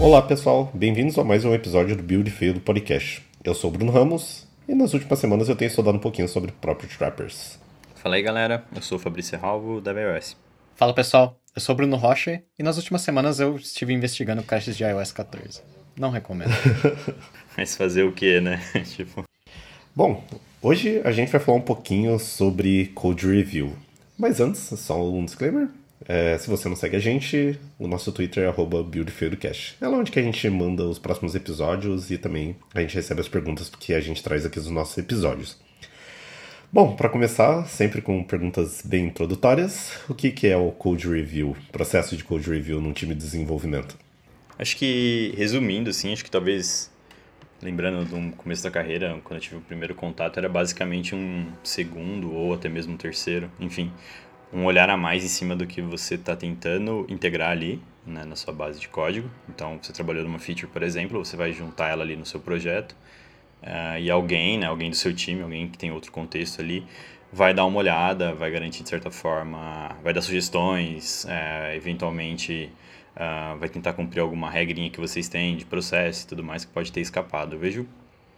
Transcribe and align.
Olá 0.00 0.22
pessoal, 0.22 0.70
bem-vindos 0.72 1.18
a 1.18 1.22
mais 1.22 1.44
um 1.44 1.52
episódio 1.52 1.94
do 1.94 2.02
Build 2.02 2.30
Feio 2.30 2.54
do 2.54 2.60
Podcast. 2.60 3.22
Eu 3.44 3.54
sou 3.54 3.68
o 3.68 3.72
Bruno 3.74 3.92
Ramos 3.92 4.48
e 4.66 4.74
nas 4.74 4.94
últimas 4.94 5.18
semanas 5.18 5.50
eu 5.50 5.54
tenho 5.54 5.68
estudado 5.68 5.96
um 5.96 6.00
pouquinho 6.00 6.26
sobre 6.26 6.52
Property 6.52 6.96
Trappers. 6.96 7.58
Fala 7.96 8.14
aí 8.14 8.22
galera, 8.22 8.64
eu 8.74 8.80
sou 8.80 8.96
o 8.96 8.98
Fabrício 8.98 9.38
Ralvo 9.38 9.78
da 9.78 9.92
iOS. 9.92 10.38
Fala 10.74 10.94
pessoal, 10.94 11.38
eu 11.54 11.60
sou 11.60 11.74
o 11.74 11.76
Bruno 11.76 11.98
Rocha 11.98 12.42
e 12.58 12.62
nas 12.62 12.78
últimas 12.78 13.02
semanas 13.02 13.40
eu 13.40 13.56
estive 13.56 13.92
investigando 13.92 14.42
crashes 14.42 14.74
de 14.74 14.84
iOS 14.84 15.12
14. 15.12 15.60
Não 15.98 16.08
recomendo. 16.08 16.50
Mas 17.54 17.76
fazer 17.76 18.04
o 18.04 18.12
que, 18.12 18.40
né? 18.40 18.58
tipo. 18.96 19.24
Bom, 19.94 20.24
hoje 20.62 21.02
a 21.04 21.12
gente 21.12 21.30
vai 21.30 21.40
falar 21.42 21.58
um 21.58 21.62
pouquinho 21.62 22.18
sobre 22.18 22.86
Code 22.94 23.26
Review. 23.26 23.76
Mas 24.16 24.40
antes, 24.40 24.60
só 24.60 25.06
um 25.06 25.26
disclaimer. 25.26 25.68
É, 26.08 26.38
se 26.38 26.48
você 26.48 26.68
não 26.68 26.76
segue 26.76 26.96
a 26.96 27.00
gente, 27.00 27.58
o 27.78 27.86
nosso 27.86 28.10
Twitter 28.10 28.48
é 28.48 28.52
BuildFieldCast. 28.52 29.76
É 29.80 29.86
lá 29.86 29.98
onde 29.98 30.10
que 30.10 30.18
a 30.18 30.22
gente 30.22 30.48
manda 30.48 30.84
os 30.84 30.98
próximos 30.98 31.34
episódios 31.34 32.10
e 32.10 32.16
também 32.16 32.56
a 32.74 32.80
gente 32.80 32.94
recebe 32.94 33.20
as 33.20 33.28
perguntas 33.28 33.68
que 33.68 33.92
a 33.92 34.00
gente 34.00 34.22
traz 34.22 34.46
aqui 34.46 34.58
nos 34.58 34.70
nossos 34.70 34.96
episódios. 34.96 35.58
Bom, 36.72 36.94
para 36.94 37.08
começar, 37.08 37.66
sempre 37.66 38.00
com 38.00 38.22
perguntas 38.22 38.80
bem 38.84 39.06
introdutórias, 39.06 39.98
o 40.08 40.14
que, 40.14 40.30
que 40.30 40.46
é 40.46 40.56
o 40.56 40.70
Code 40.70 41.08
Review, 41.08 41.56
processo 41.72 42.16
de 42.16 42.22
Code 42.22 42.48
Review 42.48 42.80
num 42.80 42.92
time 42.92 43.12
de 43.12 43.20
desenvolvimento? 43.20 43.98
Acho 44.56 44.76
que, 44.76 45.34
resumindo, 45.36 45.90
assim, 45.90 46.12
acho 46.12 46.24
que 46.24 46.30
talvez, 46.30 46.88
lembrando 47.60 48.04
do 48.04 48.36
começo 48.36 48.62
da 48.62 48.70
carreira, 48.70 49.18
quando 49.24 49.38
eu 49.38 49.42
tive 49.42 49.56
o 49.56 49.60
primeiro 49.60 49.96
contato, 49.96 50.38
era 50.38 50.48
basicamente 50.48 51.12
um 51.12 51.46
segundo 51.64 52.32
ou 52.32 52.54
até 52.54 52.68
mesmo 52.68 52.94
um 52.94 52.96
terceiro, 52.96 53.50
enfim, 53.58 53.90
um 54.52 54.64
olhar 54.64 54.90
a 54.90 54.96
mais 54.96 55.24
em 55.24 55.28
cima 55.28 55.54
do 55.54 55.66
que 55.66 55.80
você 55.80 56.16
está 56.16 56.34
tentando 56.34 57.06
integrar 57.08 57.50
ali 57.50 57.80
né, 58.06 58.24
na 58.24 58.36
sua 58.36 58.52
base 58.52 58.80
de 58.80 58.88
código. 58.88 59.30
Então, 59.48 59.78
você 59.80 59.92
trabalhou 59.92 60.24
numa 60.24 60.38
feature, 60.38 60.66
por 60.66 60.82
exemplo, 60.82 61.24
você 61.24 61.36
vai 61.36 61.52
juntar 61.52 61.88
ela 61.88 62.02
ali 62.02 62.16
no 62.16 62.26
seu 62.26 62.40
projeto 62.40 62.92
uh, 63.62 63.98
e 63.98 64.10
alguém, 64.10 64.58
né, 64.58 64.66
alguém 64.66 64.90
do 64.90 64.96
seu 64.96 65.14
time, 65.14 65.42
alguém 65.42 65.68
que 65.68 65.78
tem 65.78 65.92
outro 65.92 66.10
contexto 66.10 66.60
ali, 66.60 66.84
vai 67.32 67.54
dar 67.54 67.64
uma 67.64 67.78
olhada, 67.78 68.34
vai 68.34 68.50
garantir 68.50 68.82
de 68.82 68.88
certa 68.88 69.10
forma, 69.10 69.96
vai 70.02 70.12
dar 70.12 70.22
sugestões, 70.22 71.24
uh, 71.24 71.74
eventualmente 71.74 72.70
uh, 73.16 73.56
vai 73.58 73.68
tentar 73.68 73.92
cumprir 73.92 74.20
alguma 74.20 74.50
regrinha 74.50 74.90
que 74.90 75.00
vocês 75.00 75.28
têm 75.28 75.56
de 75.56 75.64
processo 75.64 76.24
e 76.24 76.28
tudo 76.28 76.42
mais 76.42 76.64
que 76.64 76.72
pode 76.72 76.90
ter 76.90 77.00
escapado. 77.00 77.54
Eu 77.54 77.60
vejo 77.60 77.86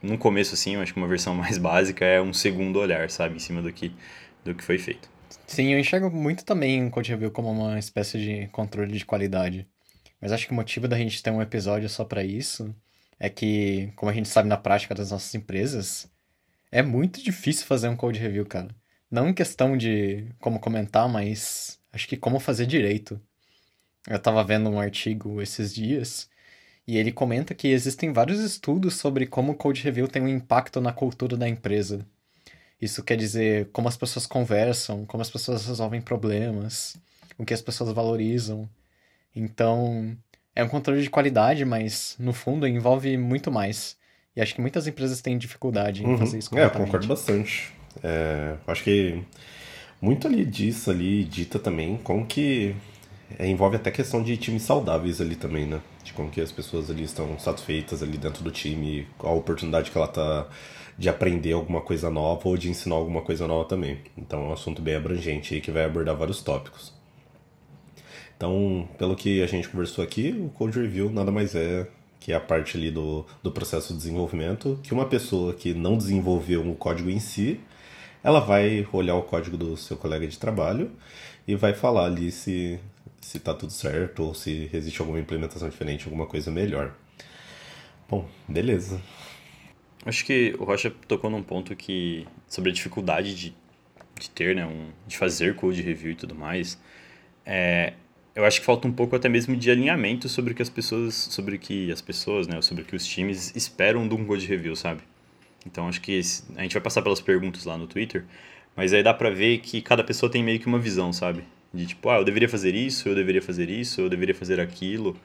no 0.03 0.19
começo 0.19 0.55
assim, 0.55 0.75
eu 0.75 0.83
acho 0.83 0.93
que 0.93 0.99
uma 0.99 1.09
versão 1.09 1.35
mais 1.37 1.57
básica 1.57 2.05
é 2.05 2.21
um 2.21 2.35
segundo 2.35 2.79
olhar, 2.79 3.09
sabe, 3.09 3.37
em 3.37 3.39
cima 3.39 3.63
do 3.63 3.73
que 3.73 3.93
do 4.45 4.55
que 4.55 4.65
foi 4.65 4.77
feito. 4.77 5.12
Sim, 5.47 5.73
eu 5.73 5.79
enxergo 5.79 6.11
muito 6.11 6.45
também 6.45 6.87
o 6.87 6.91
Code 6.91 7.11
Review 7.11 7.31
como 7.31 7.51
uma 7.51 7.79
espécie 7.79 8.19
de 8.19 8.49
controle 8.49 8.97
de 8.97 9.05
qualidade. 9.05 9.69
Mas 10.21 10.33
acho 10.33 10.47
que 10.47 10.53
o 10.53 10.57
motivo 10.57 10.89
da 10.89 10.97
gente 10.97 11.23
ter 11.23 11.31
um 11.31 11.43
episódio 11.43 11.89
só 11.89 12.05
para 12.05 12.25
isso 12.25 12.75
é 13.19 13.29
que, 13.29 13.93
como 13.97 14.11
a 14.11 14.15
gente 14.15 14.29
sabe 14.29 14.49
na 14.49 14.57
prática 14.57 14.95
das 14.95 15.11
nossas 15.11 15.35
empresas, 15.35 16.11
é 16.71 16.83
muito 16.83 17.23
difícil 17.23 17.67
fazer 17.67 17.89
um 17.89 17.97
code 17.97 18.19
review, 18.19 18.47
cara. 18.47 18.75
Não 19.11 19.29
em 19.29 19.35
questão 19.35 19.77
de 19.77 20.27
como 20.41 20.59
comentar, 20.59 21.09
mas 21.09 21.79
acho 21.93 22.09
que 22.09 22.17
como 22.17 22.41
fazer 22.41 22.67
direito. 22.67 23.21
Eu 24.09 24.19
tava 24.19 24.43
vendo 24.43 24.71
um 24.71 24.81
artigo 24.81 25.41
esses 25.43 25.75
dias 25.75 26.31
e 26.87 26.97
ele 26.97 27.13
comenta 27.13 27.55
que 27.55 27.69
existem 27.69 28.13
vários 28.13 28.41
estudos 28.41 28.97
sobre 28.97 29.27
como 29.27 29.53
o 29.53 29.55
code 29.57 29.83
review 29.83 30.09
tem 30.09 30.23
um 30.23 30.29
impacto 30.29 30.81
na 30.81 30.93
cultura 30.93 31.37
da 31.37 31.49
empresa. 31.49 32.07
Isso 32.83 33.05
quer 33.05 33.17
dizer 33.17 33.69
como 33.73 33.87
as 33.87 33.97
pessoas 33.97 34.27
conversam, 34.27 35.07
como 35.07 35.23
as 35.23 35.31
pessoas 35.31 35.65
resolvem 35.65 36.01
problemas, 36.01 36.97
o 37.39 37.45
que 37.45 37.55
as 37.55 37.63
pessoas 37.63 37.93
valorizam. 37.93 38.69
Então, 39.37 40.17
é 40.55 40.65
um 40.65 40.69
controle 40.69 41.01
de 41.01 41.09
qualidade, 41.09 41.65
mas 41.65 42.17
no 42.19 42.33
fundo 42.33 42.67
envolve 42.67 43.17
muito 43.17 43.53
mais. 43.53 43.97
E 44.35 44.41
acho 44.41 44.53
que 44.53 44.61
muitas 44.61 44.89
empresas 44.89 45.21
têm 45.21 45.39
dificuldade 45.39 46.03
em 46.03 46.09
uhum. 46.09 46.19
fazer 46.19 46.39
isso 46.39 46.59
É, 46.59 46.65
eu 46.65 46.71
concordo 46.71 47.07
bastante. 47.07 47.73
É, 48.03 48.57
acho 48.67 48.83
que 48.83 49.23
muito 50.01 50.27
ali 50.27 50.45
disso 50.45 50.91
ali 50.91 51.23
dita 51.23 51.59
também 51.61 51.99
como 51.99 52.27
que 52.27 52.75
é, 53.39 53.47
envolve 53.47 53.77
até 53.77 53.93
questão 53.93 54.23
de 54.23 54.37
times 54.37 54.63
saudáveis 54.63 55.21
ali 55.21 55.37
também, 55.37 55.67
né? 55.67 55.81
De 56.03 56.13
como 56.13 56.31
que 56.31 56.41
as 56.41 56.51
pessoas 56.51 56.91
ali 56.91 57.05
estão 57.05 57.39
satisfeitas 57.39 58.03
ali 58.03 58.19
dentro 58.19 58.43
do 58.43 58.51
time, 58.51 59.07
qual 59.17 59.35
a 59.35 59.37
oportunidade 59.37 59.91
que 59.91 59.97
ela 59.97 60.09
tá 60.09 60.49
de 60.99 61.09
aprender 61.09 61.53
alguma 61.53 61.81
coisa 61.81 62.11
nova 62.11 62.49
ou 62.49 62.57
de 62.57 62.69
ensinar 62.71 62.97
alguma 62.97 63.23
coisa 63.23 63.47
nova 63.47 63.69
também. 63.69 63.99
Então 64.17 64.45
é 64.45 64.49
um 64.49 64.53
assunto 64.53 64.83
bem 64.83 64.95
abrangente 64.95 65.55
aí 65.55 65.61
que 65.61 65.71
vai 65.71 65.85
abordar 65.85 66.17
vários 66.17 66.43
tópicos. 66.43 66.93
Então, 68.37 68.89
pelo 68.99 69.15
que 69.15 69.43
a 69.43 69.47
gente 69.47 69.69
conversou 69.69 70.03
aqui, 70.03 70.33
o 70.33 70.49
Code 70.51 70.81
Review 70.81 71.11
nada 71.11 71.31
mais 71.31 71.55
é 71.55 71.87
que 72.19 72.33
a 72.33 72.41
parte 72.41 72.77
ali 72.77 72.91
do, 72.91 73.25
do 73.43 73.53
processo 73.53 73.93
de 73.93 73.99
desenvolvimento, 73.99 74.79
que 74.83 74.93
uma 74.93 75.07
pessoa 75.07 75.55
que 75.55 75.75
não 75.75 75.97
desenvolveu 75.97 76.69
o 76.69 76.75
código 76.75 77.11
em 77.11 77.21
si, 77.21 77.61
ela 78.23 78.41
vai 78.41 78.87
olhar 78.93 79.15
o 79.15 79.23
código 79.23 79.57
do 79.57 79.77
seu 79.77 79.97
colega 79.97 80.27
de 80.27 80.39
trabalho 80.39 80.91
e 81.47 81.55
vai 81.55 81.75
falar 81.75 82.07
ali 82.07 82.31
se 82.31 82.81
se 83.23 83.39
está 83.39 83.55
tudo 83.55 83.73
certo 83.73 84.25
ou 84.25 84.35
se 84.35 84.69
existe 84.73 85.01
alguma 85.01 85.19
implementação 85.19 85.69
diferente, 85.69 86.05
alguma 86.05 86.27
coisa 86.27 86.51
melhor. 86.51 86.93
Bom, 88.09 88.29
beleza. 88.47 89.01
Acho 90.05 90.25
que 90.25 90.55
o 90.59 90.65
Rocha 90.65 90.91
tocou 91.07 91.31
num 91.31 91.43
ponto 91.43 91.77
que 91.77 92.27
sobre 92.49 92.71
a 92.71 92.73
dificuldade 92.73 93.35
de, 93.35 93.55
de 94.19 94.31
ter, 94.31 94.55
né, 94.57 94.67
um, 94.67 94.89
de 95.07 95.17
fazer 95.17 95.55
code 95.55 95.81
review 95.81 96.13
e 96.13 96.15
tudo 96.15 96.35
mais. 96.35 96.79
É, 97.47 97.93
eu 98.35 98.45
acho 98.45 98.61
que 98.61 98.67
falta 98.67 98.89
um 98.89 98.93
pouco 98.93 99.15
até 99.15 99.29
mesmo 99.29 99.55
de 99.57 99.71
alinhamento 99.71 100.29
sobre 100.29 100.53
o 100.53 100.57
que 100.57 100.63
as 100.63 100.71
pessoas, 100.71 101.15
sobre 101.15 101.59
que 101.59 101.93
as 101.93 102.01
pessoas, 102.01 102.47
né, 102.49 102.61
sobre 102.63 102.83
o 102.83 102.87
que 102.87 102.97
os 102.97 103.07
times 103.07 103.55
esperam 103.55 104.09
de 104.09 104.15
um 104.15 104.25
code 104.25 104.47
review, 104.47 104.75
sabe? 104.75 105.03
Então 105.67 105.87
acho 105.89 106.01
que 106.01 106.13
esse, 106.13 106.45
a 106.57 106.63
gente 106.63 106.73
vai 106.73 106.83
passar 106.83 107.03
pelas 107.03 107.21
perguntas 107.21 107.65
lá 107.65 107.79
no 107.79 107.87
Twitter, 107.87 108.25
mas 108.75 108.93
aí 108.93 109.03
dá 109.03 109.15
pra 109.15 109.31
ver 109.31 109.59
que 109.59 109.81
cada 109.83 110.03
pessoa 110.03 110.31
tem 110.31 110.43
meio 110.43 110.59
que 110.59 110.67
uma 110.67 110.79
visão, 110.79 111.13
sabe? 111.13 111.45
De 111.73 111.87
tipo, 111.87 112.09
ah, 112.09 112.17
eu 112.19 112.25
deveria 112.25 112.49
fazer 112.49 112.75
isso, 112.75 113.09
eu 113.09 113.15
deveria 113.15 113.43
fazer 113.43 113.71
isso, 113.71 114.01
eu 114.01 114.09
deveria 114.09 114.35
fazer 114.35 114.61
aquilo. 114.61 115.17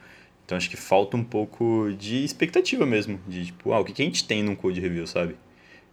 Então 0.47 0.57
acho 0.57 0.69
que 0.69 0.77
falta 0.77 1.17
um 1.17 1.23
pouco 1.25 1.93
de 1.99 2.23
expectativa 2.23 2.85
mesmo, 2.85 3.19
de 3.27 3.47
tipo, 3.47 3.73
ah, 3.73 3.81
o 3.81 3.83
que 3.83 4.01
a 4.01 4.05
gente 4.05 4.23
tem 4.23 4.41
num 4.41 4.55
code 4.55 4.79
review, 4.79 5.05
sabe? 5.05 5.35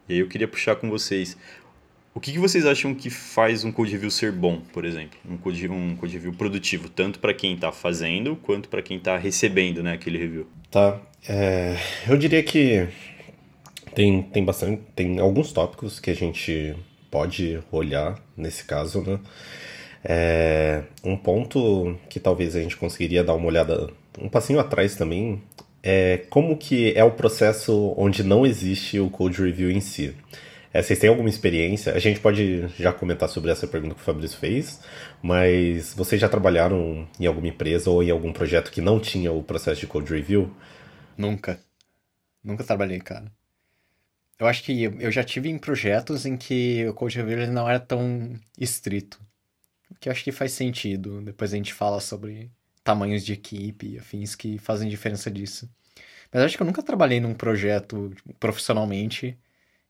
E 0.09 0.13
aí 0.13 0.21
eu 0.21 0.29
queria 0.29 0.47
puxar 0.47 0.77
com 0.77 0.89
vocês. 0.89 1.37
O 2.15 2.21
que, 2.21 2.31
que 2.31 2.39
vocês 2.39 2.65
acham 2.65 2.95
que 2.95 3.11
faz 3.11 3.65
um 3.65 3.73
code 3.73 3.91
review 3.91 4.13
ser 4.13 4.31
bom, 4.31 4.61
por 4.73 4.85
exemplo? 4.85 5.19
Um 5.29 5.37
code, 5.37 5.69
um 5.69 5.97
code 5.97 6.13
review 6.13 6.33
produtivo, 6.33 6.89
tanto 6.89 7.19
para 7.19 7.35
quem 7.35 7.55
está 7.55 7.73
fazendo 7.73 8.37
quanto 8.37 8.69
para 8.69 8.81
quem 8.81 8.97
está 8.97 9.17
recebendo 9.17 9.83
né, 9.83 9.95
aquele 9.95 10.19
review? 10.19 10.47
Tá. 10.71 11.01
É, 11.29 11.77
eu 12.09 12.17
diria 12.17 12.41
que 12.41 12.87
tem, 13.93 14.23
tem 14.23 14.45
bastante. 14.45 14.83
Tem 14.95 15.19
alguns 15.19 15.53
tópicos 15.53 15.99
que 15.99 16.11
a 16.11 16.15
gente 16.15 16.77
pode 17.11 17.59
olhar 17.73 18.23
nesse 18.37 18.63
caso, 18.63 19.03
né? 19.03 19.19
É, 20.05 20.85
um 21.03 21.17
ponto 21.17 21.99
que 22.09 22.21
talvez 22.21 22.55
a 22.55 22.61
gente 22.61 22.77
conseguiria 22.77 23.25
dar 23.25 23.35
uma 23.35 23.47
olhada 23.47 23.91
um 24.19 24.29
passinho 24.29 24.61
atrás 24.61 24.95
também 24.95 25.43
é 25.83 26.19
como 26.31 26.57
que 26.57 26.93
é 26.97 27.05
o 27.05 27.11
processo 27.11 27.95
onde 27.97 28.23
não 28.23 28.47
existe 28.47 28.99
o 28.99 29.11
code 29.11 29.43
review 29.43 29.71
em 29.71 29.81
si. 29.81 30.17
É, 30.73 30.83
vocês 30.83 30.99
têm 30.99 31.09
alguma 31.09 31.29
experiência? 31.29 31.95
A 31.95 31.99
gente 31.99 32.19
pode 32.19 32.67
já 32.79 32.93
comentar 32.93 33.29
sobre 33.29 33.51
essa 33.51 33.67
pergunta 33.67 33.95
que 33.95 34.01
o 34.01 34.05
Fabrício 34.05 34.39
fez, 34.39 34.81
mas 35.23 35.95
vocês 35.95 36.21
já 36.21 36.29
trabalharam 36.29 37.07
em 37.21 37.27
alguma 37.27 37.47
empresa 37.47 37.91
ou 37.91 38.03
em 38.03 38.11
algum 38.11 38.33
projeto 38.33 38.73
que 38.73 38.81
não 38.81 38.99
tinha 38.99 39.31
o 39.31 39.43
processo 39.43 39.81
de 39.81 39.87
code 39.87 40.13
review? 40.13 40.53
Nunca. 41.17 41.61
Nunca 42.43 42.65
trabalhei, 42.65 42.99
cara. 42.99 43.31
Eu 44.39 44.49
acho 44.49 44.65
que 44.65 44.83
eu 44.83 45.13
já 45.13 45.23
tive 45.23 45.49
em 45.49 45.59
projetos 45.59 46.27
em 46.27 46.37
que 46.37 46.85
o 46.89 46.95
code 46.95 47.19
review 47.19 47.47
não 47.53 47.69
era 47.69 47.79
tão 47.79 48.35
estrito. 48.59 49.21
O 49.91 49.95
que 49.95 50.09
eu 50.09 50.13
acho 50.13 50.25
que 50.25 50.33
faz 50.33 50.51
sentido. 50.53 51.21
Depois 51.23 51.53
a 51.53 51.57
gente 51.57 51.73
fala 51.73 52.01
sobre 52.01 52.51
tamanhos 52.85 53.25
de 53.25 53.33
equipe 53.33 53.99
afins 53.99 54.37
que 54.37 54.59
fazem 54.59 54.89
diferença 54.89 55.31
disso. 55.31 55.69
Mas 56.33 56.43
acho 56.43 56.57
que 56.57 56.63
eu 56.63 56.67
nunca 56.67 56.83
trabalhei 56.83 57.19
num 57.21 57.35
projeto 57.35 58.13
tipo, 58.15 58.35
profissionalmente 58.35 59.39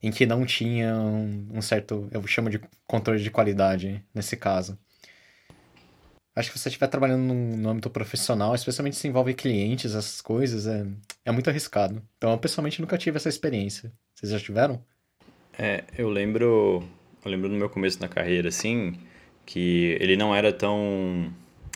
em 0.02 0.10
que 0.12 0.26
não 0.26 0.44
tinha 0.44 0.94
um, 0.94 1.48
um, 1.54 1.62
certo, 1.62 2.08
eu 2.12 2.24
chamo 2.26 2.50
de 2.50 2.60
controle 2.86 3.22
de 3.22 3.30
qualidade 3.30 4.04
nesse 4.14 4.36
caso. 4.36 4.78
Acho 6.36 6.50
que 6.50 6.58
se 6.58 6.64
você 6.64 6.68
estiver 6.68 6.88
trabalhando 6.88 7.32
no 7.32 7.68
âmbito 7.70 7.88
profissional, 7.88 8.54
especialmente 8.54 8.96
se 8.96 9.08
envolve 9.08 9.32
clientes, 9.34 9.94
essas 9.94 10.20
coisas, 10.20 10.66
é, 10.66 10.84
é 11.24 11.32
muito 11.32 11.48
arriscado. 11.48 12.02
Então 12.18 12.32
eu 12.32 12.38
pessoalmente 12.38 12.80
nunca 12.80 12.98
tive 12.98 13.16
essa 13.16 13.28
experiência. 13.28 13.92
Vocês 14.14 14.30
já 14.30 14.38
tiveram? 14.38 14.84
É, 15.58 15.84
eu 15.96 16.10
lembro, 16.10 16.86
eu 17.24 17.30
lembro 17.30 17.48
no 17.48 17.56
meu 17.56 17.70
começo 17.70 18.00
na 18.00 18.08
carreira, 18.08 18.48
assim, 18.48 18.98
que 19.46 19.96
ele 20.00 20.16
não 20.16 20.34
era 20.34 20.52
tão 20.52 21.32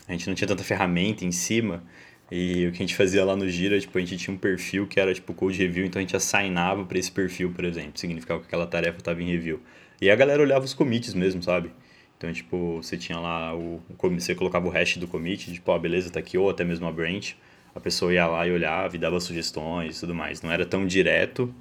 a 0.09 0.13
gente 0.13 0.27
não 0.27 0.35
tinha 0.35 0.49
tanta 0.49 0.65
ferramenta 0.65 1.25
em 1.25 1.33
cima. 1.33 1.85
E 2.31 2.67
o 2.67 2.73
que 2.73 2.79
a 2.79 2.87
gente 2.87 2.95
fazia 2.95 3.25
lá 3.25 3.37
no 3.37 3.49
Gira, 3.49 3.79
tipo, 3.81 3.97
a 3.97 4.01
gente 4.01 4.17
tinha 4.17 4.35
um 4.35 4.39
perfil 4.39 4.87
que 4.87 5.01
era 5.01 5.15
tipo 5.15 5.33
code 5.33 5.57
review, 5.59 5.87
então 5.87 5.99
a 5.99 6.03
gente 6.03 6.17
assignava 6.17 6.85
para 6.85 6.99
esse 6.99 7.11
perfil, 7.11 7.51
por 7.53 7.65
exemplo, 7.65 7.93
significava 7.95 8.41
que 8.41 8.47
aquela 8.47 8.67
tarefa 8.67 8.99
estava 8.99 9.23
em 9.23 9.27
review. 9.27 9.61
E 10.01 10.11
a 10.11 10.17
galera 10.17 10.43
olhava 10.43 10.65
os 10.65 10.75
commits 10.75 11.15
mesmo, 11.15 11.43
sabe? 11.43 11.71
Então, 12.17 12.33
tipo, 12.33 12.83
você 12.83 12.97
tinha 12.97 13.19
lá 13.19 13.55
o, 13.57 13.81
você 14.15 14.35
colocava 14.35 14.67
o 14.67 14.71
hash 14.71 14.97
do 14.99 15.07
commit, 15.09 15.53
tipo, 15.53 15.71
ó, 15.71 15.79
beleza, 15.79 16.11
tá 16.11 16.19
aqui, 16.21 16.37
ou 16.37 16.51
até 16.51 16.65
mesmo 16.65 16.87
a 16.87 16.93
branch. 16.93 17.37
a 17.75 17.81
pessoa 17.81 18.13
ia 18.13 18.27
lá 18.27 18.47
e 18.47 18.51
olhava 18.53 18.97
e 18.97 18.99
dava 18.99 19.21
sugestões 19.21 19.97
e 19.97 20.01
tudo 20.01 20.15
mais. 20.15 20.43
Não 20.43 20.51
era 20.53 20.67
tão 20.67 20.87
direto, 20.87 21.55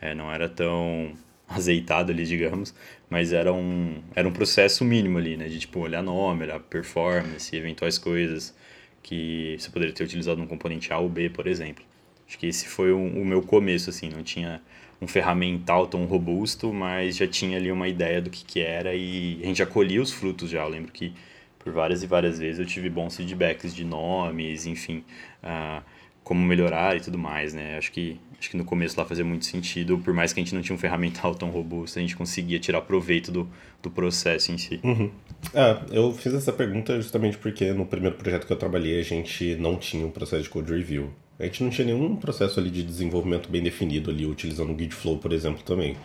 é, 0.00 0.14
não 0.14 0.30
era 0.32 0.48
tão 0.48 1.12
azeitado 1.48 2.12
ali, 2.12 2.24
digamos, 2.24 2.74
mas 3.08 3.32
era 3.32 3.52
um, 3.52 4.02
era 4.14 4.26
um 4.26 4.32
processo 4.32 4.84
mínimo 4.84 5.18
ali, 5.18 5.36
né? 5.36 5.48
De, 5.48 5.58
tipo, 5.58 5.80
olhar 5.80 6.02
nome, 6.02 6.44
olhar 6.44 6.60
performance, 6.60 7.54
eventuais 7.54 7.98
coisas 7.98 8.54
que 9.02 9.56
você 9.58 9.70
poderia 9.70 9.94
ter 9.94 10.04
utilizado 10.04 10.40
no 10.40 10.46
componente 10.46 10.92
A 10.92 10.98
ou 10.98 11.08
B, 11.08 11.28
por 11.28 11.46
exemplo. 11.46 11.84
Acho 12.26 12.38
que 12.38 12.46
esse 12.46 12.66
foi 12.66 12.90
o, 12.90 12.98
o 12.98 13.24
meu 13.24 13.42
começo, 13.42 13.90
assim, 13.90 14.08
não 14.08 14.22
tinha 14.22 14.62
um 15.00 15.06
ferramental 15.06 15.86
tão 15.86 16.04
robusto, 16.06 16.72
mas 16.72 17.16
já 17.16 17.26
tinha 17.26 17.58
ali 17.58 17.70
uma 17.70 17.86
ideia 17.88 18.20
do 18.22 18.30
que, 18.30 18.44
que 18.44 18.60
era 18.60 18.94
e 18.94 19.40
a 19.42 19.46
gente 19.46 19.58
já 19.58 19.66
colhia 19.66 20.00
os 20.00 20.12
frutos 20.12 20.50
já. 20.50 20.62
Eu 20.62 20.68
lembro 20.68 20.90
que 20.92 21.12
por 21.58 21.72
várias 21.72 22.02
e 22.02 22.06
várias 22.06 22.38
vezes 22.38 22.58
eu 22.58 22.66
tive 22.66 22.90
bons 22.90 23.16
feedbacks 23.16 23.74
de 23.74 23.84
nomes, 23.84 24.66
enfim, 24.66 25.04
uh, 25.42 25.82
como 26.22 26.40
melhorar 26.44 26.96
e 26.96 27.00
tudo 27.00 27.18
mais, 27.18 27.54
né? 27.54 27.76
Acho 27.78 27.92
que, 27.92 28.20
acho 28.38 28.50
que 28.50 28.56
no 28.56 28.64
começo 28.64 28.98
lá 28.98 29.06
fazia 29.06 29.24
muito 29.24 29.44
sentido, 29.44 29.98
por 29.98 30.12
mais 30.12 30.32
que 30.32 30.40
a 30.40 30.42
gente 30.42 30.54
não 30.54 30.62
tinha 30.62 30.74
um 30.74 30.78
ferramental 30.78 31.34
tão 31.34 31.50
robusto, 31.50 31.98
a 31.98 32.02
gente 32.02 32.16
conseguia 32.16 32.58
tirar 32.58 32.80
proveito 32.82 33.30
do, 33.30 33.48
do 33.82 33.90
processo 33.90 34.52
em 34.52 34.58
si. 34.58 34.80
Uhum. 34.82 35.10
Ah, 35.54 35.84
eu 35.90 36.12
fiz 36.12 36.32
essa 36.34 36.52
pergunta 36.52 36.96
justamente 36.96 37.38
porque 37.38 37.72
no 37.72 37.86
primeiro 37.86 38.16
projeto 38.16 38.46
que 38.46 38.52
eu 38.52 38.56
trabalhei 38.56 38.98
a 38.98 39.02
gente 39.02 39.54
não 39.56 39.76
tinha 39.76 40.06
um 40.06 40.10
processo 40.10 40.42
de 40.42 40.50
code 40.50 40.72
review. 40.72 41.10
A 41.38 41.44
gente 41.44 41.64
não 41.64 41.70
tinha 41.70 41.86
nenhum 41.86 42.14
processo 42.14 42.60
ali 42.60 42.70
de 42.70 42.82
desenvolvimento 42.82 43.50
bem 43.50 43.62
definido 43.62 44.10
ali, 44.10 44.24
utilizando 44.24 44.72
o 44.72 44.78
Gitflow, 44.78 45.18
por 45.18 45.32
exemplo, 45.32 45.62
também. 45.64 45.96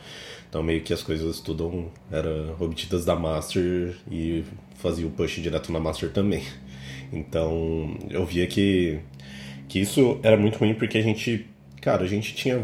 Então 0.50 0.64
meio 0.64 0.82
que 0.82 0.92
as 0.92 1.04
coisas 1.04 1.40
tudo 1.40 1.92
eram 2.12 2.56
obtidas 2.60 3.06
da 3.06 3.16
master 3.16 3.96
e 4.12 4.44
fazia 4.76 5.06
o 5.06 5.12
push 5.12 5.36
direto 5.36 5.72
na 5.72 5.80
master 5.80 6.12
também. 6.12 6.44
Então 7.14 7.98
eu 8.10 8.26
via 8.26 8.48
que, 8.48 9.00
que 9.68 9.80
isso 9.80 10.20
era 10.24 10.36
muito 10.36 10.58
ruim 10.58 10.74
porque 10.74 10.98
a 10.98 11.02
gente, 11.02 11.46
cara, 11.90 12.04
a 12.04 12.08
gente 12.08 12.36
tinha 12.36 12.64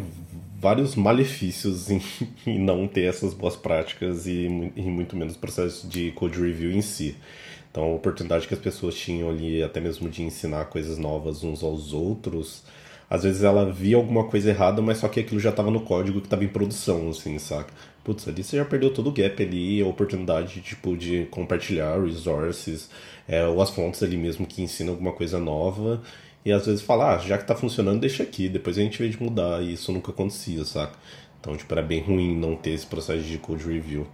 vários 0.59 0.95
malefícios 0.95 1.89
em, 1.89 1.99
em 2.45 2.59
não 2.59 2.87
ter 2.87 3.05
essas 3.05 3.33
boas 3.33 3.55
práticas 3.55 4.27
e, 4.27 4.71
e 4.75 4.81
muito 4.83 5.15
menos 5.15 5.35
processo 5.35 5.87
de 5.87 6.11
code 6.11 6.39
review 6.39 6.71
em 6.71 6.81
si. 6.81 7.15
Então, 7.71 7.85
a 7.85 7.95
oportunidade 7.95 8.47
que 8.47 8.53
as 8.53 8.59
pessoas 8.59 8.93
tinham 8.93 9.27
ali, 9.27 9.63
até 9.63 9.81
mesmo 9.81 10.07
de 10.09 10.21
ensinar 10.21 10.65
coisas 10.65 10.99
novas 10.99 11.43
uns 11.43 11.63
aos 11.63 11.91
outros, 11.91 12.63
às 13.09 13.23
vezes 13.23 13.43
ela 13.43 13.69
via 13.71 13.97
alguma 13.97 14.25
coisa 14.25 14.51
errada, 14.51 14.79
mas 14.79 14.99
só 14.99 15.07
que 15.07 15.19
aquilo 15.19 15.39
já 15.39 15.49
estava 15.49 15.71
no 15.71 15.81
código 15.81 16.21
que 16.21 16.27
estava 16.27 16.43
em 16.43 16.47
produção, 16.47 17.09
assim, 17.09 17.39
saca? 17.39 17.73
Putz, 18.03 18.27
ali 18.27 18.43
você 18.43 18.57
já 18.57 18.65
perdeu 18.65 18.93
todo 18.93 19.09
o 19.09 19.11
gap 19.11 19.41
ali, 19.41 19.81
a 19.81 19.87
oportunidade, 19.87 20.61
tipo, 20.61 20.95
de 20.95 21.25
compartilhar 21.31 21.99
resources, 21.99 22.91
é, 23.27 23.43
ou 23.45 23.59
as 23.59 23.71
fontes 23.71 24.03
ali 24.03 24.17
mesmo 24.17 24.45
que 24.45 24.61
ensinam 24.61 24.93
alguma 24.93 25.11
coisa 25.11 25.39
nova, 25.39 26.01
e 26.45 26.51
às 26.51 26.65
vezes 26.67 26.81
falar, 26.83 27.15
ah, 27.15 27.17
já 27.17 27.37
que 27.37 27.43
está 27.43 27.55
funcionando, 27.55 27.99
deixa 27.99 28.21
aqui, 28.21 28.47
depois 28.47 28.77
a 28.77 28.81
gente 28.81 29.01
vê 29.01 29.09
de 29.09 29.21
mudar, 29.21 29.63
e 29.63 29.73
isso 29.73 29.91
nunca 29.91 30.11
acontecia, 30.11 30.63
saca? 30.63 30.95
Então, 31.39 31.57
tipo, 31.57 31.73
era 31.73 31.81
bem 31.81 32.01
ruim 32.01 32.37
não 32.37 32.55
ter 32.55 32.71
esse 32.71 32.85
processo 32.85 33.23
de 33.23 33.37
code 33.39 33.65
review. 33.65 34.07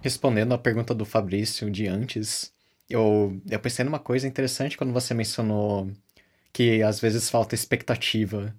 Respondendo 0.00 0.54
a 0.54 0.58
pergunta 0.58 0.94
do 0.94 1.04
Fabrício 1.04 1.70
de 1.70 1.86
antes, 1.86 2.50
eu, 2.88 3.40
eu 3.48 3.60
pensei 3.60 3.84
numa 3.84 3.98
coisa 3.98 4.26
interessante 4.26 4.76
quando 4.76 4.92
você 4.92 5.12
mencionou 5.12 5.90
que 6.52 6.82
às 6.82 6.98
vezes 6.98 7.30
falta 7.30 7.54
expectativa. 7.54 8.54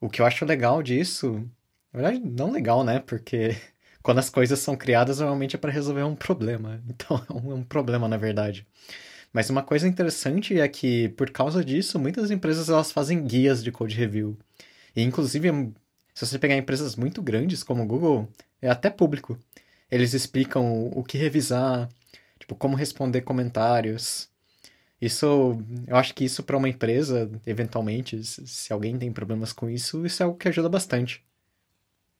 O 0.00 0.08
que 0.08 0.22
eu 0.22 0.26
acho 0.26 0.44
legal 0.44 0.82
disso, 0.82 1.44
na 1.92 2.00
verdade, 2.00 2.20
não 2.24 2.52
legal, 2.52 2.84
né? 2.84 3.00
Porque 3.00 3.56
quando 4.02 4.18
as 4.18 4.30
coisas 4.30 4.58
são 4.60 4.76
criadas, 4.76 5.18
normalmente 5.18 5.56
é 5.56 5.58
para 5.58 5.72
resolver 5.72 6.04
um 6.04 6.14
problema. 6.14 6.80
Então 6.88 7.16
é 7.18 7.50
é 7.50 7.54
um 7.54 7.64
problema, 7.64 8.08
na 8.08 8.16
verdade. 8.16 8.66
Mas 9.32 9.50
uma 9.50 9.62
coisa 9.62 9.86
interessante 9.86 10.58
é 10.58 10.68
que, 10.68 11.10
por 11.10 11.30
causa 11.30 11.64
disso, 11.64 11.98
muitas 11.98 12.30
empresas 12.30 12.68
elas 12.68 12.90
fazem 12.92 13.24
guias 13.24 13.62
de 13.62 13.70
code 13.70 13.94
review. 13.94 14.38
E, 14.96 15.02
inclusive, 15.02 15.48
se 16.14 16.26
você 16.26 16.38
pegar 16.38 16.56
empresas 16.56 16.96
muito 16.96 17.22
grandes, 17.22 17.62
como 17.62 17.82
o 17.82 17.86
Google, 17.86 18.28
é 18.60 18.68
até 18.68 18.90
público. 18.90 19.38
Eles 19.90 20.14
explicam 20.14 20.90
o 20.94 21.02
que 21.04 21.18
revisar, 21.18 21.88
tipo, 22.38 22.54
como 22.54 22.76
responder 22.76 23.22
comentários. 23.22 24.28
Isso, 25.00 25.58
eu 25.86 25.96
acho 25.96 26.14
que 26.14 26.24
isso 26.24 26.42
para 26.42 26.56
uma 26.56 26.68
empresa, 26.68 27.30
eventualmente, 27.46 28.22
se 28.24 28.72
alguém 28.72 28.98
tem 28.98 29.12
problemas 29.12 29.52
com 29.52 29.70
isso, 29.70 30.04
isso 30.04 30.22
é 30.22 30.26
algo 30.26 30.38
que 30.38 30.48
ajuda 30.48 30.68
bastante. 30.68 31.24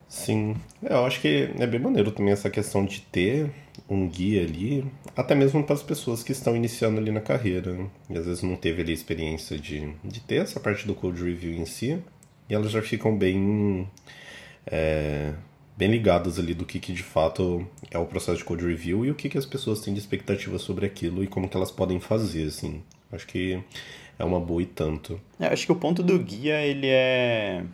Sim, 0.09 0.57
é, 0.83 0.95
eu 0.95 1.05
acho 1.05 1.21
que 1.21 1.51
é 1.59 1.67
bem 1.67 1.79
maneiro 1.79 2.11
também 2.11 2.33
essa 2.33 2.49
questão 2.49 2.85
de 2.85 3.01
ter 3.01 3.51
um 3.89 4.09
guia 4.09 4.43
ali, 4.43 4.85
até 5.17 5.35
mesmo 5.35 5.63
para 5.63 5.75
as 5.75 5.83
pessoas 5.83 6.23
que 6.23 6.33
estão 6.33 6.57
iniciando 6.57 6.99
ali 6.99 7.11
na 7.11 7.21
carreira, 7.21 7.73
né? 7.73 7.87
e 8.11 8.19
às 8.19 8.27
vezes 8.27 8.43
não 8.43 8.57
teve 8.57 8.83
ali 8.83 8.91
a 8.91 8.95
experiência 8.95 9.59
de, 9.59 9.93
de 10.03 10.21
ter 10.21 10.37
essa 10.37 10.59
parte 10.59 10.87
do 10.87 10.95
code 10.95 11.23
review 11.23 11.53
em 11.53 11.67
si, 11.67 12.03
e 12.49 12.55
elas 12.55 12.71
já 12.71 12.81
ficam 12.81 13.17
bem 13.17 13.87
é, 14.67 15.35
bem 15.77 15.89
ligadas 15.89 16.39
ali 16.39 16.55
do 16.55 16.65
que, 16.65 16.81
que 16.81 16.93
de 16.93 17.03
fato 17.03 17.67
é 17.91 17.99
o 17.99 18.05
processo 18.05 18.39
de 18.39 18.45
code 18.45 18.67
review 18.67 19.07
e 19.07 19.11
o 19.11 19.15
que, 19.15 19.29
que 19.29 19.39
as 19.39 19.47
pessoas 19.47 19.81
têm 19.81 19.95
de 19.95 20.01
expectativa 20.01 20.59
sobre 20.59 20.85
aquilo 20.85 21.23
e 21.23 21.27
como 21.27 21.49
que 21.49 21.57
elas 21.57 21.71
podem 21.71 22.01
fazer, 22.01 22.49
assim. 22.49 22.83
Acho 23.13 23.27
que 23.27 23.63
é 24.19 24.25
uma 24.25 24.41
boa 24.41 24.61
e 24.61 24.67
tanto. 24.67 25.21
É, 25.39 25.47
acho 25.47 25.65
que 25.65 25.73
o 25.73 25.77
ponto 25.77 26.03
do 26.03 26.19
guia, 26.19 26.61
ele 26.67 26.89
é... 26.89 27.65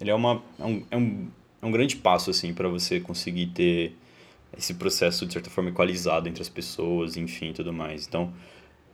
Ele 0.00 0.10
é, 0.10 0.14
uma, 0.14 0.42
é, 0.58 0.64
um, 0.64 0.82
é, 0.90 0.96
um, 0.96 1.28
é 1.62 1.66
um 1.66 1.70
grande 1.70 1.96
passo, 1.96 2.30
assim, 2.30 2.54
para 2.54 2.68
você 2.68 3.00
conseguir 3.00 3.46
ter 3.48 3.96
esse 4.56 4.74
processo, 4.74 5.26
de 5.26 5.32
certa 5.32 5.50
forma, 5.50 5.70
equalizado 5.70 6.28
entre 6.28 6.42
as 6.42 6.48
pessoas, 6.48 7.16
enfim, 7.16 7.52
tudo 7.52 7.72
mais. 7.72 8.06
Então, 8.06 8.32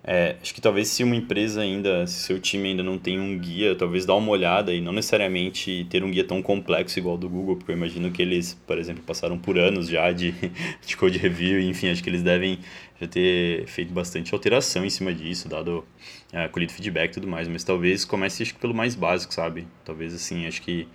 é, 0.08 0.36
acho 0.40 0.54
que 0.54 0.60
talvez 0.60 0.86
se 0.86 1.02
uma 1.02 1.16
empresa 1.16 1.62
ainda, 1.62 2.06
se 2.06 2.22
seu 2.24 2.38
time 2.38 2.68
ainda 2.68 2.82
não 2.82 2.96
tem 2.96 3.18
um 3.18 3.36
guia, 3.36 3.74
talvez 3.74 4.06
dar 4.06 4.14
uma 4.14 4.30
olhada 4.30 4.72
e 4.72 4.80
não 4.80 4.92
necessariamente 4.92 5.84
ter 5.90 6.04
um 6.04 6.10
guia 6.12 6.22
tão 6.22 6.40
complexo 6.40 6.98
igual 6.98 7.18
do 7.18 7.28
Google, 7.28 7.56
porque 7.56 7.72
eu 7.72 7.76
imagino 7.76 8.12
que 8.12 8.22
eles, 8.22 8.54
por 8.66 8.78
exemplo, 8.78 9.02
passaram 9.02 9.36
por 9.36 9.58
anos 9.58 9.88
já 9.88 10.12
de, 10.12 10.32
de 10.86 10.96
code 10.96 11.18
review, 11.18 11.60
enfim, 11.60 11.88
acho 11.88 12.04
que 12.04 12.10
eles 12.10 12.22
devem 12.22 12.60
já 13.00 13.08
ter 13.08 13.66
feito 13.66 13.92
bastante 13.92 14.32
alteração 14.32 14.84
em 14.84 14.90
cima 14.90 15.12
disso, 15.12 15.48
dado 15.48 15.84
é, 16.32 16.46
colhido 16.46 16.72
feedback 16.72 17.10
e 17.10 17.14
tudo 17.14 17.26
mais, 17.26 17.48
mas 17.48 17.64
talvez 17.64 18.04
comece 18.04 18.44
acho 18.44 18.54
que 18.54 18.60
pelo 18.60 18.74
mais 18.74 18.94
básico, 18.94 19.34
sabe? 19.34 19.66
Talvez 19.84 20.14
assim, 20.14 20.46
acho 20.46 20.62
que 20.62 20.86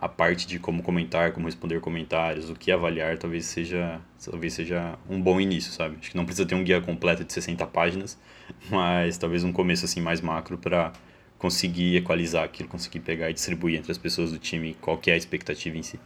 a 0.00 0.08
parte 0.08 0.46
de 0.46 0.58
como 0.58 0.82
comentar, 0.82 1.32
como 1.32 1.44
responder 1.44 1.78
comentários, 1.78 2.48
o 2.48 2.54
que 2.54 2.72
avaliar, 2.72 3.18
talvez 3.18 3.44
seja, 3.44 4.00
talvez 4.24 4.54
seja 4.54 4.98
um 5.06 5.20
bom 5.20 5.38
início, 5.38 5.70
sabe? 5.70 5.98
Acho 6.00 6.10
que 6.10 6.16
não 6.16 6.24
precisa 6.24 6.48
ter 6.48 6.54
um 6.54 6.64
guia 6.64 6.80
completo 6.80 7.22
de 7.22 7.30
60 7.30 7.66
páginas, 7.66 8.18
mas 8.70 9.18
talvez 9.18 9.44
um 9.44 9.52
começo 9.52 9.84
assim 9.84 10.00
mais 10.00 10.22
macro 10.22 10.56
para 10.56 10.90
conseguir 11.36 11.96
equalizar 11.96 12.44
aquilo, 12.44 12.66
conseguir 12.66 13.00
pegar 13.00 13.28
e 13.28 13.34
distribuir 13.34 13.78
entre 13.78 13.92
as 13.92 13.98
pessoas 13.98 14.32
do 14.32 14.38
time 14.38 14.74
qual 14.80 14.96
que 14.96 15.10
é 15.10 15.14
a 15.14 15.16
expectativa 15.18 15.76
em 15.76 15.82
si. 15.82 16.00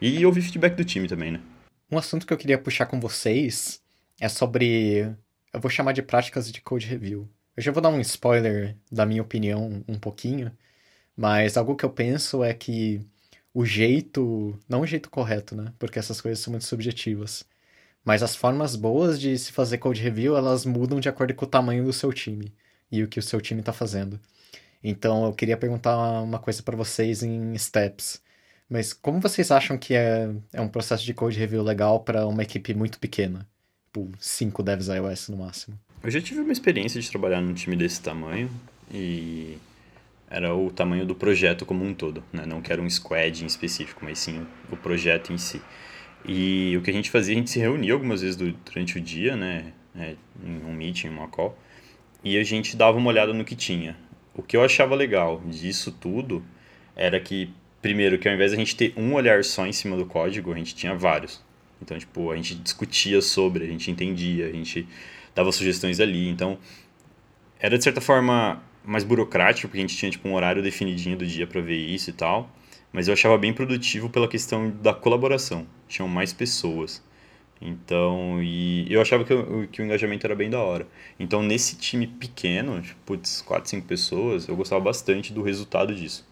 E 0.00 0.24
ouvir 0.24 0.42
feedback 0.42 0.76
do 0.76 0.84
time 0.84 1.08
também, 1.08 1.32
né? 1.32 1.40
Um 1.90 1.98
assunto 1.98 2.24
que 2.24 2.32
eu 2.32 2.38
queria 2.38 2.58
puxar 2.58 2.86
com 2.86 3.00
vocês 3.00 3.82
é 4.20 4.28
sobre, 4.28 5.00
eu 5.52 5.60
vou 5.60 5.70
chamar 5.70 5.92
de 5.92 6.02
práticas 6.02 6.50
de 6.50 6.60
code 6.60 6.86
review. 6.86 7.28
Eu 7.56 7.62
já 7.62 7.72
vou 7.72 7.82
dar 7.82 7.88
um 7.88 8.00
spoiler 8.00 8.76
da 8.90 9.04
minha 9.04 9.20
opinião 9.20 9.84
um 9.88 9.98
pouquinho, 9.98 10.52
mas 11.16 11.56
algo 11.56 11.74
que 11.74 11.84
eu 11.84 11.90
penso 11.90 12.42
é 12.44 12.54
que 12.54 13.04
o 13.54 13.64
jeito, 13.64 14.58
não 14.68 14.80
o 14.80 14.86
jeito 14.86 15.10
correto, 15.10 15.54
né? 15.54 15.72
Porque 15.78 15.98
essas 15.98 16.20
coisas 16.20 16.42
são 16.42 16.52
muito 16.52 16.64
subjetivas. 16.64 17.44
Mas 18.04 18.22
as 18.22 18.34
formas 18.34 18.74
boas 18.74 19.20
de 19.20 19.38
se 19.38 19.52
fazer 19.52 19.78
code 19.78 20.02
review, 20.02 20.36
elas 20.36 20.64
mudam 20.64 21.00
de 21.00 21.08
acordo 21.08 21.34
com 21.34 21.44
o 21.44 21.48
tamanho 21.48 21.84
do 21.84 21.92
seu 21.92 22.12
time 22.12 22.52
e 22.90 23.02
o 23.02 23.08
que 23.08 23.18
o 23.18 23.22
seu 23.22 23.40
time 23.40 23.60
está 23.60 23.72
fazendo. 23.72 24.18
Então 24.82 25.24
eu 25.24 25.32
queria 25.32 25.56
perguntar 25.56 25.96
uma 26.22 26.38
coisa 26.38 26.62
para 26.62 26.76
vocês 26.76 27.22
em 27.22 27.56
steps. 27.56 28.20
Mas 28.68 28.92
como 28.92 29.20
vocês 29.20 29.50
acham 29.50 29.78
que 29.78 29.94
é, 29.94 30.30
é 30.52 30.60
um 30.60 30.68
processo 30.68 31.04
de 31.04 31.14
code 31.14 31.38
review 31.38 31.62
legal 31.62 32.00
para 32.00 32.26
uma 32.26 32.42
equipe 32.42 32.74
muito 32.74 32.98
pequena? 32.98 33.46
Tipo, 33.86 34.10
5 34.18 34.62
devs 34.62 34.88
iOS 34.88 35.28
no 35.28 35.36
máximo. 35.36 35.78
Eu 36.02 36.10
já 36.10 36.20
tive 36.20 36.40
uma 36.40 36.52
experiência 36.52 37.00
de 37.00 37.08
trabalhar 37.10 37.40
num 37.42 37.52
time 37.52 37.76
desse 37.76 38.00
tamanho 38.00 38.50
e 38.90 39.58
era 40.32 40.54
o 40.54 40.70
tamanho 40.70 41.04
do 41.04 41.14
projeto 41.14 41.66
como 41.66 41.84
um 41.84 41.92
todo, 41.92 42.24
né? 42.32 42.46
Não 42.46 42.62
que 42.62 42.72
era 42.72 42.80
um 42.80 42.88
squad 42.88 43.44
em 43.44 43.46
específico, 43.46 44.02
mas 44.02 44.18
sim 44.18 44.46
o 44.70 44.76
projeto 44.78 45.30
em 45.30 45.36
si. 45.36 45.60
E 46.24 46.74
o 46.78 46.80
que 46.80 46.88
a 46.88 46.92
gente 46.92 47.10
fazia, 47.10 47.34
a 47.34 47.38
gente 47.38 47.50
se 47.50 47.58
reunia 47.58 47.92
algumas 47.92 48.22
vezes 48.22 48.36
durante 48.36 48.96
o 48.96 49.00
dia, 49.00 49.36
né? 49.36 49.74
É, 49.94 50.16
em 50.42 50.64
um 50.64 50.72
meeting, 50.72 51.08
uma 51.08 51.28
call, 51.28 51.58
e 52.24 52.38
a 52.38 52.42
gente 52.42 52.78
dava 52.78 52.96
uma 52.96 53.10
olhada 53.10 53.34
no 53.34 53.44
que 53.44 53.54
tinha. 53.54 53.94
O 54.34 54.42
que 54.42 54.56
eu 54.56 54.64
achava 54.64 54.94
legal 54.94 55.42
disso 55.44 55.92
tudo 55.92 56.42
era 56.96 57.20
que, 57.20 57.50
primeiro, 57.82 58.18
que 58.18 58.26
ao 58.26 58.34
invés 58.34 58.52
de 58.52 58.56
a 58.56 58.58
gente 58.58 58.74
ter 58.74 58.94
um 58.96 59.12
olhar 59.12 59.44
só 59.44 59.66
em 59.66 59.72
cima 59.72 59.98
do 59.98 60.06
código, 60.06 60.50
a 60.50 60.56
gente 60.56 60.74
tinha 60.74 60.94
vários. 60.94 61.44
Então, 61.82 61.98
tipo, 61.98 62.30
a 62.30 62.36
gente 62.36 62.54
discutia 62.54 63.20
sobre, 63.20 63.64
a 63.64 63.66
gente 63.66 63.90
entendia, 63.90 64.46
a 64.46 64.52
gente 64.52 64.88
dava 65.34 65.52
sugestões 65.52 66.00
ali. 66.00 66.26
Então, 66.26 66.58
era 67.60 67.76
de 67.76 67.84
certa 67.84 68.00
forma 68.00 68.62
mais 68.84 69.04
burocrático, 69.04 69.68
porque 69.68 69.78
a 69.78 69.82
gente 69.82 69.96
tinha 69.96 70.10
tipo, 70.10 70.28
um 70.28 70.34
horário 70.34 70.62
definidinho 70.62 71.16
do 71.16 71.26
dia 71.26 71.46
para 71.46 71.60
ver 71.60 71.76
isso 71.76 72.10
e 72.10 72.12
tal. 72.12 72.50
Mas 72.92 73.08
eu 73.08 73.14
achava 73.14 73.38
bem 73.38 73.52
produtivo 73.52 74.10
pela 74.10 74.28
questão 74.28 74.70
da 74.70 74.92
colaboração. 74.92 75.66
Tinham 75.88 76.08
mais 76.08 76.32
pessoas. 76.32 77.02
Então, 77.64 78.42
e 78.42 78.92
eu 78.92 79.00
achava 79.00 79.24
que, 79.24 79.32
o, 79.32 79.68
que 79.68 79.80
o 79.80 79.84
engajamento 79.84 80.26
era 80.26 80.34
bem 80.34 80.50
da 80.50 80.58
hora. 80.58 80.86
Então, 81.18 81.42
nesse 81.42 81.76
time 81.76 82.06
pequeno, 82.06 82.82
tipo, 82.82 82.98
putz, 83.06 83.40
4, 83.42 83.70
5 83.70 83.86
pessoas, 83.86 84.48
eu 84.48 84.56
gostava 84.56 84.82
bastante 84.82 85.32
do 85.32 85.42
resultado 85.42 85.94
disso. 85.94 86.26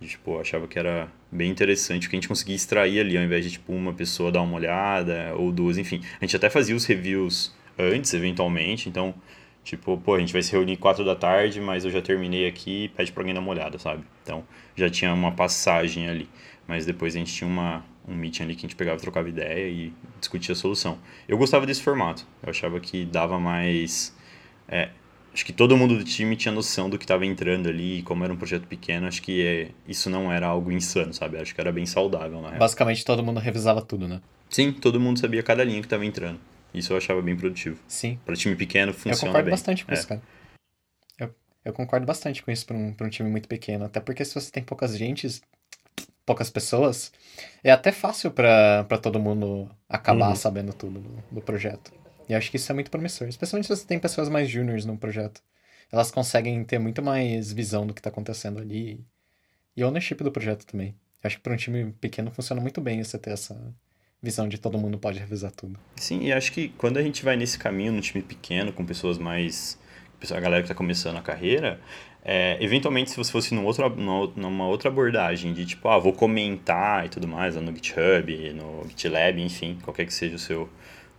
Tipo, 0.00 0.32
eu 0.32 0.40
achava 0.40 0.66
que 0.66 0.76
era 0.78 1.08
bem 1.30 1.50
interessante 1.50 2.06
o 2.06 2.10
que 2.10 2.16
a 2.16 2.18
gente 2.18 2.26
conseguia 2.28 2.56
extrair 2.56 2.98
ali, 2.98 3.16
ao 3.16 3.22
invés 3.22 3.44
de, 3.44 3.52
tipo, 3.52 3.72
uma 3.72 3.92
pessoa 3.92 4.32
dar 4.32 4.42
uma 4.42 4.56
olhada, 4.56 5.32
ou 5.36 5.52
duas, 5.52 5.78
enfim. 5.78 6.02
A 6.20 6.24
gente 6.24 6.34
até 6.34 6.50
fazia 6.50 6.74
os 6.74 6.84
reviews 6.84 7.54
antes, 7.78 8.12
eventualmente, 8.12 8.88
então, 8.88 9.14
tipo, 9.64 9.96
pô, 9.98 10.14
a 10.14 10.18
gente 10.18 10.32
vai 10.32 10.42
se 10.42 10.52
reunir 10.52 10.76
4 10.76 11.04
da 11.04 11.14
tarde, 11.14 11.60
mas 11.60 11.84
eu 11.84 11.90
já 11.90 12.02
terminei 12.02 12.46
aqui, 12.46 12.88
pede 12.96 13.12
pra 13.12 13.22
alguém 13.22 13.34
dar 13.34 13.40
uma 13.40 13.50
olhada, 13.50 13.78
sabe? 13.78 14.04
Então, 14.22 14.44
já 14.76 14.90
tinha 14.90 15.12
uma 15.12 15.32
passagem 15.32 16.08
ali. 16.08 16.28
Mas 16.66 16.86
depois 16.86 17.14
a 17.14 17.18
gente 17.18 17.32
tinha 17.32 17.48
uma, 17.48 17.84
um 18.06 18.14
meeting 18.14 18.44
ali 18.44 18.54
que 18.54 18.60
a 18.60 18.68
gente 18.68 18.76
pegava, 18.76 18.98
trocava 18.98 19.28
ideia 19.28 19.68
e 19.68 19.92
discutia 20.18 20.52
a 20.52 20.56
solução. 20.56 20.98
Eu 21.28 21.36
gostava 21.36 21.66
desse 21.66 21.82
formato. 21.82 22.26
Eu 22.42 22.50
achava 22.50 22.80
que 22.80 23.04
dava 23.04 23.38
mais. 23.38 24.16
É, 24.68 24.90
acho 25.34 25.44
que 25.44 25.52
todo 25.52 25.76
mundo 25.76 25.96
do 25.96 26.04
time 26.04 26.36
tinha 26.36 26.52
noção 26.52 26.88
do 26.88 26.98
que 26.98 27.04
estava 27.04 27.26
entrando 27.26 27.68
ali 27.68 27.98
e 27.98 28.02
como 28.02 28.24
era 28.24 28.32
um 28.32 28.36
projeto 28.36 28.66
pequeno, 28.66 29.06
acho 29.06 29.22
que 29.22 29.44
é, 29.44 29.68
isso 29.88 30.08
não 30.08 30.32
era 30.32 30.46
algo 30.46 30.70
insano, 30.70 31.12
sabe? 31.12 31.38
Acho 31.38 31.54
que 31.54 31.60
era 31.60 31.72
bem 31.72 31.86
saudável, 31.86 32.40
na 32.40 32.50
Basicamente 32.50 33.04
todo 33.04 33.22
mundo 33.22 33.40
revisava 33.40 33.82
tudo, 33.82 34.06
né? 34.06 34.20
Sim, 34.48 34.72
todo 34.72 35.00
mundo 35.00 35.18
sabia 35.18 35.42
cada 35.42 35.64
linha 35.64 35.80
que 35.80 35.86
estava 35.86 36.04
entrando. 36.04 36.38
Isso 36.74 36.92
eu 36.92 36.96
achava 36.96 37.20
bem 37.20 37.36
produtivo. 37.36 37.78
Sim. 37.86 38.18
Para 38.24 38.34
time 38.34 38.56
pequeno 38.56 38.92
funciona 38.92 39.14
bem. 39.14 39.22
Eu 39.22 39.26
concordo 39.26 39.44
bem. 39.44 39.52
bastante 39.52 39.84
com 39.84 39.92
é. 39.92 39.94
isso, 39.94 40.08
cara. 40.08 40.22
Eu, 41.18 41.34
eu 41.64 41.72
concordo 41.72 42.06
bastante 42.06 42.42
com 42.42 42.50
isso 42.50 42.64
para 42.66 42.76
um, 42.76 42.94
um 42.98 43.08
time 43.08 43.28
muito 43.28 43.48
pequeno. 43.48 43.84
Até 43.84 44.00
porque 44.00 44.24
se 44.24 44.34
você 44.34 44.50
tem 44.50 44.62
poucas 44.62 44.96
gentes, 44.96 45.42
poucas 46.24 46.50
pessoas, 46.50 47.12
é 47.62 47.70
até 47.70 47.92
fácil 47.92 48.30
para 48.30 48.98
todo 49.02 49.20
mundo 49.20 49.70
acabar 49.88 50.30
uhum. 50.30 50.36
sabendo 50.36 50.72
tudo 50.72 51.00
do, 51.00 51.24
do, 51.30 51.40
projeto. 51.42 51.92
E 52.28 52.34
acho 52.34 52.50
que 52.50 52.56
isso 52.56 52.70
é 52.70 52.74
muito 52.74 52.90
promissor, 52.90 53.28
especialmente 53.28 53.66
se 53.66 53.76
você 53.76 53.86
tem 53.86 53.98
pessoas 53.98 54.28
mais 54.28 54.48
juniors 54.48 54.84
no 54.84 54.96
projeto. 54.96 55.42
Elas 55.90 56.10
conseguem 56.10 56.64
ter 56.64 56.78
muito 56.78 57.02
mais 57.02 57.52
visão 57.52 57.86
do 57.86 57.92
que 57.92 58.00
está 58.00 58.08
acontecendo 58.08 58.58
ali 58.58 59.04
e 59.76 59.84
ownership 59.84 60.16
do 60.16 60.32
projeto 60.32 60.64
também. 60.64 60.94
Eu 61.22 61.28
acho 61.28 61.36
que 61.36 61.42
para 61.42 61.52
um 61.52 61.56
time 61.56 61.92
pequeno 61.92 62.30
funciona 62.30 62.62
muito 62.62 62.80
bem 62.80 63.02
você 63.02 63.18
ter 63.18 63.30
essa 63.30 63.54
visão 64.22 64.48
de 64.48 64.58
todo 64.58 64.78
mundo 64.78 64.98
pode 64.98 65.18
revisar 65.18 65.50
tudo. 65.50 65.78
Sim, 65.96 66.22
e 66.22 66.32
acho 66.32 66.52
que 66.52 66.68
quando 66.78 66.98
a 66.98 67.02
gente 67.02 67.24
vai 67.24 67.36
nesse 67.36 67.58
caminho, 67.58 67.92
no 67.92 68.00
time 68.00 68.22
pequeno, 68.22 68.72
com 68.72 68.84
pessoas 68.84 69.18
mais. 69.18 69.78
a 70.30 70.40
galera 70.40 70.62
que 70.62 70.66
está 70.66 70.74
começando 70.74 71.16
a 71.16 71.22
carreira, 71.22 71.80
é, 72.24 72.56
eventualmente, 72.60 73.10
se 73.10 73.16
você 73.16 73.32
fosse 73.32 73.52
num 73.52 73.64
outro, 73.64 73.88
numa 74.36 74.66
outra 74.66 74.88
abordagem 74.88 75.52
de 75.52 75.66
tipo, 75.66 75.88
ah, 75.88 75.98
vou 75.98 76.12
comentar 76.12 77.04
e 77.04 77.08
tudo 77.08 77.26
mais, 77.26 77.56
no 77.56 77.74
GitHub, 77.74 78.52
no 78.54 78.88
GitLab, 78.88 79.42
enfim, 79.42 79.76
qualquer 79.82 80.06
que 80.06 80.14
seja 80.14 80.36
o 80.36 80.38
seu 80.38 80.68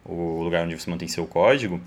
o 0.05 0.41
lugar 0.43 0.65
onde 0.65 0.77
você 0.77 0.89
mantém 0.89 1.07
seu 1.07 1.25
código, 1.25 1.79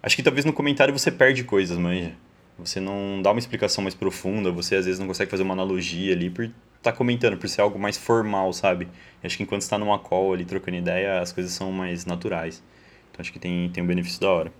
acho 0.00 0.14
que 0.14 0.22
talvez 0.22 0.44
no 0.44 0.52
comentário 0.52 0.96
você 0.96 1.10
perde 1.10 1.42
coisas, 1.44 1.76
manja. 1.76 2.12
Você 2.58 2.80
não 2.80 3.20
dá 3.20 3.30
uma 3.32 3.38
explicação 3.38 3.82
mais 3.82 3.94
profunda, 3.94 4.50
você 4.50 4.76
às 4.76 4.86
vezes 4.86 4.98
não 4.98 5.06
consegue 5.06 5.30
fazer 5.30 5.42
uma 5.42 5.52
analogia 5.52 6.14
ali 6.14 6.30
por 6.30 6.48
tá 6.82 6.92
comentando, 6.92 7.36
por 7.36 7.48
ser 7.48 7.60
algo 7.60 7.78
mais 7.78 7.96
formal, 7.96 8.52
sabe? 8.52 8.88
E 9.22 9.26
acho 9.26 9.36
que 9.36 9.42
enquanto 9.42 9.62
está 9.62 9.78
numa 9.78 9.98
call 9.98 10.32
ali 10.32 10.44
trocando 10.44 10.76
ideia, 10.76 11.20
as 11.20 11.32
coisas 11.32 11.52
são 11.52 11.72
mais 11.72 12.06
naturais. 12.06 12.62
Então 13.10 13.22
acho 13.22 13.32
que 13.32 13.38
tem, 13.38 13.68
tem 13.70 13.82
um 13.82 13.86
benefício 13.86 14.20
da 14.20 14.30
hora. 14.30 14.52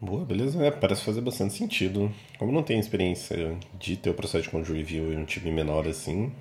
Boa, 0.00 0.24
beleza. 0.24 0.64
É, 0.64 0.70
parece 0.70 1.02
fazer 1.02 1.20
bastante 1.20 1.54
sentido. 1.54 2.12
Como 2.38 2.52
não 2.52 2.62
tenho 2.62 2.78
experiência 2.78 3.56
de 3.78 3.96
ter 3.96 4.10
o 4.10 4.14
processo 4.14 4.44
de 4.44 4.50
code 4.50 4.72
review 4.72 5.12
em 5.12 5.18
um 5.18 5.24
time 5.24 5.50
menor 5.50 5.88
assim, 5.88 6.32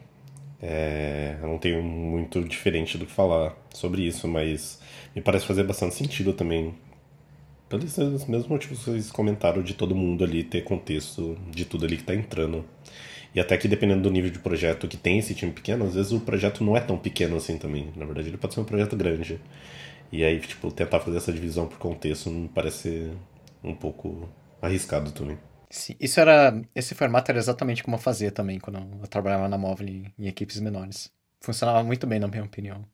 é, 0.62 1.38
eu 1.42 1.48
não 1.48 1.58
tenho 1.58 1.82
muito 1.84 2.44
diferente 2.44 2.98
do 2.98 3.06
que 3.06 3.12
falar 3.12 3.56
sobre 3.74 4.04
isso, 4.04 4.28
mas 4.28 4.80
me 5.16 5.22
parece 5.22 5.46
fazer 5.46 5.64
bastante 5.64 5.96
sentido 5.96 6.34
também. 6.34 6.76
Pelos 7.70 7.98
mesmos 7.98 8.48
motivos 8.48 8.80
que 8.80 8.86
vocês 8.86 9.12
comentaram 9.12 9.62
de 9.62 9.74
todo 9.74 9.94
mundo 9.94 10.24
ali 10.24 10.44
ter 10.44 10.64
contexto 10.64 11.38
de 11.52 11.66
tudo 11.66 11.86
ali 11.86 11.98
que 11.98 12.04
está 12.04 12.16
entrando. 12.16 12.64
E 13.38 13.40
até 13.40 13.56
que 13.56 13.68
dependendo 13.68 14.02
do 14.02 14.10
nível 14.10 14.32
de 14.32 14.40
projeto 14.40 14.88
que 14.88 14.98
tem 14.98 15.20
esse 15.20 15.36
time 15.36 15.52
pequeno, 15.52 15.86
às 15.86 15.94
vezes 15.94 16.12
o 16.12 16.20
projeto 16.20 16.64
não 16.64 16.76
é 16.76 16.80
tão 16.82 16.98
pequeno 16.98 17.38
assim 17.38 17.56
também. 17.60 17.94
Na 17.96 18.04
verdade, 18.04 18.30
ele 18.30 18.38
pode 18.38 18.56
ser 18.56 18.62
um 18.62 18.66
projeto 18.66 18.96
grande. 18.98 19.40
E 20.12 20.24
aí, 20.24 20.40
tipo, 20.40 20.72
tentar 20.72 21.00
fazer 21.02 21.18
essa 21.18 21.32
divisão 21.32 21.68
por 21.68 21.78
contexto 21.78 22.32
me 22.32 22.50
parece 22.50 23.12
um 23.64 23.76
pouco 23.76 24.28
arriscado 24.60 25.12
também. 25.12 25.38
Sim, 25.70 25.96
isso 26.00 26.20
era. 26.20 26.60
Esse 26.74 26.96
formato 26.96 27.30
era 27.30 27.38
exatamente 27.38 27.84
como 27.84 27.96
eu 27.96 28.02
fazia 28.02 28.32
também 28.32 28.60
quando 28.60 28.80
eu 28.80 29.08
trabalhava 29.08 29.48
na 29.48 29.56
móvel 29.56 29.88
em, 29.88 30.12
em 30.18 30.28
equipes 30.28 30.60
menores. 30.60 31.12
Funcionava 31.40 31.84
muito 31.84 32.08
bem, 32.08 32.20
na 32.20 32.28
minha 32.28 32.44
opinião. 32.44 32.88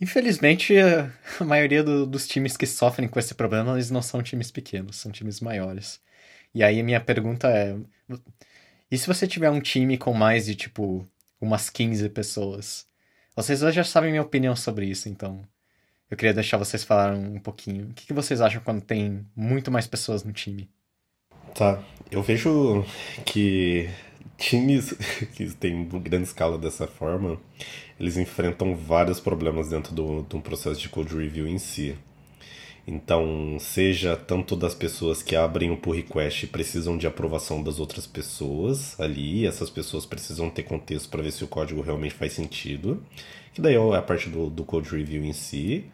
Infelizmente, 0.00 0.72
a 1.40 1.44
maioria 1.44 1.82
do, 1.82 2.06
dos 2.06 2.28
times 2.28 2.56
que 2.56 2.66
sofrem 2.66 3.08
com 3.08 3.18
esse 3.18 3.34
problema, 3.34 3.72
eles 3.72 3.90
não 3.90 4.02
são 4.02 4.22
times 4.22 4.52
pequenos, 4.52 4.98
são 4.98 5.10
times 5.10 5.40
maiores. 5.40 6.00
E 6.54 6.62
aí 6.62 6.80
minha 6.84 7.00
pergunta 7.00 7.48
é: 7.48 7.76
e 8.92 8.98
se 8.98 9.06
você 9.06 9.26
tiver 9.26 9.48
um 9.48 9.58
time 9.58 9.96
com 9.96 10.12
mais 10.12 10.44
de 10.44 10.54
tipo 10.54 11.08
umas 11.40 11.70
15 11.70 12.10
pessoas? 12.10 12.86
Vocês 13.34 13.60
já 13.60 13.82
sabem 13.82 14.10
minha 14.10 14.20
opinião 14.20 14.54
sobre 14.54 14.84
isso, 14.84 15.08
então 15.08 15.42
eu 16.10 16.16
queria 16.16 16.34
deixar 16.34 16.58
vocês 16.58 16.84
falarem 16.84 17.18
um 17.18 17.40
pouquinho. 17.40 17.86
O 17.86 17.94
que, 17.94 18.06
que 18.06 18.12
vocês 18.12 18.42
acham 18.42 18.60
quando 18.60 18.82
tem 18.82 19.26
muito 19.34 19.70
mais 19.70 19.86
pessoas 19.86 20.22
no 20.22 20.30
time? 20.30 20.68
Tá, 21.54 21.82
eu 22.10 22.22
vejo 22.22 22.84
que 23.24 23.88
times 24.36 24.92
que 25.34 25.50
têm 25.54 25.88
grande 25.88 26.24
escala 26.24 26.58
dessa 26.58 26.86
forma, 26.86 27.40
eles 27.98 28.18
enfrentam 28.18 28.76
vários 28.76 29.18
problemas 29.18 29.70
dentro 29.70 29.94
do, 29.94 30.20
do 30.24 30.38
processo 30.38 30.78
de 30.78 30.90
code 30.90 31.16
review 31.16 31.48
em 31.48 31.56
si. 31.56 31.96
Então, 32.86 33.56
seja 33.60 34.16
tanto 34.16 34.56
das 34.56 34.74
pessoas 34.74 35.22
que 35.22 35.36
abrem 35.36 35.70
o 35.70 35.76
pull 35.76 35.94
request 35.94 36.44
e 36.44 36.48
precisam 36.48 36.98
de 36.98 37.06
aprovação 37.06 37.62
das 37.62 37.78
outras 37.78 38.06
pessoas 38.06 38.98
ali, 38.98 39.46
essas 39.46 39.70
pessoas 39.70 40.04
precisam 40.04 40.50
ter 40.50 40.64
contexto 40.64 41.08
para 41.08 41.22
ver 41.22 41.30
se 41.30 41.44
o 41.44 41.48
código 41.48 41.80
realmente 41.80 42.14
faz 42.14 42.32
sentido, 42.32 43.00
que 43.54 43.60
daí 43.60 43.74
é 43.74 43.96
a 43.96 44.02
parte 44.02 44.28
do, 44.28 44.50
do 44.50 44.64
code 44.64 44.90
review 44.90 45.24
em 45.24 45.32
si. 45.32 45.84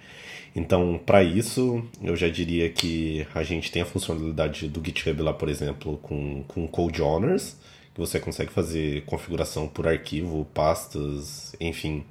Então, 0.56 0.98
para 1.04 1.22
isso, 1.22 1.84
eu 2.02 2.16
já 2.16 2.28
diria 2.28 2.70
que 2.70 3.26
a 3.34 3.42
gente 3.42 3.70
tem 3.70 3.82
a 3.82 3.86
funcionalidade 3.86 4.66
do 4.68 4.82
GitHub 4.84 5.20
lá, 5.22 5.34
por 5.34 5.48
exemplo, 5.48 5.98
com, 5.98 6.42
com 6.48 6.66
Code 6.66 7.02
Honors, 7.02 7.56
que 7.94 8.00
você 8.00 8.18
consegue 8.18 8.50
fazer 8.50 9.04
configuração 9.04 9.68
por 9.68 9.86
arquivo, 9.86 10.46
pastas, 10.54 11.54
enfim, 11.60 12.02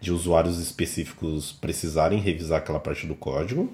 de 0.00 0.12
usuários 0.12 0.58
específicos 0.58 1.52
precisarem 1.52 2.20
revisar 2.20 2.58
aquela 2.58 2.80
parte 2.80 3.06
do 3.06 3.14
código. 3.14 3.70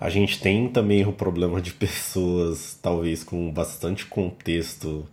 A 0.00 0.08
gente 0.08 0.40
tem 0.40 0.68
também 0.68 1.04
o 1.04 1.12
problema 1.12 1.60
de 1.60 1.72
pessoas, 1.72 2.78
talvez 2.80 3.24
com 3.24 3.50
bastante 3.50 4.06
contexto 4.06 5.04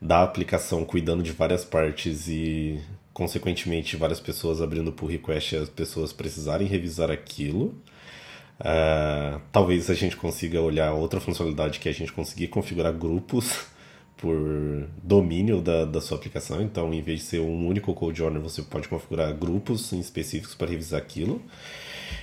da 0.00 0.22
aplicação, 0.22 0.84
cuidando 0.84 1.22
de 1.22 1.32
várias 1.32 1.64
partes 1.64 2.28
e, 2.28 2.78
consequentemente, 3.12 3.96
várias 3.96 4.20
pessoas 4.20 4.60
abrindo 4.60 4.92
pull 4.92 5.08
request 5.08 5.54
e 5.54 5.58
as 5.58 5.68
pessoas 5.70 6.12
precisarem 6.12 6.68
revisar 6.68 7.10
aquilo. 7.10 7.74
Uh, 8.60 9.40
talvez 9.50 9.88
a 9.88 9.94
gente 9.94 10.16
consiga 10.16 10.60
olhar 10.60 10.92
outra 10.92 11.20
funcionalidade 11.20 11.78
que 11.78 11.88
é 11.88 11.92
a 11.92 11.94
gente 11.94 12.12
conseguir 12.12 12.48
configurar 12.48 12.92
grupos 12.92 13.66
por 14.18 14.36
domínio 15.02 15.62
da, 15.62 15.86
da 15.86 16.02
sua 16.02 16.18
aplicação. 16.18 16.60
Então, 16.60 16.92
em 16.92 17.00
vez 17.00 17.20
de 17.20 17.26
ser 17.26 17.40
um 17.40 17.66
único 17.66 17.94
code 17.94 18.22
owner, 18.22 18.42
você 18.42 18.60
pode 18.60 18.88
configurar 18.88 19.32
grupos 19.32 19.90
específicos 19.92 20.54
para 20.54 20.68
revisar 20.68 21.00
aquilo. 21.00 21.40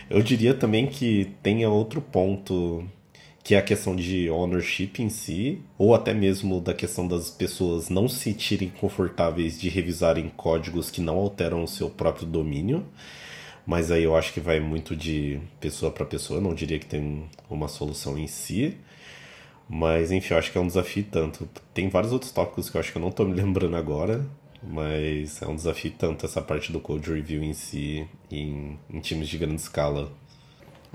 Eu 0.09 0.21
diria 0.21 0.53
também 0.53 0.87
que 0.87 1.31
tenha 1.41 1.69
outro 1.69 2.01
ponto 2.01 2.83
que 3.45 3.53
é 3.53 3.59
a 3.59 3.61
questão 3.61 3.95
de 3.95 4.27
ownership 4.27 4.93
em 4.97 5.07
si, 5.07 5.61
ou 5.77 5.93
até 5.93 6.15
mesmo 6.15 6.59
da 6.59 6.73
questão 6.73 7.07
das 7.07 7.29
pessoas 7.29 7.89
não 7.89 8.07
se 8.09 8.17
sentirem 8.17 8.69
confortáveis 8.69 9.61
de 9.61 9.69
revisarem 9.69 10.31
códigos 10.35 10.89
que 10.89 10.99
não 10.99 11.17
alteram 11.17 11.63
o 11.63 11.67
seu 11.67 11.87
próprio 11.87 12.25
domínio. 12.25 12.83
Mas 13.63 13.91
aí 13.91 14.03
eu 14.03 14.15
acho 14.15 14.33
que 14.33 14.39
vai 14.39 14.59
muito 14.59 14.95
de 14.95 15.39
pessoa 15.59 15.91
para 15.91 16.05
pessoa, 16.05 16.41
não 16.41 16.55
diria 16.55 16.79
que 16.79 16.87
tem 16.87 17.25
uma 17.47 17.67
solução 17.67 18.17
em 18.17 18.25
si. 18.25 18.77
Mas 19.69 20.11
enfim, 20.11 20.33
eu 20.33 20.39
acho 20.39 20.51
que 20.51 20.57
é 20.57 20.61
um 20.61 20.67
desafio 20.67 21.05
tanto. 21.11 21.47
Tem 21.71 21.87
vários 21.87 22.11
outros 22.11 22.31
tópicos 22.31 22.69
que 22.69 22.77
eu 22.77 22.81
acho 22.81 22.91
que 22.91 22.97
eu 22.97 23.01
não 23.01 23.09
estou 23.09 23.27
me 23.27 23.33
lembrando 23.39 23.75
agora, 23.75 24.25
mas 24.67 25.41
é 25.41 25.47
um 25.47 25.55
desafio 25.55 25.93
tanto 25.97 26.25
essa 26.25 26.41
parte 26.41 26.71
do 26.71 26.79
code 26.79 27.11
review 27.11 27.43
em 27.43 27.53
si, 27.53 28.07
em, 28.31 28.79
em 28.89 28.99
times 28.99 29.27
de 29.27 29.37
grande 29.37 29.61
escala. 29.61 30.11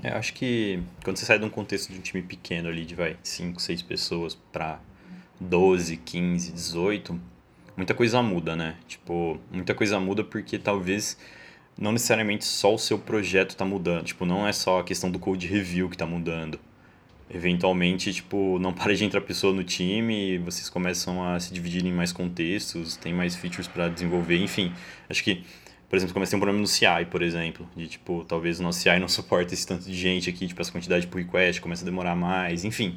É, 0.03 0.09
acho 0.09 0.33
que 0.33 0.81
quando 1.03 1.17
você 1.17 1.25
sai 1.25 1.37
de 1.37 1.45
um 1.45 1.49
contexto 1.49 1.91
de 1.91 1.99
um 1.99 2.01
time 2.01 2.23
pequeno 2.23 2.69
ali, 2.69 2.85
de 2.85 2.95
vai 2.95 3.17
5, 3.21 3.61
6 3.61 3.81
pessoas 3.83 4.35
para 4.51 4.79
12, 5.39 5.97
15, 5.97 6.51
18, 6.51 7.19
muita 7.77 7.93
coisa 7.93 8.21
muda, 8.21 8.55
né? 8.55 8.77
Tipo, 8.87 9.39
muita 9.51 9.73
coisa 9.73 9.99
muda 9.99 10.23
porque 10.23 10.57
talvez 10.57 11.17
não 11.77 11.91
necessariamente 11.91 12.45
só 12.45 12.73
o 12.73 12.79
seu 12.79 12.97
projeto 12.97 13.51
está 13.51 13.65
mudando. 13.65 14.05
Tipo, 14.05 14.25
não 14.25 14.47
é 14.47 14.53
só 14.53 14.79
a 14.79 14.83
questão 14.83 15.11
do 15.11 15.19
code 15.19 15.47
review 15.47 15.87
que 15.87 15.95
está 15.95 16.05
mudando 16.05 16.59
eventualmente, 17.33 18.13
tipo, 18.13 18.59
não 18.59 18.73
para 18.73 18.93
de 18.93 19.05
entrar 19.05 19.21
pessoa 19.21 19.53
no 19.53 19.63
time, 19.63 20.37
vocês 20.39 20.69
começam 20.69 21.23
a 21.23 21.39
se 21.39 21.53
dividir 21.53 21.85
em 21.85 21.91
mais 21.91 22.11
contextos, 22.11 22.95
tem 22.97 23.13
mais 23.13 23.35
features 23.35 23.67
para 23.67 23.87
desenvolver, 23.87 24.37
enfim. 24.37 24.71
Acho 25.09 25.23
que 25.23 25.43
por 25.91 25.97
exemplo, 25.97 26.13
comecei 26.13 26.37
um 26.37 26.39
problema 26.39 26.61
no 26.61 26.67
CI, 26.67 27.05
por 27.09 27.21
exemplo, 27.21 27.67
de 27.75 27.85
tipo, 27.85 28.23
talvez 28.23 28.61
o 28.61 28.63
nosso 28.63 28.79
CI 28.79 28.97
não 28.97 29.09
suporta 29.09 29.53
esse 29.53 29.67
tanto 29.67 29.83
de 29.83 29.93
gente 29.93 30.29
aqui, 30.29 30.47
tipo, 30.47 30.61
essa 30.61 30.71
quantidade 30.71 31.01
de 31.01 31.07
pull 31.07 31.19
request 31.19 31.59
começa 31.59 31.83
a 31.83 31.85
demorar 31.85 32.15
mais, 32.15 32.63
enfim. 32.63 32.95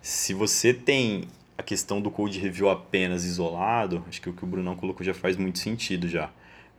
Se 0.00 0.32
você 0.32 0.72
tem 0.72 1.24
a 1.58 1.64
questão 1.64 2.00
do 2.00 2.12
code 2.12 2.38
review 2.38 2.70
apenas 2.70 3.24
isolado, 3.24 4.04
acho 4.08 4.22
que 4.22 4.30
o 4.30 4.32
que 4.32 4.44
o 4.44 4.46
Brunão 4.46 4.76
colocou 4.76 5.04
já 5.04 5.12
faz 5.12 5.36
muito 5.36 5.58
sentido 5.58 6.08
já. 6.08 6.30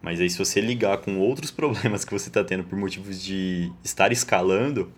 Mas 0.01 0.21
aí 0.21 0.29
se 0.29 0.37
você 0.37 0.61
ligar 0.61 0.99
com 0.99 1.19
outros 1.19 1.51
problemas 1.51 2.05
que 2.05 2.13
você 2.13 2.29
está 2.29 2.41
tendo 2.41 2.63
por 2.63 2.79
motivos 2.79 3.21
de 3.21 3.69
estar 3.83 4.13
escalando, 4.13 4.89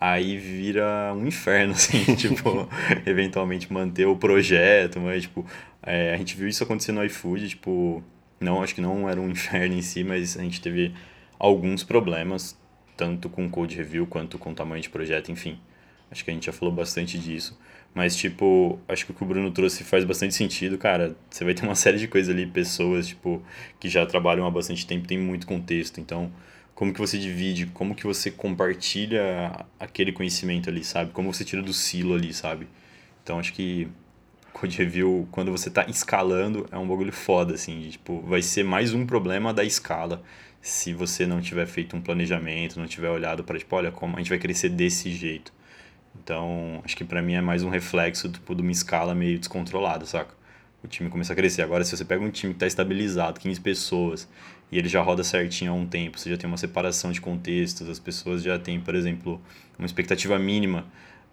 aí 0.00 0.36
vira 0.36 1.12
um 1.14 1.26
inferno, 1.26 1.72
assim, 1.74 2.14
tipo, 2.14 2.68
eventualmente 3.06 3.72
manter 3.72 4.06
o 4.06 4.16
projeto, 4.16 5.00
mas, 5.00 5.22
tipo, 5.22 5.44
é, 5.82 6.14
a 6.14 6.16
gente 6.16 6.36
viu 6.36 6.48
isso 6.48 6.62
acontecer 6.62 6.92
no 6.92 7.04
iFood, 7.04 7.48
tipo, 7.48 8.02
não, 8.40 8.62
acho 8.62 8.74
que 8.74 8.80
não 8.80 9.08
era 9.08 9.20
um 9.20 9.28
inferno 9.30 9.74
em 9.74 9.82
si, 9.82 10.04
mas 10.04 10.36
a 10.36 10.42
gente 10.42 10.60
teve 10.60 10.94
alguns 11.38 11.82
problemas, 11.84 12.58
tanto 12.96 13.28
com 13.28 13.48
code 13.48 13.76
review 13.76 14.06
quanto 14.06 14.38
com 14.38 14.54
tamanho 14.54 14.82
de 14.82 14.90
projeto, 14.90 15.30
enfim. 15.30 15.58
Acho 16.10 16.24
que 16.24 16.30
a 16.30 16.34
gente 16.34 16.46
já 16.46 16.52
falou 16.52 16.72
bastante 16.72 17.18
disso. 17.18 17.58
Mas, 17.94 18.14
tipo, 18.14 18.78
acho 18.86 19.06
que 19.06 19.12
o 19.12 19.14
que 19.14 19.24
o 19.24 19.26
Bruno 19.26 19.50
trouxe 19.50 19.82
faz 19.82 20.04
bastante 20.04 20.34
sentido, 20.34 20.76
cara. 20.78 21.16
Você 21.30 21.44
vai 21.44 21.54
ter 21.54 21.64
uma 21.64 21.74
série 21.74 21.98
de 21.98 22.06
coisas 22.06 22.32
ali, 22.32 22.46
pessoas, 22.46 23.08
tipo, 23.08 23.42
que 23.80 23.88
já 23.88 24.04
trabalham 24.06 24.46
há 24.46 24.50
bastante 24.50 24.86
tempo, 24.86 25.08
tem 25.08 25.18
muito 25.18 25.46
contexto. 25.46 25.98
Então, 26.00 26.30
como 26.76 26.92
que 26.92 27.00
você 27.00 27.18
divide, 27.18 27.66
como 27.66 27.94
que 27.94 28.06
você 28.06 28.30
compartilha 28.30 29.66
aquele 29.80 30.12
conhecimento 30.12 30.68
ali, 30.68 30.84
sabe? 30.84 31.10
Como 31.10 31.32
você 31.32 31.42
tira 31.42 31.62
do 31.62 31.72
silo 31.72 32.14
ali, 32.14 32.34
sabe? 32.34 32.68
Então, 33.24 33.38
acho 33.38 33.54
que 33.54 33.88
code 34.52 34.76
review, 34.76 35.26
quando 35.30 35.50
você 35.50 35.70
está 35.70 35.86
escalando, 35.86 36.68
é 36.70 36.76
um 36.76 36.86
bagulho 36.86 37.12
foda, 37.12 37.54
assim. 37.54 37.80
De, 37.80 37.92
tipo, 37.92 38.20
vai 38.20 38.42
ser 38.42 38.62
mais 38.62 38.92
um 38.92 39.06
problema 39.06 39.54
da 39.54 39.64
escala 39.64 40.22
se 40.60 40.92
você 40.92 41.26
não 41.26 41.40
tiver 41.40 41.66
feito 41.66 41.96
um 41.96 42.00
planejamento, 42.02 42.78
não 42.78 42.86
tiver 42.86 43.08
olhado 43.08 43.42
para, 43.42 43.58
tipo, 43.58 43.74
olha, 43.74 43.90
como 43.90 44.16
a 44.16 44.18
gente 44.18 44.28
vai 44.28 44.38
crescer 44.38 44.68
desse 44.68 45.10
jeito. 45.10 45.54
Então, 46.22 46.82
acho 46.84 46.94
que 46.94 47.04
para 47.04 47.22
mim 47.22 47.34
é 47.34 47.40
mais 47.40 47.62
um 47.62 47.70
reflexo, 47.70 48.28
tipo, 48.28 48.54
de 48.54 48.60
uma 48.60 48.72
escala 48.72 49.14
meio 49.14 49.38
descontrolada, 49.38 50.04
saca? 50.04 50.34
O 50.84 50.88
time 50.88 51.08
começa 51.08 51.32
a 51.32 51.36
crescer. 51.36 51.62
Agora, 51.62 51.84
se 51.84 51.96
você 51.96 52.04
pega 52.04 52.22
um 52.22 52.30
time 52.30 52.52
que 52.52 52.56
está 52.56 52.66
estabilizado, 52.66 53.40
15 53.40 53.60
pessoas, 53.62 54.28
e 54.70 54.78
ele 54.78 54.88
já 54.88 55.00
roda 55.00 55.22
certinho 55.22 55.72
há 55.72 55.74
um 55.74 55.86
tempo, 55.86 56.18
você 56.18 56.30
já 56.30 56.36
tem 56.36 56.48
uma 56.48 56.56
separação 56.56 57.12
de 57.12 57.20
contextos, 57.20 57.88
as 57.88 57.98
pessoas 57.98 58.42
já 58.42 58.58
têm, 58.58 58.80
por 58.80 58.94
exemplo, 58.94 59.40
uma 59.78 59.86
expectativa 59.86 60.38
mínima 60.38 60.84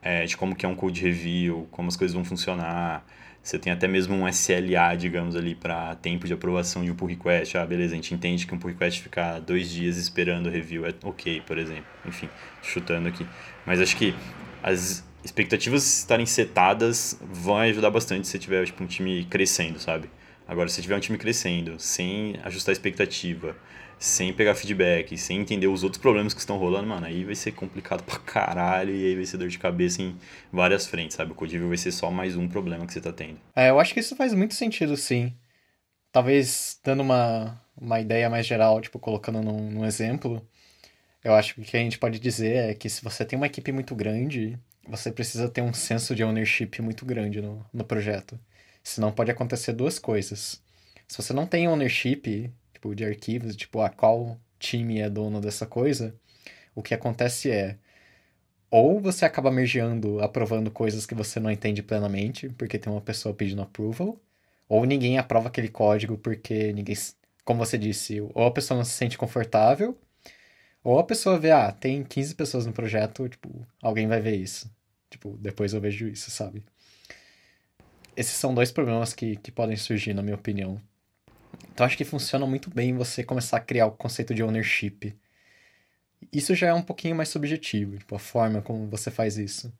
é, 0.01 0.25
de 0.25 0.35
como 0.35 0.55
que 0.55 0.65
é 0.65 0.69
um 0.69 0.75
code 0.75 1.01
review, 1.01 1.67
como 1.71 1.87
as 1.87 1.95
coisas 1.95 2.13
vão 2.13 2.23
funcionar. 2.23 3.05
Você 3.41 3.59
tem 3.59 3.73
até 3.73 3.87
mesmo 3.87 4.15
um 4.15 4.27
SLA, 4.27 4.95
digamos 4.97 5.35
ali, 5.35 5.53
para 5.53 5.95
tempo 5.95 6.27
de 6.27 6.33
aprovação 6.33 6.83
de 6.83 6.91
um 6.91 6.95
pull 6.95 7.09
request. 7.09 7.57
Ah, 7.57 7.65
beleza, 7.65 7.93
a 7.93 7.95
gente 7.95 8.13
entende 8.13 8.45
que 8.45 8.53
um 8.53 8.57
pull 8.57 8.71
request 8.71 9.01
ficar 9.01 9.39
dois 9.39 9.69
dias 9.69 9.97
esperando 9.97 10.47
o 10.47 10.49
review 10.49 10.85
é 10.85 10.93
ok, 11.03 11.41
por 11.45 11.57
exemplo. 11.57 11.85
Enfim, 12.05 12.29
chutando 12.61 13.09
aqui. 13.09 13.25
Mas 13.65 13.81
acho 13.81 13.97
que 13.97 14.15
as 14.61 15.03
expectativas 15.23 15.99
estarem 15.99 16.25
setadas 16.25 17.19
vão 17.21 17.57
ajudar 17.57 17.89
bastante 17.89 18.27
se 18.27 18.39
tiver 18.39 18.65
tipo, 18.65 18.83
um 18.83 18.87
time 18.87 19.25
crescendo, 19.25 19.79
sabe? 19.79 20.09
Agora, 20.47 20.67
se 20.69 20.81
tiver 20.81 20.95
um 20.95 20.99
time 20.99 21.17
crescendo, 21.17 21.79
sem 21.79 22.35
ajustar 22.43 22.71
a 22.71 22.73
expectativa, 22.73 23.55
sem 23.97 24.33
pegar 24.33 24.55
feedback, 24.55 25.17
sem 25.17 25.39
entender 25.39 25.67
os 25.67 25.83
outros 25.83 26.01
problemas 26.01 26.33
que 26.33 26.39
estão 26.39 26.57
rolando, 26.57 26.87
mano, 26.87 27.05
aí 27.05 27.23
vai 27.23 27.35
ser 27.35 27.53
complicado 27.53 28.03
pra 28.03 28.19
caralho 28.19 28.93
e 28.93 29.05
aí 29.05 29.15
vai 29.15 29.25
ser 29.25 29.37
dor 29.37 29.47
de 29.47 29.57
cabeça 29.57 30.01
em 30.01 30.15
várias 30.51 30.85
frentes, 30.85 31.15
sabe? 31.15 31.31
O 31.31 31.35
code 31.35 31.57
vai 31.57 31.77
ser 31.77 31.91
só 31.91 32.11
mais 32.11 32.35
um 32.35 32.47
problema 32.47 32.85
que 32.85 32.93
você 32.93 32.99
tá 32.99 33.13
tendo. 33.13 33.39
É, 33.55 33.69
eu 33.69 33.79
acho 33.79 33.93
que 33.93 33.99
isso 34.01 34.15
faz 34.15 34.33
muito 34.33 34.53
sentido, 34.53 34.97
sim. 34.97 35.33
Talvez 36.11 36.79
dando 36.83 37.01
uma, 37.01 37.61
uma 37.77 37.99
ideia 37.99 38.29
mais 38.29 38.45
geral, 38.45 38.81
tipo, 38.81 38.99
colocando 38.99 39.41
num, 39.41 39.71
num 39.71 39.85
exemplo, 39.85 40.45
eu 41.23 41.33
acho 41.33 41.55
que 41.55 41.61
o 41.61 41.63
que 41.63 41.77
a 41.77 41.79
gente 41.79 41.97
pode 41.97 42.19
dizer 42.19 42.71
é 42.71 42.73
que 42.73 42.89
se 42.89 43.03
você 43.03 43.23
tem 43.23 43.37
uma 43.37 43.47
equipe 43.47 43.71
muito 43.71 43.95
grande, 43.95 44.59
você 44.87 45.11
precisa 45.11 45.47
ter 45.49 45.61
um 45.61 45.73
senso 45.73 46.13
de 46.13 46.23
ownership 46.23 46.81
muito 46.81 47.05
grande 47.05 47.41
no, 47.41 47.65
no 47.73 47.85
projeto. 47.85 48.37
Senão 48.83 49.11
pode 49.11 49.31
acontecer 49.31 49.73
duas 49.73 49.97
coisas. 49.97 50.61
Se 51.07 51.17
você 51.17 51.33
não 51.33 51.47
tem 51.47 51.67
ownership, 51.67 52.51
tipo, 52.73 52.95
de 52.95 53.05
arquivos, 53.05 53.55
tipo, 53.55 53.79
a 53.79 53.87
ah, 53.87 53.89
qual 53.89 54.39
time 54.59 54.99
é 54.99 55.09
dono 55.09 55.39
dessa 55.41 55.65
coisa, 55.65 56.15
o 56.75 56.83
que 56.83 56.93
acontece 56.93 57.51
é 57.51 57.77
ou 58.69 58.99
você 58.99 59.23
acaba 59.23 59.51
mergeando, 59.51 60.19
aprovando 60.19 60.71
coisas 60.71 61.05
que 61.05 61.13
você 61.13 61.39
não 61.39 61.51
entende 61.51 61.83
plenamente, 61.83 62.49
porque 62.49 62.79
tem 62.79 62.91
uma 62.91 63.01
pessoa 63.01 63.35
pedindo 63.35 63.61
approval, 63.61 64.19
ou 64.67 64.83
ninguém 64.85 65.19
aprova 65.19 65.47
aquele 65.47 65.69
código 65.69 66.17
porque 66.17 66.73
ninguém, 66.73 66.95
como 67.45 67.63
você 67.63 67.77
disse, 67.77 68.19
ou 68.21 68.45
a 68.47 68.51
pessoa 68.51 68.77
não 68.77 68.83
se 68.85 68.93
sente 68.93 69.17
confortável, 69.17 69.95
ou 70.83 70.99
a 70.99 71.03
pessoa 71.03 71.39
vê, 71.39 71.51
ah, 71.51 71.71
tem 71.71 72.03
15 72.03 72.35
pessoas 72.35 72.65
no 72.65 72.73
projeto, 72.73 73.29
tipo, 73.29 73.65
alguém 73.81 74.07
vai 74.07 74.19
ver 74.21 74.35
isso. 74.37 74.69
Tipo, 75.09 75.37
depois 75.37 75.73
eu 75.73 75.81
vejo 75.81 76.07
isso, 76.07 76.31
sabe? 76.31 76.65
Esses 78.15 78.35
são 78.35 78.53
dois 78.53 78.71
problemas 78.71 79.13
que, 79.13 79.35
que 79.37 79.51
podem 79.51 79.75
surgir, 79.75 80.13
na 80.13 80.21
minha 80.21 80.35
opinião, 80.35 80.79
então 81.73 81.85
acho 81.85 81.97
que 81.97 82.05
funciona 82.05 82.45
muito 82.45 82.69
bem 82.69 82.95
você 82.95 83.23
começar 83.23 83.57
a 83.57 83.59
criar 83.59 83.87
o 83.87 83.91
conceito 83.91 84.33
de 84.33 84.43
ownership. 84.43 85.15
Isso 86.31 86.53
já 86.53 86.67
é 86.67 86.73
um 86.73 86.83
pouquinho 86.83 87.15
mais 87.15 87.29
subjetivo, 87.29 87.97
tipo, 87.97 88.15
a 88.15 88.19
forma 88.19 88.61
como 88.61 88.87
você 88.87 89.09
faz 89.09 89.37
isso. 89.37 89.73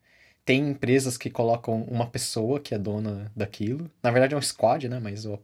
Tem 0.44 0.68
empresas 0.70 1.16
que 1.16 1.30
colocam 1.30 1.82
uma 1.84 2.06
pessoa 2.10 2.60
que 2.60 2.74
é 2.74 2.78
dona 2.78 3.30
daquilo. 3.34 3.90
Na 4.02 4.10
verdade 4.10 4.34
é 4.34 4.36
um 4.36 4.42
squad, 4.42 4.88
né? 4.88 4.98
Mas 4.98 5.24
o, 5.24 5.38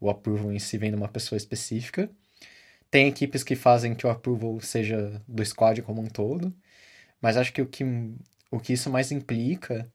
o 0.00 0.10
approval 0.10 0.52
em 0.52 0.58
si 0.58 0.76
vem 0.76 0.90
de 0.90 0.96
uma 0.96 1.08
pessoa 1.08 1.36
específica. 1.36 2.10
Tem 2.90 3.08
equipes 3.08 3.42
que 3.42 3.56
fazem 3.56 3.94
que 3.94 4.06
o 4.06 4.10
approval 4.10 4.60
seja 4.60 5.22
do 5.26 5.44
squad 5.44 5.80
como 5.82 6.02
um 6.02 6.06
todo. 6.08 6.54
Mas 7.20 7.36
acho 7.36 7.52
que 7.52 7.62
o 7.62 7.66
que, 7.66 7.84
o 8.50 8.60
que 8.60 8.72
isso 8.74 8.90
mais 8.90 9.12
implica 9.12 9.90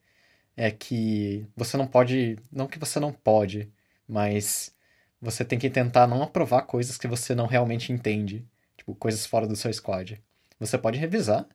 é 0.59 0.69
que 0.71 1.47
você 1.55 1.77
não 1.77 1.87
pode. 1.87 2.37
Não 2.51 2.67
que 2.67 2.77
você 2.77 2.99
não 2.99 3.13
pode, 3.13 3.71
mas 4.07 4.75
você 5.21 5.45
tem 5.45 5.57
que 5.57 5.69
tentar 5.69 6.05
não 6.07 6.21
aprovar 6.21 6.63
coisas 6.63 6.97
que 6.97 7.07
você 7.07 7.33
não 7.33 7.47
realmente 7.47 7.93
entende, 7.93 8.45
tipo, 8.77 8.93
coisas 8.95 9.25
fora 9.25 9.47
do 9.47 9.55
seu 9.55 9.71
squad. 9.73 10.21
Você 10.59 10.77
pode 10.77 10.99
revisar, 10.99 11.47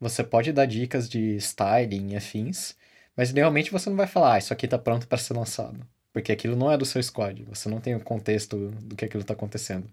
você 0.00 0.24
pode 0.24 0.52
dar 0.52 0.66
dicas 0.66 1.08
de 1.08 1.36
styling 1.36 2.12
e 2.12 2.16
afins, 2.16 2.74
mas 3.16 3.30
realmente 3.30 3.70
você 3.70 3.90
não 3.90 3.96
vai 3.96 4.06
falar, 4.06 4.34
ah, 4.34 4.38
isso 4.38 4.52
aqui 4.54 4.66
tá 4.68 4.78
pronto 4.78 5.06
para 5.08 5.18
ser 5.18 5.34
lançado, 5.34 5.86
porque 6.12 6.32
aquilo 6.32 6.56
não 6.56 6.72
é 6.72 6.78
do 6.78 6.86
seu 6.86 7.02
squad, 7.02 7.44
você 7.44 7.68
não 7.68 7.80
tem 7.80 7.94
o 7.94 8.00
contexto 8.00 8.70
do 8.82 8.96
que 8.96 9.04
aquilo 9.04 9.24
tá 9.24 9.34
acontecendo. 9.34 9.90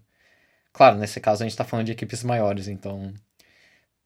Claro, 0.72 0.98
nesse 0.98 1.20
caso 1.20 1.42
a 1.42 1.46
gente 1.46 1.56
tá 1.56 1.64
falando 1.64 1.86
de 1.86 1.92
equipes 1.92 2.22
maiores, 2.24 2.68
então 2.68 3.12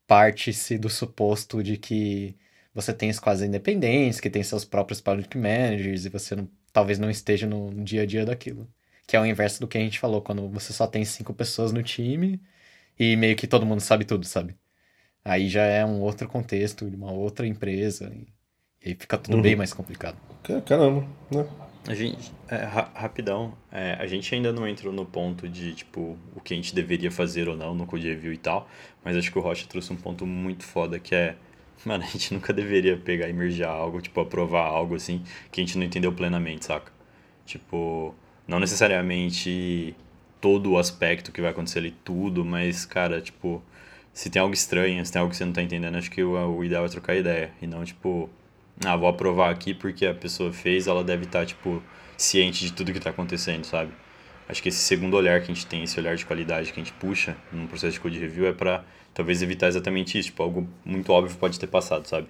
parte-se 0.06 0.78
do 0.78 0.88
suposto 0.90 1.62
de 1.62 1.76
que 1.76 2.36
você 2.80 2.94
tem 2.94 3.12
squads 3.12 3.42
independentes, 3.42 4.20
que 4.20 4.30
tem 4.30 4.42
seus 4.42 4.64
próprios 4.64 5.00
product 5.00 5.36
managers 5.36 6.04
e 6.04 6.08
você 6.08 6.36
não, 6.36 6.48
talvez 6.72 6.96
não 6.96 7.10
esteja 7.10 7.44
no 7.44 7.72
dia 7.82 8.02
a 8.02 8.06
dia 8.06 8.24
daquilo. 8.24 8.68
Que 9.04 9.16
é 9.16 9.20
o 9.20 9.26
inverso 9.26 9.60
do 9.60 9.66
que 9.66 9.76
a 9.76 9.80
gente 9.80 9.98
falou, 9.98 10.22
quando 10.22 10.48
você 10.48 10.72
só 10.72 10.86
tem 10.86 11.04
cinco 11.04 11.34
pessoas 11.34 11.72
no 11.72 11.82
time 11.82 12.40
e 12.96 13.16
meio 13.16 13.34
que 13.34 13.48
todo 13.48 13.66
mundo 13.66 13.80
sabe 13.80 14.04
tudo, 14.04 14.24
sabe? 14.24 14.54
Aí 15.24 15.48
já 15.48 15.64
é 15.64 15.84
um 15.84 16.00
outro 16.00 16.28
contexto, 16.28 16.88
de 16.88 16.94
uma 16.94 17.10
outra 17.10 17.46
empresa. 17.48 18.12
E 18.14 18.28
aí 18.84 18.94
fica 18.94 19.18
tudo 19.18 19.38
uhum. 19.38 19.42
bem 19.42 19.56
mais 19.56 19.72
complicado. 19.72 20.16
Caramba, 20.64 21.04
né? 21.32 21.48
A 21.88 21.94
gente, 21.94 22.32
é, 22.48 22.56
ra 22.56 22.90
rapidão, 22.94 23.54
é, 23.72 23.96
a 23.98 24.06
gente 24.06 24.32
ainda 24.32 24.52
não 24.52 24.68
entrou 24.68 24.92
no 24.92 25.04
ponto 25.04 25.48
de, 25.48 25.74
tipo, 25.74 26.16
o 26.36 26.40
que 26.40 26.52
a 26.52 26.56
gente 26.56 26.74
deveria 26.74 27.10
fazer 27.10 27.48
ou 27.48 27.56
não 27.56 27.74
no 27.74 27.86
code 27.86 28.06
review 28.06 28.32
e 28.32 28.36
tal, 28.36 28.68
mas 29.02 29.16
acho 29.16 29.32
que 29.32 29.38
o 29.38 29.40
Rocha 29.40 29.66
trouxe 29.66 29.92
um 29.92 29.96
ponto 29.96 30.24
muito 30.26 30.64
foda 30.64 30.98
que 31.00 31.14
é, 31.14 31.34
mano, 31.84 32.04
a 32.04 32.06
gente 32.06 32.34
nunca 32.34 32.52
deveria 32.52 32.96
pegar 32.96 33.28
e 33.28 33.32
mergear 33.32 33.70
algo, 33.70 34.00
tipo, 34.00 34.20
aprovar 34.20 34.66
algo 34.66 34.94
assim, 34.94 35.22
que 35.50 35.60
a 35.60 35.64
gente 35.64 35.78
não 35.78 35.84
entendeu 35.84 36.12
plenamente, 36.12 36.64
saca? 36.64 36.92
Tipo, 37.46 38.14
não 38.46 38.60
necessariamente 38.60 39.94
todo 40.40 40.72
o 40.72 40.78
aspecto 40.78 41.32
que 41.32 41.40
vai 41.40 41.50
acontecer 41.50 41.78
ali, 41.78 41.90
tudo, 42.04 42.44
mas, 42.44 42.84
cara, 42.84 43.20
tipo, 43.20 43.62
se 44.12 44.30
tem 44.30 44.40
algo 44.40 44.54
estranho, 44.54 45.04
se 45.04 45.12
tem 45.12 45.20
algo 45.20 45.30
que 45.30 45.36
você 45.36 45.44
não 45.44 45.52
tá 45.52 45.62
entendendo, 45.62 45.96
acho 45.96 46.10
que 46.10 46.22
o, 46.22 46.32
o 46.56 46.64
ideal 46.64 46.84
é 46.84 46.88
trocar 46.88 47.16
ideia. 47.16 47.52
E 47.62 47.66
não, 47.66 47.84
tipo, 47.84 48.28
ah, 48.84 48.96
vou 48.96 49.08
aprovar 49.08 49.50
aqui 49.50 49.74
porque 49.74 50.06
a 50.06 50.14
pessoa 50.14 50.52
fez, 50.52 50.86
ela 50.86 51.04
deve 51.04 51.24
estar, 51.24 51.40
tá, 51.40 51.46
tipo, 51.46 51.82
ciente 52.16 52.64
de 52.64 52.72
tudo 52.72 52.92
que 52.92 53.00
tá 53.00 53.10
acontecendo, 53.10 53.64
sabe? 53.64 53.92
Acho 54.48 54.62
que 54.62 54.70
esse 54.70 54.78
segundo 54.78 55.14
olhar 55.14 55.40
que 55.40 55.52
a 55.52 55.54
gente 55.54 55.66
tem, 55.66 55.84
esse 55.84 56.00
olhar 56.00 56.16
de 56.16 56.24
qualidade 56.24 56.72
que 56.72 56.80
a 56.80 56.82
gente 56.82 56.94
puxa 56.94 57.36
num 57.52 57.66
processo 57.66 57.92
de 57.92 58.00
code 58.00 58.18
review 58.18 58.46
é 58.46 58.52
para 58.52 58.82
talvez 59.12 59.42
evitar 59.42 59.68
exatamente 59.68 60.18
isso, 60.18 60.28
tipo, 60.28 60.42
algo 60.42 60.66
muito 60.84 61.12
óbvio 61.12 61.36
pode 61.36 61.60
ter 61.60 61.66
passado, 61.66 62.06
sabe? 62.06 62.28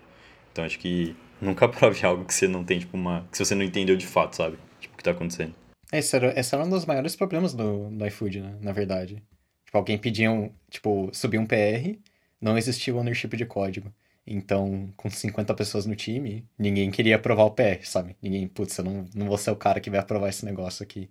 Então 0.50 0.64
acho 0.64 0.78
que 0.78 1.14
nunca 1.40 1.66
aprove 1.66 2.04
algo 2.04 2.24
que 2.24 2.34
você 2.34 2.48
não 2.48 2.64
tem, 2.64 2.80
tipo, 2.80 2.96
uma. 2.96 3.26
que 3.30 3.38
você 3.38 3.54
não 3.54 3.62
entendeu 3.62 3.96
de 3.96 4.06
fato, 4.06 4.34
sabe? 4.34 4.58
Tipo, 4.80 4.94
o 4.94 4.96
que 4.96 5.04
tá 5.04 5.12
acontecendo. 5.12 5.54
Esse 5.92 6.16
era, 6.16 6.38
esse 6.38 6.54
era 6.54 6.64
um 6.64 6.68
dos 6.68 6.84
maiores 6.84 7.14
problemas 7.14 7.54
do, 7.54 7.88
do 7.88 8.06
iFood, 8.06 8.40
né? 8.40 8.56
Na 8.60 8.72
verdade. 8.72 9.22
Tipo, 9.64 9.78
alguém 9.78 9.96
pedia 9.96 10.30
um, 10.30 10.50
tipo, 10.68 11.10
subir 11.12 11.38
um 11.38 11.46
PR, 11.46 11.98
não 12.40 12.58
existia 12.58 12.94
o 12.94 12.98
ownership 12.98 13.36
de 13.36 13.46
código. 13.46 13.92
Então, 14.26 14.92
com 14.96 15.08
50 15.08 15.54
pessoas 15.54 15.86
no 15.86 15.96
time, 15.96 16.44
ninguém 16.58 16.90
queria 16.90 17.16
aprovar 17.16 17.44
o 17.44 17.50
PR, 17.52 17.82
sabe? 17.84 18.16
Ninguém, 18.20 18.46
putz, 18.48 18.76
eu 18.76 18.84
não, 18.84 19.06
não 19.14 19.26
vou 19.26 19.38
ser 19.38 19.50
o 19.50 19.56
cara 19.56 19.80
que 19.80 19.88
vai 19.88 20.00
aprovar 20.00 20.28
esse 20.28 20.44
negócio 20.44 20.82
aqui. 20.82 21.08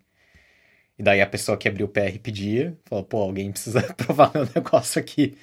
E 0.97 1.03
daí 1.03 1.21
a 1.21 1.27
pessoa 1.27 1.57
que 1.57 1.67
abriu 1.67 1.85
o 1.85 1.89
PR 1.89 2.17
pedia, 2.21 2.75
falou, 2.85 3.03
pô, 3.03 3.17
alguém 3.17 3.51
precisa 3.51 3.79
aprovar 3.89 4.31
meu 4.33 4.47
negócio 4.55 4.99
aqui. 4.99 5.37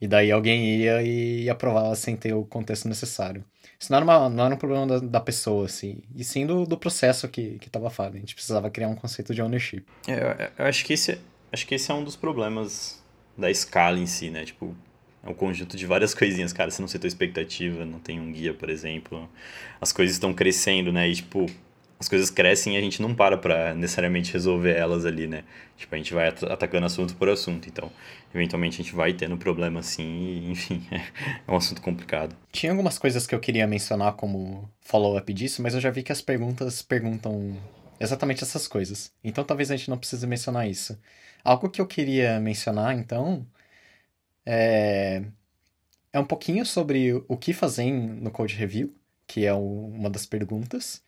E 0.00 0.08
daí 0.08 0.32
alguém 0.32 0.76
ia 0.76 1.02
e 1.02 1.50
aprovava 1.50 1.94
sem 1.94 2.16
ter 2.16 2.32
o 2.32 2.44
contexto 2.44 2.88
necessário. 2.88 3.44
Isso 3.78 3.92
não 3.92 3.98
era, 3.98 4.04
uma, 4.04 4.28
não 4.30 4.46
era 4.46 4.54
um 4.54 4.58
problema 4.58 4.86
da, 4.86 4.98
da 4.98 5.20
pessoa, 5.20 5.66
assim, 5.66 5.98
e 6.14 6.24
sim 6.24 6.46
do, 6.46 6.64
do 6.64 6.76
processo 6.76 7.28
que, 7.28 7.58
que 7.58 7.68
tava 7.68 7.90
falando. 7.90 8.16
A 8.16 8.18
gente 8.18 8.34
precisava 8.34 8.70
criar 8.70 8.88
um 8.88 8.94
conceito 8.94 9.34
de 9.34 9.42
ownership. 9.42 9.84
É, 10.08 10.50
eu, 10.58 10.66
acho 10.66 10.84
que 10.84 10.94
esse, 10.94 11.18
acho 11.52 11.66
que 11.66 11.74
esse 11.74 11.90
é 11.90 11.94
um 11.94 12.02
dos 12.02 12.16
problemas 12.16 13.02
da 13.36 13.50
escala 13.50 13.98
em 13.98 14.06
si, 14.06 14.30
né? 14.30 14.44
Tipo, 14.44 14.74
é 15.22 15.28
um 15.28 15.34
conjunto 15.34 15.76
de 15.76 15.86
várias 15.86 16.14
coisinhas, 16.14 16.52
cara. 16.52 16.70
Você 16.70 16.80
não 16.80 16.88
setou 16.88 17.08
expectativa, 17.08 17.84
não 17.84 17.98
tem 17.98 18.20
um 18.20 18.32
guia, 18.32 18.54
por 18.54 18.70
exemplo. 18.70 19.28
As 19.80 19.92
coisas 19.92 20.16
estão 20.16 20.32
crescendo, 20.32 20.90
né? 20.92 21.08
E, 21.08 21.16
tipo, 21.16 21.46
as 22.00 22.08
coisas 22.08 22.30
crescem 22.30 22.74
e 22.74 22.78
a 22.78 22.80
gente 22.80 23.02
não 23.02 23.14
para 23.14 23.36
para 23.36 23.74
necessariamente 23.74 24.32
resolver 24.32 24.74
elas 24.74 25.04
ali, 25.04 25.26
né? 25.26 25.44
Tipo, 25.76 25.94
a 25.94 25.98
gente 25.98 26.14
vai 26.14 26.28
atacando 26.28 26.86
assunto 26.86 27.14
por 27.14 27.28
assunto. 27.28 27.68
Então, 27.68 27.92
eventualmente 28.34 28.80
a 28.80 28.82
gente 28.82 28.94
vai 28.94 29.12
tendo 29.12 29.36
problema 29.36 29.80
assim, 29.80 30.02
e, 30.02 30.50
enfim, 30.50 30.82
é 31.46 31.52
um 31.52 31.56
assunto 31.56 31.82
complicado. 31.82 32.34
Tinha 32.50 32.72
algumas 32.72 32.98
coisas 32.98 33.26
que 33.26 33.34
eu 33.34 33.38
queria 33.38 33.66
mencionar 33.66 34.14
como 34.14 34.66
follow-up 34.80 35.30
disso, 35.34 35.62
mas 35.62 35.74
eu 35.74 35.80
já 35.80 35.90
vi 35.90 36.02
que 36.02 36.10
as 36.10 36.22
perguntas 36.22 36.80
perguntam 36.80 37.54
exatamente 38.00 38.42
essas 38.42 38.66
coisas. 38.66 39.12
Então, 39.22 39.44
talvez 39.44 39.70
a 39.70 39.76
gente 39.76 39.90
não 39.90 39.98
precise 39.98 40.26
mencionar 40.26 40.66
isso. 40.66 40.98
Algo 41.44 41.68
que 41.68 41.82
eu 41.82 41.86
queria 41.86 42.40
mencionar, 42.40 42.96
então, 42.96 43.46
é, 44.46 45.22
é 46.14 46.18
um 46.18 46.24
pouquinho 46.24 46.64
sobre 46.64 47.12
o 47.28 47.36
que 47.36 47.52
fazer 47.52 47.92
no 47.92 48.30
Code 48.30 48.54
Review, 48.54 48.94
que 49.26 49.44
é 49.44 49.52
uma 49.52 50.08
das 50.08 50.24
perguntas 50.24 51.02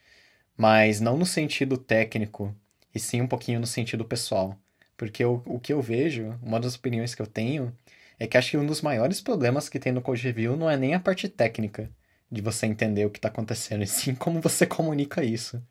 mas 0.57 1.01
não 1.01 1.17
no 1.17 1.27
sentido 1.27 1.77
técnico, 1.77 2.55
e 2.95 2.99
sim 2.99 3.21
um 3.21 3.27
pouquinho 3.27 3.61
no 3.61 3.67
sentido 3.67 4.05
pessoal. 4.05 4.59
Porque 4.97 5.25
o, 5.25 5.43
o 5.47 5.59
que 5.59 5.73
eu 5.73 5.81
vejo, 5.83 6.39
uma 6.43 6.61
das 6.61 6.75
opiniões 6.77 7.15
que 7.15 7.23
eu 7.23 7.27
tenho, 7.27 7.77
é 8.19 8.27
que 8.27 8.37
acho 8.37 8.51
que 8.53 8.57
um 8.57 8.67
dos 8.67 8.83
maiores 8.83 9.21
problemas 9.21 9.69
que 9.69 9.79
tem 9.79 9.93
no 9.93 10.03
Code 10.03 10.23
Review 10.23 10.57
não 10.57 10.71
é 10.71 10.77
nem 10.77 10.95
a 10.95 11.01
parte 11.01 11.29
técnica 11.29 11.91
de 12.31 12.41
você 12.41 12.67
entender 12.67 13.05
o 13.05 13.11
que 13.11 13.19
está 13.19 13.29
acontecendo, 13.29 13.83
e 13.83 13.87
sim 13.87 14.15
como 14.15 14.41
você 14.41 14.67
comunica 14.67 15.25
isso. 15.25 15.63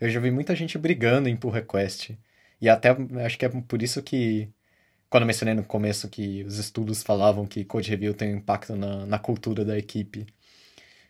Eu 0.00 0.10
já 0.10 0.20
vi 0.20 0.30
muita 0.30 0.54
gente 0.54 0.78
brigando 0.78 1.28
em 1.28 1.36
pull 1.36 1.50
request. 1.50 2.18
E 2.60 2.68
até 2.68 2.90
acho 3.24 3.38
que 3.38 3.44
é 3.44 3.48
por 3.48 3.82
isso 3.82 4.02
que, 4.02 4.48
quando 5.10 5.22
eu 5.22 5.26
mencionei 5.26 5.54
no 5.54 5.64
começo 5.64 6.08
que 6.08 6.42
os 6.44 6.58
estudos 6.58 7.02
falavam 7.02 7.46
que 7.46 7.64
Code 7.64 7.90
Review 7.90 8.14
tem 8.14 8.34
um 8.34 8.38
impacto 8.38 8.76
na, 8.76 9.06
na 9.06 9.18
cultura 9.18 9.64
da 9.64 9.78
equipe, 9.78 10.26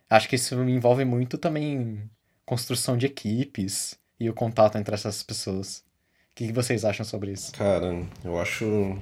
acho 0.09 0.29
que 0.29 0.37
isso 0.37 0.55
envolve 0.65 1.05
muito 1.05 1.39
também 1.39 2.09
construção 2.45 2.97
de 2.97 3.07
equipes 3.07 3.97
e 4.19 4.29
o 4.29 4.35
contato 4.35 4.79
entre 4.79 4.95
essas 4.95 5.23
pessoas. 5.23 5.85
O 6.33 6.37
que 6.37 6.53
vocês 6.53 6.85
acham 6.85 7.05
sobre 7.05 7.33
isso? 7.33 7.53
Cara, 7.53 8.03
eu 8.25 8.41
acho. 8.41 8.99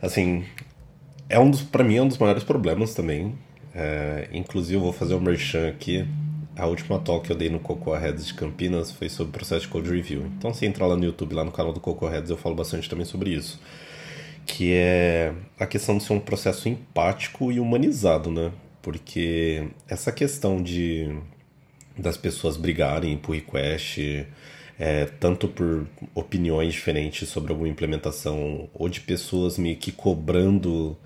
Assim. 0.00 0.44
É 1.28 1.38
um 1.38 1.50
dos. 1.50 1.62
Pra 1.62 1.84
mim, 1.84 1.96
é 1.96 2.02
um 2.02 2.08
dos 2.08 2.18
maiores 2.18 2.44
problemas 2.44 2.94
também. 2.94 3.38
É, 3.74 4.28
inclusive, 4.32 4.76
eu 4.76 4.80
vou 4.80 4.92
fazer 4.92 5.14
um 5.14 5.20
merchan 5.20 5.68
aqui. 5.68 6.06
A 6.56 6.66
última 6.66 6.98
talk 6.98 7.26
que 7.26 7.32
eu 7.32 7.36
dei 7.36 7.48
no 7.48 7.58
Cocoa 7.58 7.98
Heads 7.98 8.26
de 8.26 8.34
Campinas 8.34 8.90
foi 8.90 9.08
sobre 9.08 9.30
o 9.30 9.32
processo 9.32 9.62
de 9.62 9.68
code 9.68 9.90
review. 9.90 10.26
Então, 10.38 10.52
se 10.52 10.66
entrar 10.66 10.86
lá 10.86 10.96
no 10.96 11.04
YouTube, 11.04 11.34
lá 11.34 11.44
no 11.44 11.52
canal 11.52 11.72
do 11.72 11.80
Cocoa 11.80 12.10
Heads, 12.10 12.30
eu 12.30 12.36
falo 12.36 12.54
bastante 12.54 12.88
também 12.88 13.06
sobre 13.06 13.30
isso. 13.30 13.60
Que 14.44 14.72
é 14.74 15.34
a 15.58 15.66
questão 15.66 15.96
de 15.96 16.04
ser 16.04 16.12
um 16.12 16.20
processo 16.20 16.68
empático 16.68 17.50
e 17.50 17.58
humanizado, 17.60 18.30
né? 18.30 18.52
Porque 18.82 19.68
essa 19.88 20.10
questão 20.10 20.62
de 20.62 21.16
das 21.96 22.16
pessoas 22.16 22.56
brigarem 22.56 23.16
por 23.16 23.34
request, 23.34 24.26
é, 24.78 25.04
tanto 25.20 25.48
por 25.48 25.86
opiniões 26.14 26.72
diferentes 26.72 27.28
sobre 27.28 27.52
alguma 27.52 27.68
implementação, 27.68 28.68
ou 28.74 28.88
de 28.88 29.00
pessoas 29.00 29.58
meio 29.58 29.76
que 29.76 29.92
cobrando 29.92 30.96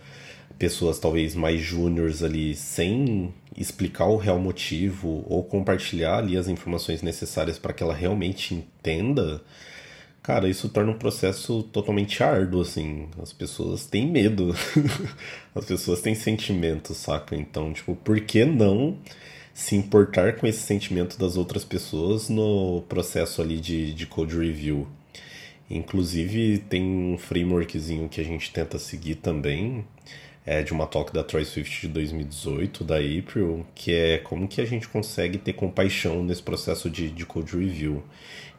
pessoas 0.58 0.98
talvez 0.98 1.34
mais 1.34 1.60
júniores 1.60 2.22
ali 2.22 2.54
sem 2.54 3.34
explicar 3.56 4.06
o 4.06 4.16
real 4.16 4.38
motivo 4.38 5.24
ou 5.28 5.44
compartilhar 5.44 6.18
ali 6.18 6.36
as 6.36 6.48
informações 6.48 7.02
necessárias 7.02 7.58
para 7.58 7.72
que 7.72 7.82
ela 7.82 7.94
realmente 7.94 8.54
entenda, 8.54 9.42
cara, 10.22 10.48
isso 10.48 10.68
torna 10.68 10.92
um 10.92 10.98
processo 10.98 11.62
totalmente 11.64 12.22
árduo, 12.22 12.62
assim. 12.62 13.08
As 13.22 13.32
pessoas 13.32 13.86
têm 13.86 14.06
medo, 14.06 14.54
as 15.54 15.64
pessoas 15.64 16.00
têm 16.00 16.14
sentimentos, 16.14 16.96
saca? 16.96 17.36
Então, 17.36 17.72
tipo, 17.72 17.94
por 17.96 18.20
que 18.20 18.44
não 18.44 18.98
se 19.56 19.74
importar 19.74 20.36
com 20.36 20.46
esse 20.46 20.60
sentimento 20.60 21.18
das 21.18 21.38
outras 21.38 21.64
pessoas 21.64 22.28
no 22.28 22.82
processo 22.90 23.40
ali 23.40 23.58
de, 23.58 23.94
de 23.94 24.06
code 24.06 24.38
review. 24.38 24.86
Inclusive 25.70 26.58
tem 26.58 26.82
um 26.82 27.16
frameworkzinho 27.16 28.06
que 28.06 28.20
a 28.20 28.24
gente 28.24 28.52
tenta 28.52 28.78
seguir 28.78 29.14
também, 29.14 29.82
é 30.44 30.62
de 30.62 30.74
uma 30.74 30.86
talk 30.86 31.10
da 31.10 31.24
Troy 31.24 31.42
Swift 31.42 31.86
de 31.86 31.88
2018, 31.88 32.84
da 32.84 32.96
April, 32.96 33.64
que 33.74 33.94
é 33.94 34.18
como 34.18 34.46
que 34.46 34.60
a 34.60 34.66
gente 34.66 34.86
consegue 34.88 35.38
ter 35.38 35.54
compaixão 35.54 36.22
nesse 36.22 36.42
processo 36.42 36.90
de, 36.90 37.10
de 37.10 37.24
code 37.24 37.56
review. 37.56 38.02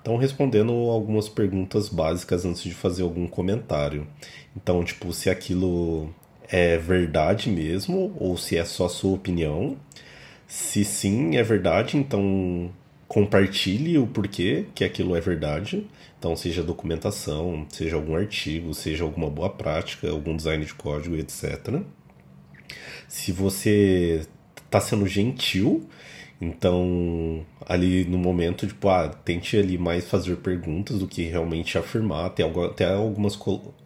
Então, 0.02 0.18
respondendo 0.18 0.72
algumas 0.72 1.30
perguntas 1.30 1.90
básicas 1.90 2.44
antes 2.44 2.64
de 2.64 2.74
fazer 2.74 3.04
algum 3.04 3.28
comentário. 3.28 4.08
Então, 4.56 4.84
tipo, 4.84 5.14
se 5.14 5.30
aquilo 5.30 6.12
é 6.50 6.78
verdade 6.78 7.50
mesmo, 7.50 8.16
ou 8.20 8.36
se 8.36 8.58
é 8.58 8.66
só 8.66 8.90
sua 8.90 9.14
opinião. 9.14 9.78
Se 10.48 10.86
sim, 10.86 11.36
é 11.36 11.44
verdade, 11.44 11.98
então 11.98 12.72
compartilhe 13.08 13.98
o 13.98 14.08
porquê 14.08 14.66
que 14.74 14.84
aquilo 14.84 15.16
é 15.16 15.22
verdade. 15.22 15.86
Então, 16.18 16.36
seja 16.36 16.64
documentação, 16.64 17.66
seja 17.70 17.96
algum 17.96 18.16
artigo, 18.16 18.74
seja 18.74 19.04
alguma 19.04 19.30
boa 19.30 19.50
prática, 19.50 20.10
algum 20.10 20.36
design 20.36 20.66
de 20.66 20.74
código, 20.74 21.16
etc. 21.16 21.82
Se 23.08 23.32
você 23.32 24.26
está 24.66 24.80
sendo 24.80 25.06
gentil, 25.06 25.88
então, 26.40 27.46
ali 27.66 28.06
no 28.06 28.18
momento, 28.18 28.68
tipo, 28.68 28.90
ah, 28.90 29.10
tente 29.10 29.58
ali 29.58 29.78
mais 29.78 30.08
fazer 30.08 30.38
perguntas 30.38 31.00
do 31.00 31.08
que 31.08 31.24
realmente 31.24 31.78
afirmar, 31.78 32.28
até, 32.28 32.44
até 32.44 32.94
algumas, 32.94 33.38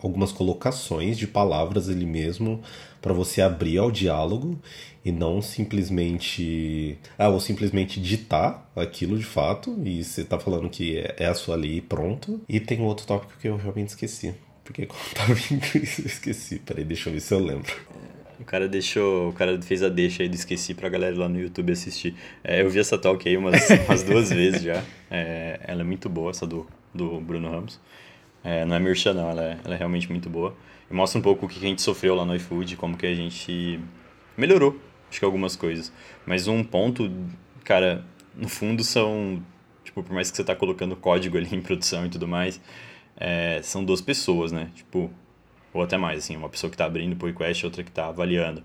algumas 0.02 0.32
colocações 0.32 1.18
de 1.18 1.28
palavras 1.28 1.90
ali 1.90 2.06
mesmo 2.06 2.62
para 3.02 3.14
você 3.14 3.42
abrir 3.42 3.78
ao 3.78 3.90
diálogo 3.90 4.60
e 5.04 5.12
não 5.12 5.42
simplesmente. 5.42 6.98
Ah, 7.18 7.30
ou 7.30 7.40
simplesmente 7.40 8.00
ditar 8.00 8.70
aquilo 8.76 9.18
de 9.18 9.26
fato, 9.26 9.78
e 9.84 10.04
você 10.04 10.24
tá 10.24 10.40
falando 10.40 10.70
que 10.70 10.98
é, 10.98 11.16
é 11.20 11.26
a 11.26 11.34
sua 11.34 11.56
lei 11.56 11.78
e 11.78 11.82
pronto. 11.82 12.42
E 12.48 12.60
tem 12.60 12.82
outro 12.82 13.06
tópico 13.06 13.34
que 13.40 13.48
eu 13.48 13.58
realmente 13.58 13.90
esqueci. 13.90 14.34
Porque 14.64 14.86
quando 14.86 15.14
tava 15.14 15.34
vindo 15.36 15.64
isso, 15.76 16.02
eu 16.02 16.06
esqueci. 16.06 16.60
Peraí, 16.60 16.84
deixa 16.84 17.10
eu 17.10 17.14
ver 17.14 17.20
se 17.20 17.34
eu 17.34 17.40
lembro. 17.40 17.74
O 18.40 18.44
cara 18.44 18.68
deixou. 18.68 19.30
O 19.30 19.34
cara 19.34 19.62
fez 19.62 19.84
a 19.84 19.90
deixa 19.90 20.24
aí 20.24 20.30
do 20.30 20.36
esqueci 20.36 20.74
pra 20.74 20.90
galera 20.90 21.18
lá 21.18 21.30
no 21.30 21.40
YouTube 21.40 21.72
assistir. 21.72 22.16
É, 22.44 22.62
eu 22.62 22.70
vi 22.70 22.80
essa 22.80 22.98
talk 22.98 23.28
aí 23.28 23.38
umas, 23.38 23.56
umas 23.88 24.04
duas 24.04 24.30
vezes 24.30 24.64
já. 24.64 24.84
É, 25.10 25.60
ela 25.64 25.82
é 25.82 25.84
muito 25.84 26.10
boa, 26.10 26.32
essa 26.32 26.46
do, 26.46 26.68
do 26.94 27.20
Bruno 27.20 27.50
Ramos. 27.50 27.80
É, 28.44 28.66
não 28.66 28.76
é 28.76 28.80
merchan, 28.80 29.14
não, 29.14 29.30
ela 29.30 29.44
é, 29.44 29.58
ela 29.64 29.76
é 29.76 29.78
realmente 29.78 30.10
muito 30.10 30.30
boa. 30.30 30.56
E 30.90 30.94
mostra 30.94 31.20
um 31.20 31.22
pouco 31.22 31.46
o 31.46 31.50
que 31.50 31.58
a 31.58 31.62
gente 31.62 31.82
sofreu 31.82 32.16
lá 32.16 32.26
no 32.26 32.36
iFood, 32.36 32.76
como 32.76 32.98
que 32.98 33.06
a 33.06 33.14
gente 33.14 33.80
melhorou, 34.36 34.76
acho 35.12 35.20
que 35.20 35.26
algumas 35.26 35.56
coisas. 35.56 35.92
Mas 36.26 36.48
um 36.48 36.64
ponto, 36.64 37.12
cara, 37.64 38.04
no 38.36 38.48
fundo 38.48 38.84
são. 38.84 39.44
Tipo, 39.84 40.02
por 40.02 40.14
mais 40.14 40.32
que 40.32 40.38
você 40.38 40.44
tá 40.44 40.56
colocando 40.56 40.96
código 40.96 41.38
ali 41.38 41.50
em 41.54 41.62
produção 41.62 42.06
e 42.06 42.10
tudo 42.10 42.28
mais, 42.28 42.60
é, 43.18 43.60
são 43.62 43.84
duas 43.84 44.02
pessoas, 44.02 44.52
né? 44.52 44.72
Tipo, 44.74 45.12
ou 45.74 45.84
até 45.84 45.98
mais, 45.98 46.20
assim, 46.20 46.36
uma 46.36 46.50
pessoa 46.50 46.70
que 46.70 46.76
está 46.76 46.86
abrindo 46.86 47.16
pull 47.16 47.30
request 47.30 47.62
e 47.62 47.66
outra 47.66 47.84
que 47.84 47.90
está 47.90 48.08
avaliando. 48.08 48.64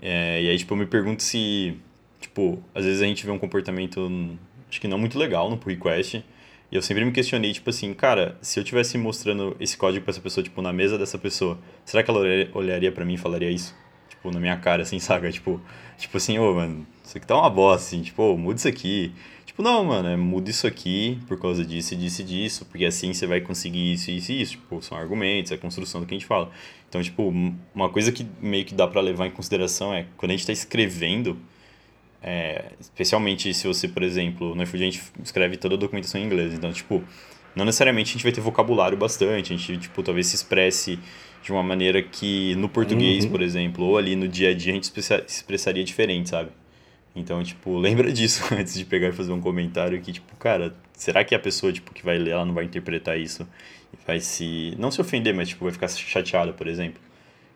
É, 0.00 0.42
e 0.42 0.48
aí, 0.50 0.58
tipo, 0.58 0.74
eu 0.74 0.78
me 0.78 0.86
pergunto 0.86 1.22
se, 1.22 1.76
tipo, 2.20 2.62
às 2.74 2.84
vezes 2.84 3.02
a 3.02 3.06
gente 3.06 3.24
vê 3.24 3.32
um 3.32 3.38
comportamento, 3.38 4.38
acho 4.70 4.80
que 4.80 4.88
não 4.88 4.98
muito 4.98 5.18
legal 5.18 5.50
no 5.50 5.56
pull 5.56 5.72
request, 5.72 6.24
e 6.70 6.76
eu 6.76 6.82
sempre 6.82 7.04
me 7.04 7.12
questionei, 7.12 7.52
tipo 7.52 7.70
assim, 7.70 7.92
cara, 7.94 8.36
se 8.42 8.60
eu 8.60 8.64
tivesse 8.64 8.98
mostrando 8.98 9.56
esse 9.58 9.76
código 9.76 10.04
para 10.04 10.12
essa 10.12 10.20
pessoa, 10.20 10.44
tipo, 10.44 10.60
na 10.62 10.72
mesa 10.72 10.98
dessa 10.98 11.18
pessoa, 11.18 11.58
será 11.84 12.02
que 12.02 12.10
ela 12.10 12.20
olharia 12.54 12.92
para 12.92 13.04
mim 13.04 13.14
e 13.14 13.18
falaria 13.18 13.50
isso? 13.50 13.74
Tipo, 14.18 14.32
na 14.32 14.40
minha 14.40 14.56
cara, 14.56 14.82
assim, 14.82 14.98
saca? 15.00 15.30
Tipo, 15.30 15.60
tipo 15.96 16.16
assim, 16.16 16.38
ô, 16.38 16.54
mano, 16.54 16.86
isso 17.04 17.16
aqui 17.16 17.26
tá 17.26 17.36
uma 17.36 17.48
bosta, 17.48 17.86
assim, 17.86 18.02
tipo, 18.02 18.22
ô, 18.22 18.36
muda 18.36 18.58
isso 18.58 18.68
aqui. 18.68 19.12
Tipo, 19.46 19.62
não, 19.62 19.84
mano, 19.84 20.08
é, 20.08 20.16
muda 20.16 20.50
isso 20.50 20.66
aqui 20.66 21.18
por 21.26 21.40
causa 21.40 21.64
disso 21.64 21.96
disso 21.96 22.22
e 22.22 22.24
disso, 22.24 22.64
porque 22.66 22.84
assim 22.84 23.12
você 23.12 23.26
vai 23.26 23.40
conseguir 23.40 23.92
isso, 23.92 24.10
isso 24.10 24.30
e 24.30 24.42
isso. 24.42 24.52
Tipo, 24.52 24.80
são 24.82 24.96
argumentos, 24.96 25.50
é 25.50 25.54
a 25.56 25.58
construção 25.58 26.00
do 26.00 26.06
que 26.06 26.14
a 26.14 26.18
gente 26.18 26.26
fala. 26.26 26.50
Então, 26.88 27.02
tipo, 27.02 27.32
uma 27.74 27.88
coisa 27.90 28.12
que 28.12 28.26
meio 28.40 28.64
que 28.64 28.74
dá 28.74 28.86
para 28.86 29.00
levar 29.00 29.26
em 29.26 29.30
consideração 29.30 29.92
é 29.92 30.06
quando 30.16 30.30
a 30.30 30.34
gente 30.34 30.40
está 30.40 30.52
escrevendo, 30.52 31.36
é, 32.22 32.72
especialmente 32.80 33.52
se 33.52 33.66
você, 33.66 33.88
por 33.88 34.02
exemplo, 34.02 34.54
no 34.54 34.62
iFood 34.62 34.82
a 34.82 34.86
gente 34.86 35.02
escreve 35.22 35.56
toda 35.56 35.74
a 35.74 35.78
documentação 35.78 36.20
em 36.20 36.24
inglês, 36.24 36.54
então, 36.54 36.72
tipo, 36.72 37.02
não 37.54 37.64
necessariamente 37.64 38.10
a 38.10 38.12
gente 38.12 38.22
vai 38.22 38.32
ter 38.32 38.40
vocabulário 38.40 38.96
bastante, 38.96 39.52
a 39.52 39.56
gente, 39.56 39.76
tipo, 39.78 40.02
talvez 40.02 40.28
se 40.28 40.36
expresse 40.36 40.98
de 41.48 41.52
uma 41.52 41.62
maneira 41.62 42.02
que 42.02 42.54
no 42.56 42.68
português, 42.68 43.24
uhum. 43.24 43.30
por 43.30 43.40
exemplo, 43.40 43.82
ou 43.82 43.96
ali 43.96 44.14
no 44.14 44.28
dia 44.28 44.50
a 44.50 44.54
dia 44.54 44.70
a 44.70 44.74
gente 44.74 44.92
expressaria 45.26 45.82
diferente, 45.82 46.28
sabe? 46.28 46.50
Então, 47.16 47.42
tipo, 47.42 47.76
lembra 47.80 48.12
disso 48.12 48.44
antes 48.52 48.74
de 48.74 48.84
pegar 48.84 49.08
e 49.08 49.12
fazer 49.12 49.32
um 49.32 49.40
comentário 49.40 49.98
que, 50.02 50.12
tipo, 50.12 50.36
cara, 50.36 50.76
será 50.92 51.24
que 51.24 51.34
a 51.34 51.38
pessoa, 51.38 51.72
tipo, 51.72 51.94
que 51.94 52.04
vai 52.04 52.18
ler, 52.18 52.32
ela 52.32 52.44
não 52.44 52.52
vai 52.52 52.64
interpretar 52.64 53.18
isso 53.18 53.48
e 53.94 53.96
vai 54.06 54.20
se... 54.20 54.74
não 54.78 54.90
se 54.90 55.00
ofender, 55.00 55.34
mas, 55.34 55.48
tipo, 55.48 55.64
vai 55.64 55.72
ficar 55.72 55.88
chateada, 55.88 56.52
por 56.52 56.66
exemplo? 56.66 57.00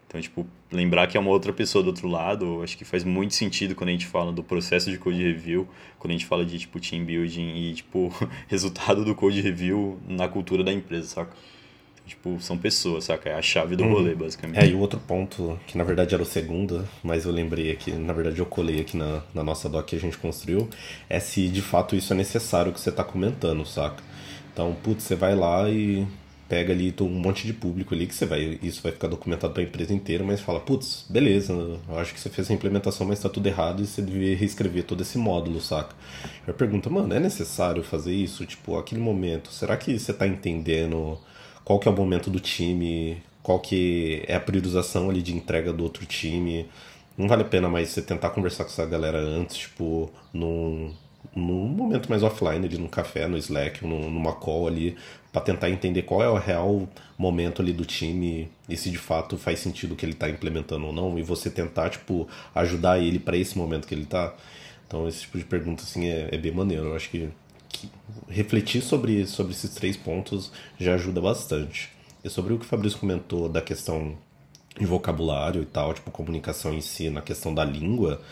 Então, 0.09 0.19
tipo, 0.19 0.47
lembrar 0.71 1.07
que 1.07 1.19
é 1.19 1.21
uma 1.21 1.31
outra 1.31 1.53
pessoa 1.53 1.85
do 1.85 1.89
outro 1.89 2.09
lado, 2.09 2.63
acho 2.63 2.79
que 2.79 2.87
faz 2.87 3.05
muito 3.05 3.35
sentido 3.35 3.75
quando 3.75 3.91
a 3.91 3.93
gente 3.93 4.07
fala 4.07 4.33
do 4.33 4.43
processo 4.43 4.91
de 4.91 4.97
code 4.97 5.23
review, 5.23 5.69
quando 5.99 6.13
a 6.13 6.15
gente 6.15 6.25
fala 6.25 6.47
de, 6.47 6.59
tipo, 6.59 6.81
team 6.81 7.05
building 7.05 7.57
e, 7.57 7.75
tipo, 7.75 8.11
resultado 8.49 9.05
do 9.05 9.15
code 9.15 9.43
review 9.43 10.01
na 10.09 10.29
cultura 10.29 10.65
da 10.65 10.73
empresa, 10.73 11.09
saca? 11.09 11.37
Tipo, 12.13 12.39
são 12.41 12.59
pessoas, 12.59 13.05
saca? 13.05 13.31
É 13.31 13.35
a 13.35 13.41
chave 13.41 13.75
do 13.75 13.85
uhum. 13.85 13.93
rolê, 13.95 14.15
basicamente. 14.15 14.63
É, 14.63 14.67
e 14.69 14.75
o 14.75 14.81
outro 14.81 15.01
ponto, 15.01 15.59
que 15.67 15.79
na 15.79 15.83
verdade 15.83 16.13
era 16.13 16.23
o 16.23 16.27
segundo, 16.27 16.87
mas 17.03 17.25
eu 17.25 17.33
lembrei 17.33 17.73
aqui, 17.73 17.91
na 17.91 18.13
verdade 18.13 18.39
eu 18.39 18.45
colei 18.45 18.83
aqui 18.83 18.99
na, 18.99 19.23
na 19.33 19.43
nossa 19.43 19.67
doc 19.67 19.87
que 19.87 19.97
a 19.97 19.99
gente 19.99 20.19
construiu, 20.19 20.69
é 21.09 21.19
se 21.19 21.49
de 21.49 21.63
fato 21.63 21.97
isso 21.97 22.13
é 22.13 22.17
necessário 22.17 22.71
que 22.71 22.79
você 22.79 22.91
está 22.91 23.03
comentando, 23.03 23.65
saca? 23.65 24.03
Então, 24.53 24.77
putz, 24.83 25.05
você 25.05 25.15
vai 25.15 25.35
lá 25.35 25.71
e 25.71 26.07
pega 26.47 26.71
ali 26.75 26.95
um 27.01 27.09
monte 27.09 27.47
de 27.47 27.55
público 27.55 27.95
ali 27.95 28.07
que 28.07 28.15
você 28.15 28.27
vai 28.27 28.59
isso 28.63 28.83
vai 28.83 28.93
ficar 28.93 29.09
documentado 29.09 29.55
para 29.55 29.63
a 29.63 29.65
empresa 29.65 29.95
inteira 29.95 30.23
mas 30.23 30.39
fala 30.39 30.61
putz 30.61 31.07
beleza 31.09 31.55
eu 31.55 31.99
acho 31.99 32.13
que 32.13 32.21
você 32.21 32.29
fez 32.29 32.51
a 32.51 32.53
implementação 32.53 33.07
mas 33.07 33.21
está 33.21 33.31
tudo 33.31 33.47
errado 33.47 33.83
e 33.83 33.87
você 33.87 34.03
devia 34.03 34.37
reescrever 34.37 34.85
todo 34.85 35.01
esse 35.01 35.17
módulo 35.17 35.63
saca 35.63 35.95
eu 36.47 36.53
pergunto 36.53 36.91
mano 36.91 37.15
é 37.15 37.19
necessário 37.19 37.83
fazer 37.83 38.13
isso 38.13 38.45
tipo 38.45 38.77
aquele 38.77 39.01
momento 39.01 39.51
será 39.51 39.79
que 39.79 39.99
você 39.99 40.11
está 40.11 40.27
entendendo 40.27 41.19
qual 41.73 41.79
que 41.79 41.89
é 41.89 41.91
o 41.91 41.97
momento 41.97 42.29
do 42.29 42.39
time, 42.39 43.23
qual 43.43 43.59
que 43.59 44.23
é 44.27 44.35
a 44.35 44.41
priorização 44.41 45.09
ali 45.09 45.23
de 45.23 45.35
entrega 45.35 45.73
do 45.73 45.83
outro 45.83 46.05
time. 46.05 46.67
Não 47.17 47.27
vale 47.27 47.43
a 47.43 47.45
pena 47.47 47.67
mais 47.69 47.89
você 47.89 48.03
tentar 48.03 48.31
conversar 48.31 48.65
com 48.65 48.71
essa 48.71 48.85
galera 48.85 49.19
antes, 49.19 49.57
tipo, 49.57 50.11
num, 50.35 50.93
num 51.35 51.67
momento 51.69 52.11
mais 52.11 52.23
offline, 52.23 52.69
de 52.69 52.79
num 52.79 52.89
café, 52.89 53.27
no 53.27 53.39
Slack, 53.39 53.87
num, 53.87 54.11
numa 54.11 54.35
call 54.35 54.69
ali, 54.69 54.97
para 55.33 55.41
tentar 55.41 55.71
entender 55.71 56.03
qual 56.03 56.23
é 56.23 56.29
o 56.29 56.37
real 56.37 56.87
momento 57.17 57.63
ali 57.63 57.73
do 57.73 57.87
time 57.87 58.51
e 58.69 58.77
se 58.77 58.91
de 58.91 58.99
fato 58.99 59.39
faz 59.39 59.59
sentido 59.61 59.93
o 59.93 59.97
que 59.97 60.05
ele 60.05 60.13
está 60.13 60.29
implementando 60.29 60.87
ou 60.87 60.93
não, 60.93 61.19
e 61.19 61.23
você 61.23 61.49
tentar, 61.49 61.89
tipo, 61.89 62.29
ajudar 62.55 62.99
ele 62.99 63.19
para 63.19 63.37
esse 63.37 63.57
momento 63.57 63.87
que 63.89 63.95
ele 63.95 64.03
está. 64.03 64.35
Então, 64.87 65.09
esse 65.09 65.23
tipo 65.23 65.39
de 65.39 65.45
pergunta, 65.45 65.85
assim, 65.85 66.07
é, 66.07 66.29
é 66.33 66.37
bem 66.37 66.53
maneiro. 66.53 66.89
Eu 66.89 66.97
acho 66.97 67.09
que 67.09 67.31
refletir 68.29 68.83
sobre, 68.83 69.27
sobre 69.27 69.53
esses 69.53 69.71
três 69.75 69.97
pontos 69.97 70.53
já 70.79 70.95
ajuda 70.95 71.21
bastante. 71.21 71.91
E 72.25 72.31
sobre 72.31 72.53
o 72.53 72.59
que 72.59 72.65
o 72.65 72.69
Fabrício 72.69 72.99
comentou 72.99 73.49
da 73.49 73.61
questão 73.61 74.17
de 74.79 74.87
vocabulário 74.87 75.63
e 75.63 75.67
tal, 75.67 75.93
tipo 75.93 76.11
comunicação 76.11 76.73
em 76.73 76.81
si, 76.81 77.11
na 77.11 77.21
questão 77.21 77.55
da 77.55 77.65
língua, 77.65 78.23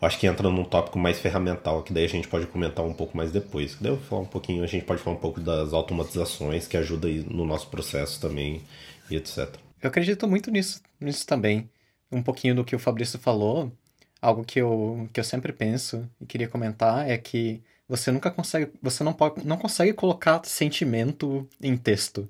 eu 0.00 0.06
acho 0.06 0.18
que 0.18 0.26
entra 0.26 0.50
num 0.50 0.64
tópico 0.64 0.98
mais 0.98 1.18
ferramental, 1.18 1.82
que 1.82 1.92
daí 1.92 2.04
a 2.04 2.08
gente 2.08 2.28
pode 2.28 2.46
comentar 2.46 2.84
um 2.84 2.92
pouco 2.92 3.16
mais 3.16 3.30
depois. 3.30 3.76
Daí 3.80 3.92
eu 3.92 3.96
vou 3.96 4.04
falar 4.04 4.22
um 4.22 4.26
pouquinho, 4.26 4.64
a 4.64 4.66
gente 4.66 4.84
pode 4.84 5.00
falar 5.00 5.16
um 5.16 5.20
pouco 5.20 5.40
das 5.40 5.72
automatizações 5.72 6.66
que 6.66 6.76
ajudam 6.76 7.10
no 7.28 7.44
nosso 7.44 7.68
processo 7.68 8.20
também 8.20 8.62
e 9.10 9.16
etc. 9.16 9.54
Eu 9.80 9.88
acredito 9.88 10.26
muito 10.26 10.50
nisso, 10.50 10.82
nisso 11.00 11.26
também. 11.26 11.70
Um 12.10 12.22
pouquinho 12.22 12.54
do 12.54 12.64
que 12.64 12.74
o 12.74 12.78
Fabrício 12.78 13.18
falou, 13.18 13.72
algo 14.20 14.44
que 14.44 14.60
eu, 14.60 15.08
que 15.12 15.20
eu 15.20 15.24
sempre 15.24 15.52
penso 15.52 16.08
e 16.20 16.26
queria 16.26 16.48
comentar 16.48 17.08
é 17.08 17.16
que 17.16 17.62
você 17.88 18.10
nunca 18.10 18.30
consegue, 18.30 18.72
você 18.82 19.04
não 19.04 19.12
pode, 19.12 19.46
não 19.46 19.56
consegue 19.56 19.92
colocar 19.92 20.44
sentimento 20.44 21.48
em 21.60 21.76
texto. 21.76 22.28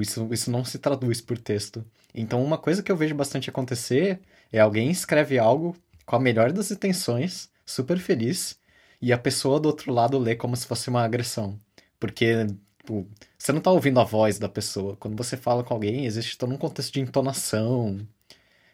Isso, 0.00 0.28
isso 0.32 0.50
não 0.50 0.64
se 0.64 0.78
traduz 0.78 1.20
por 1.20 1.38
texto. 1.38 1.84
Então, 2.14 2.42
uma 2.44 2.58
coisa 2.58 2.82
que 2.82 2.92
eu 2.92 2.96
vejo 2.96 3.14
bastante 3.14 3.48
acontecer 3.50 4.20
é 4.52 4.60
alguém 4.60 4.90
escreve 4.90 5.38
algo 5.38 5.76
com 6.04 6.16
a 6.16 6.20
melhor 6.20 6.52
das 6.52 6.70
intenções, 6.70 7.50
super 7.64 7.98
feliz, 7.98 8.58
e 9.00 9.12
a 9.12 9.18
pessoa 9.18 9.58
do 9.58 9.66
outro 9.66 9.92
lado 9.92 10.18
lê 10.18 10.36
como 10.36 10.56
se 10.56 10.66
fosse 10.66 10.88
uma 10.90 11.02
agressão. 11.02 11.58
Porque 11.98 12.46
tipo, 12.78 13.06
você 13.38 13.52
não 13.52 13.58
está 13.58 13.70
ouvindo 13.70 14.00
a 14.00 14.04
voz 14.04 14.38
da 14.38 14.48
pessoa. 14.48 14.96
Quando 14.96 15.16
você 15.16 15.36
fala 15.36 15.64
com 15.64 15.74
alguém, 15.74 16.04
existe 16.06 16.36
todo 16.36 16.52
um 16.52 16.58
contexto 16.58 16.92
de 16.92 17.00
entonação, 17.00 18.06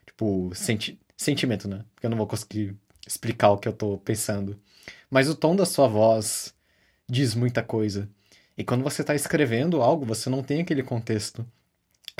tipo, 0.07 0.51
senti 0.55 0.99
sentimento, 1.16 1.68
né? 1.68 1.85
Porque 1.94 2.07
eu 2.07 2.11
não 2.11 2.16
vou 2.18 2.27
conseguir 2.27 2.77
explicar 3.07 3.51
o 3.51 3.59
que 3.59 3.68
eu 3.68 3.73
estou 3.73 3.99
pensando 3.99 4.59
mas 5.11 5.29
o 5.29 5.35
tom 5.35 5.57
da 5.57 5.66
sua 5.66 5.88
voz 5.88 6.55
diz 7.09 7.35
muita 7.35 7.62
coisa. 7.62 8.09
E 8.57 8.64
quando 8.64 8.83
você 8.83 9.03
está 9.03 9.14
escrevendo 9.14 9.83
algo, 9.83 10.05
você 10.05 10.29
não 10.29 10.42
tem 10.42 10.61
aquele 10.61 10.83
contexto. 10.83 11.46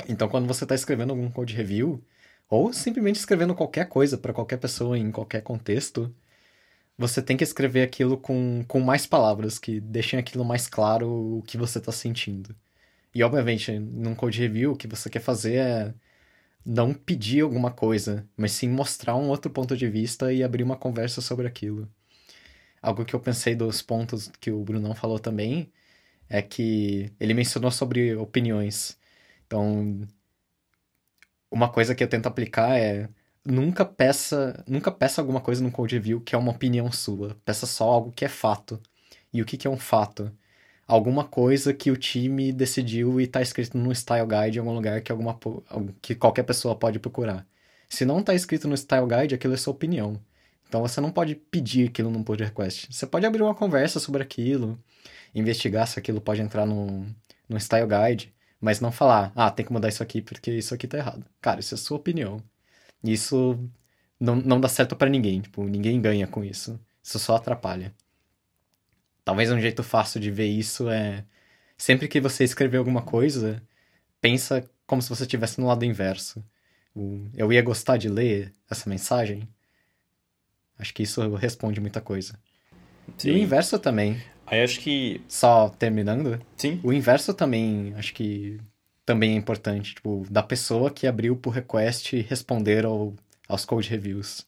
Então, 0.07 0.29
quando 0.29 0.47
você 0.47 0.63
está 0.63 0.75
escrevendo 0.75 1.11
algum 1.11 1.29
code 1.29 1.55
review, 1.55 2.03
ou 2.49 2.73
simplesmente 2.73 3.17
escrevendo 3.17 3.55
qualquer 3.55 3.87
coisa 3.89 4.17
para 4.17 4.33
qualquer 4.33 4.57
pessoa 4.57 4.97
em 4.97 5.11
qualquer 5.11 5.41
contexto, 5.41 6.13
você 6.97 7.21
tem 7.21 7.37
que 7.37 7.43
escrever 7.43 7.83
aquilo 7.83 8.17
com, 8.17 8.63
com 8.67 8.79
mais 8.81 9.05
palavras, 9.07 9.59
que 9.59 9.79
deixem 9.79 10.19
aquilo 10.19 10.45
mais 10.45 10.67
claro 10.67 11.37
o 11.39 11.43
que 11.43 11.57
você 11.57 11.79
está 11.79 11.91
sentindo. 11.91 12.55
E, 13.13 13.23
obviamente, 13.23 13.71
num 13.79 14.15
code 14.15 14.39
review, 14.39 14.73
o 14.73 14.75
que 14.77 14.87
você 14.87 15.09
quer 15.09 15.21
fazer 15.21 15.55
é 15.55 15.93
não 16.65 16.93
pedir 16.93 17.41
alguma 17.41 17.71
coisa, 17.71 18.27
mas 18.37 18.51
sim 18.51 18.69
mostrar 18.69 19.15
um 19.15 19.29
outro 19.29 19.51
ponto 19.51 19.75
de 19.77 19.89
vista 19.89 20.31
e 20.33 20.43
abrir 20.43 20.63
uma 20.63 20.75
conversa 20.77 21.21
sobre 21.21 21.47
aquilo. 21.47 21.89
Algo 22.81 23.05
que 23.05 23.13
eu 23.15 23.19
pensei 23.19 23.55
dos 23.55 23.81
pontos 23.81 24.29
que 24.39 24.51
o 24.51 24.63
Brunão 24.63 24.95
falou 24.95 25.19
também 25.19 25.71
é 26.29 26.41
que 26.41 27.11
ele 27.19 27.33
mencionou 27.33 27.71
sobre 27.71 28.15
opiniões. 28.15 28.97
Então, 29.47 30.07
uma 31.51 31.69
coisa 31.71 31.95
que 31.95 32.03
eu 32.03 32.07
tento 32.07 32.27
aplicar 32.27 32.77
é 32.77 33.09
nunca 33.45 33.85
peça, 33.85 34.63
nunca 34.67 34.91
peça 34.91 35.21
alguma 35.21 35.41
coisa 35.41 35.63
no 35.63 35.71
code 35.71 35.95
review 35.95 36.21
que 36.21 36.35
é 36.35 36.37
uma 36.37 36.51
opinião 36.51 36.91
sua. 36.91 37.35
Peça 37.45 37.65
só 37.65 37.85
algo 37.89 38.11
que 38.11 38.25
é 38.25 38.29
fato. 38.29 38.81
E 39.33 39.41
o 39.41 39.45
que, 39.45 39.57
que 39.57 39.67
é 39.67 39.69
um 39.69 39.77
fato? 39.77 40.31
Alguma 40.87 41.23
coisa 41.25 41.73
que 41.73 41.91
o 41.91 41.97
time 41.97 42.51
decidiu 42.51 43.21
e 43.21 43.25
está 43.25 43.41
escrito 43.41 43.77
no 43.77 43.93
style 43.95 44.27
guide 44.27 44.57
em 44.57 44.61
algum 44.61 44.73
lugar 44.73 45.01
que 45.01 45.11
alguma 45.11 45.37
que 46.01 46.15
qualquer 46.15 46.43
pessoa 46.43 46.75
pode 46.77 46.99
procurar. 46.99 47.47
Se 47.89 48.05
não 48.05 48.19
está 48.19 48.33
escrito 48.33 48.67
no 48.67 48.77
style 48.77 49.07
guide, 49.07 49.35
aquilo 49.35 49.53
é 49.53 49.57
sua 49.57 49.73
opinião. 49.73 50.19
Então 50.69 50.81
você 50.81 51.01
não 51.01 51.11
pode 51.11 51.35
pedir 51.35 51.89
aquilo 51.89 52.11
num 52.11 52.23
pull 52.23 52.35
request. 52.35 52.87
Você 52.91 53.07
pode 53.07 53.25
abrir 53.25 53.41
uma 53.41 53.55
conversa 53.55 53.99
sobre 53.99 54.21
aquilo, 54.21 54.79
investigar 55.33 55.87
se 55.87 55.97
aquilo 55.97 56.21
pode 56.21 56.41
entrar 56.41 56.65
no, 56.65 57.07
no 57.49 57.59
style 57.59 57.87
guide, 57.87 58.33
mas 58.61 58.79
não 58.79 58.91
falar, 58.91 59.31
ah, 59.35 59.49
tem 59.49 59.65
que 59.65 59.73
mudar 59.73 59.89
isso 59.89 60.03
aqui 60.03 60.21
porque 60.21 60.51
isso 60.51 60.73
aqui 60.73 60.87
tá 60.87 60.99
errado. 60.99 61.25
Cara, 61.41 61.59
isso 61.59 61.73
é 61.73 61.77
sua 61.77 61.97
opinião. 61.97 62.41
Isso 63.03 63.59
não, 64.19 64.35
não 64.35 64.61
dá 64.61 64.69
certo 64.69 64.95
para 64.95 65.09
ninguém, 65.09 65.41
tipo, 65.41 65.63
ninguém 65.63 65.99
ganha 65.99 66.27
com 66.27 66.43
isso. 66.43 66.79
Isso 67.03 67.17
só 67.17 67.35
atrapalha. 67.35 67.93
Talvez 69.25 69.51
um 69.51 69.59
jeito 69.59 69.83
fácil 69.83 70.19
de 70.19 70.29
ver 70.29 70.47
isso 70.47 70.89
é 70.89 71.25
sempre 71.77 72.07
que 72.07 72.21
você 72.21 72.43
escrever 72.43 72.77
alguma 72.77 73.01
coisa, 73.01 73.61
pensa 74.21 74.69
como 74.85 75.01
se 75.01 75.09
você 75.09 75.23
estivesse 75.23 75.59
no 75.59 75.67
lado 75.67 75.85
inverso. 75.85 76.43
Eu 77.33 77.51
ia 77.53 77.61
gostar 77.61 77.97
de 77.97 78.09
ler 78.09 78.53
essa 78.69 78.89
mensagem? 78.89 79.47
Acho 80.79 80.93
que 80.93 81.03
isso 81.03 81.35
responde 81.35 81.81
muita 81.81 81.99
coisa. 81.99 82.39
Sim. 83.17 83.29
E 83.29 83.31
o 83.33 83.37
inverso 83.37 83.77
também. 83.77 84.21
Aí 84.47 84.63
acho 84.63 84.79
que. 84.79 85.21
Só 85.27 85.69
terminando? 85.69 86.41
Sim. 86.57 86.79
O 86.81 86.93
inverso 86.93 87.33
também, 87.33 87.93
acho 87.95 88.13
que 88.13 88.59
também 89.05 89.33
é 89.33 89.35
importante. 89.35 89.95
Tipo, 89.95 90.25
da 90.29 90.41
pessoa 90.41 90.89
que 90.89 91.05
abriu 91.05 91.35
por 91.35 91.51
request 91.51 92.15
responder 92.21 92.85
ao, 92.85 93.13
aos 93.47 93.65
code 93.65 93.89
reviews. 93.89 94.47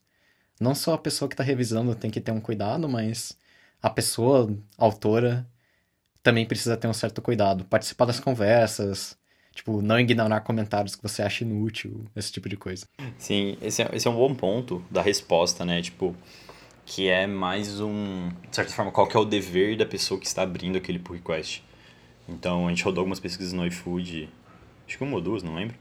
Não 0.60 0.74
só 0.74 0.94
a 0.94 0.98
pessoa 0.98 1.28
que 1.28 1.34
está 1.34 1.44
revisando 1.44 1.96
tem 1.96 2.10
que 2.10 2.22
ter 2.22 2.32
um 2.32 2.40
cuidado, 2.40 2.88
mas 2.88 3.38
a 3.82 3.90
pessoa, 3.90 4.56
a 4.78 4.86
autora, 4.86 5.48
também 6.24 6.46
precisa 6.46 6.78
ter 6.78 6.88
um 6.88 6.94
certo 6.94 7.22
cuidado. 7.22 7.66
Participar 7.66 8.06
das 8.06 8.20
conversas, 8.20 9.18
Tipo, 9.54 9.82
não 9.82 10.00
ignorar 10.00 10.42
comentários 10.42 10.96
que 10.96 11.04
você 11.04 11.22
acha 11.22 11.44
inútil, 11.44 12.06
esse 12.16 12.32
tipo 12.32 12.48
de 12.48 12.56
coisa. 12.56 12.88
Sim, 13.18 13.58
esse 13.62 13.82
é, 13.82 13.90
esse 13.94 14.08
é 14.08 14.12
um 14.12 14.16
bom 14.16 14.34
ponto 14.34 14.84
da 14.90 15.02
resposta, 15.02 15.66
né? 15.66 15.82
Tipo, 15.82 16.16
que 16.86 17.10
é 17.10 17.28
mais 17.28 17.80
um. 17.80 18.30
De 18.50 18.56
certa 18.56 18.72
forma, 18.72 18.92
qual 18.92 19.08
que 19.08 19.16
é 19.16 19.20
o 19.20 19.26
dever 19.26 19.78
da 19.78 19.86
pessoa 19.86 20.20
que 20.20 20.26
está 20.26 20.44
abrindo 20.44 20.78
aquele 20.78 21.00
pull 21.00 21.16
request. 21.16 21.64
Então, 22.28 22.68
a 22.68 22.70
gente 22.70 22.84
rodou 22.84 23.02
algumas 23.02 23.20
pesquisas 23.20 23.52
no 23.52 23.66
iFood, 23.68 24.30
acho 24.88 24.98
que 24.98 25.04
uma 25.04 25.16
ou 25.16 25.22
duas, 25.22 25.44
não 25.44 25.56
lembro, 25.56 25.76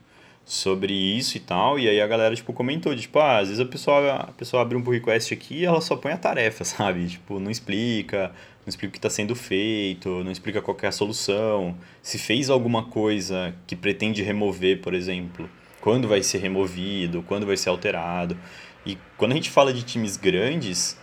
sobre 0.45 0.93
isso 0.93 1.37
e 1.37 1.41
tal, 1.41 1.79
e 1.79 1.89
aí 1.89 2.01
a 2.01 2.07
galera, 2.07 2.35
tipo, 2.35 2.53
comentou, 2.53 2.95
tipo, 2.97 3.19
ah, 3.19 3.39
às 3.39 3.49
vezes 3.49 3.61
a 3.61 3.67
pessoa, 3.67 4.15
a 4.15 4.33
pessoa 4.33 4.63
abre 4.63 4.77
um 4.77 4.83
pull 4.83 4.95
request 4.95 5.33
aqui 5.33 5.61
e 5.61 5.65
ela 5.65 5.81
só 5.81 5.97
põe 5.97 6.13
a 6.13 6.17
tarefa, 6.17 6.65
sabe? 6.65 7.07
Tipo, 7.07 7.39
não 7.39 7.51
explica, 7.51 8.33
não 8.65 8.69
explica 8.69 8.89
o 8.89 8.93
que 8.93 8.99
está 8.99 9.11
sendo 9.11 9.35
feito, 9.37 10.25
não 10.25 10.33
explica 10.33 10.61
qual 10.61 10.77
é 10.83 10.87
a 10.87 10.93
solução, 10.93 11.77
se 12.03 12.19
fez 12.19 12.51
alguma 12.51 12.85
coisa 12.85 13.55
que 13.67 13.77
pretende 13.77 14.23
remover, 14.23 14.81
por 14.81 14.93
exemplo, 14.93 15.49
quando 15.81 16.09
vai 16.09 16.23
ser 16.23 16.39
removido, 16.39 17.23
quando 17.23 17.47
vai 17.47 17.57
ser 17.57 17.69
alterado. 17.69 18.37
E 18.85 18.99
quando 19.17 19.33
a 19.33 19.35
gente 19.35 19.51
fala 19.51 19.73
de 19.73 19.83
times 19.83 20.17
grandes, 20.17 20.99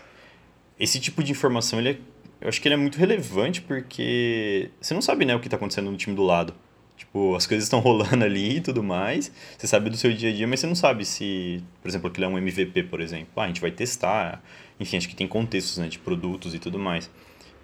esse 0.80 1.00
tipo 1.00 1.24
de 1.24 1.32
informação, 1.32 1.80
ele 1.80 1.90
é, 1.90 1.98
eu 2.42 2.50
acho 2.50 2.62
que 2.62 2.68
ele 2.68 2.76
é 2.76 2.78
muito 2.78 2.98
relevante 2.98 3.62
porque 3.62 4.70
você 4.80 4.94
não 4.94 5.02
sabe 5.02 5.26
né, 5.26 5.36
o 5.36 5.40
que 5.40 5.48
está 5.48 5.58
acontecendo 5.58 5.90
no 5.90 5.98
time 5.98 6.16
do 6.16 6.24
lado. 6.24 6.54
Tipo, 6.98 7.36
as 7.36 7.46
coisas 7.46 7.66
estão 7.66 7.80
rolando 7.82 8.26
ali 8.26 8.58
e 8.58 8.62
tudo 8.62 8.84
mais. 8.84 9.32
Você 9.58 9.68
sabe 9.68 9.90
do 9.90 9.96
seu 9.96 10.12
dia 10.12 10.30
a 10.30 10.34
dia, 10.34 10.48
mas 10.48 10.60
você 10.60 10.68
não 10.68 10.76
sabe 10.76 11.06
se, 11.06 11.64
por 11.82 11.88
exemplo, 11.88 12.10
aquilo 12.10 12.26
é 12.26 12.30
um 12.30 12.38
MVP, 12.38 12.84
por 12.84 13.00
exemplo. 13.00 13.30
Ah, 13.36 13.44
a 13.44 13.48
gente 13.48 13.62
vai 13.62 13.72
testar. 13.72 14.44
Enfim, 14.80 14.98
acho 14.98 15.08
que 15.08 15.16
tem 15.16 15.28
contextos, 15.28 15.78
né, 15.78 15.88
de 15.88 16.00
produtos 16.00 16.54
e 16.54 16.60
tudo 16.60 16.78
mais. 16.80 17.10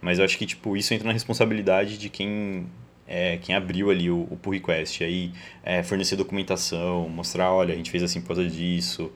Mas 0.01 0.19
eu 0.19 0.25
acho 0.25 0.37
que, 0.37 0.45
tipo, 0.45 0.77
isso 0.77 0.93
entra 0.93 1.07
na 1.07 1.13
responsabilidade 1.13 1.97
de 1.97 2.09
quem 2.09 2.67
é, 3.07 3.37
quem 3.37 3.55
abriu 3.55 3.89
ali 3.89 4.09
o, 4.09 4.27
o 4.29 4.37
pull 4.37 4.53
request. 4.53 5.03
Aí, 5.03 5.31
é, 5.63 5.83
fornecer 5.83 6.15
documentação, 6.15 7.07
mostrar, 7.09 7.51
olha, 7.51 7.73
a 7.73 7.77
gente 7.77 7.91
fez 7.91 8.03
assim 8.03 8.21
por 8.21 8.27
causa 8.27 8.47
disso. 8.47 9.11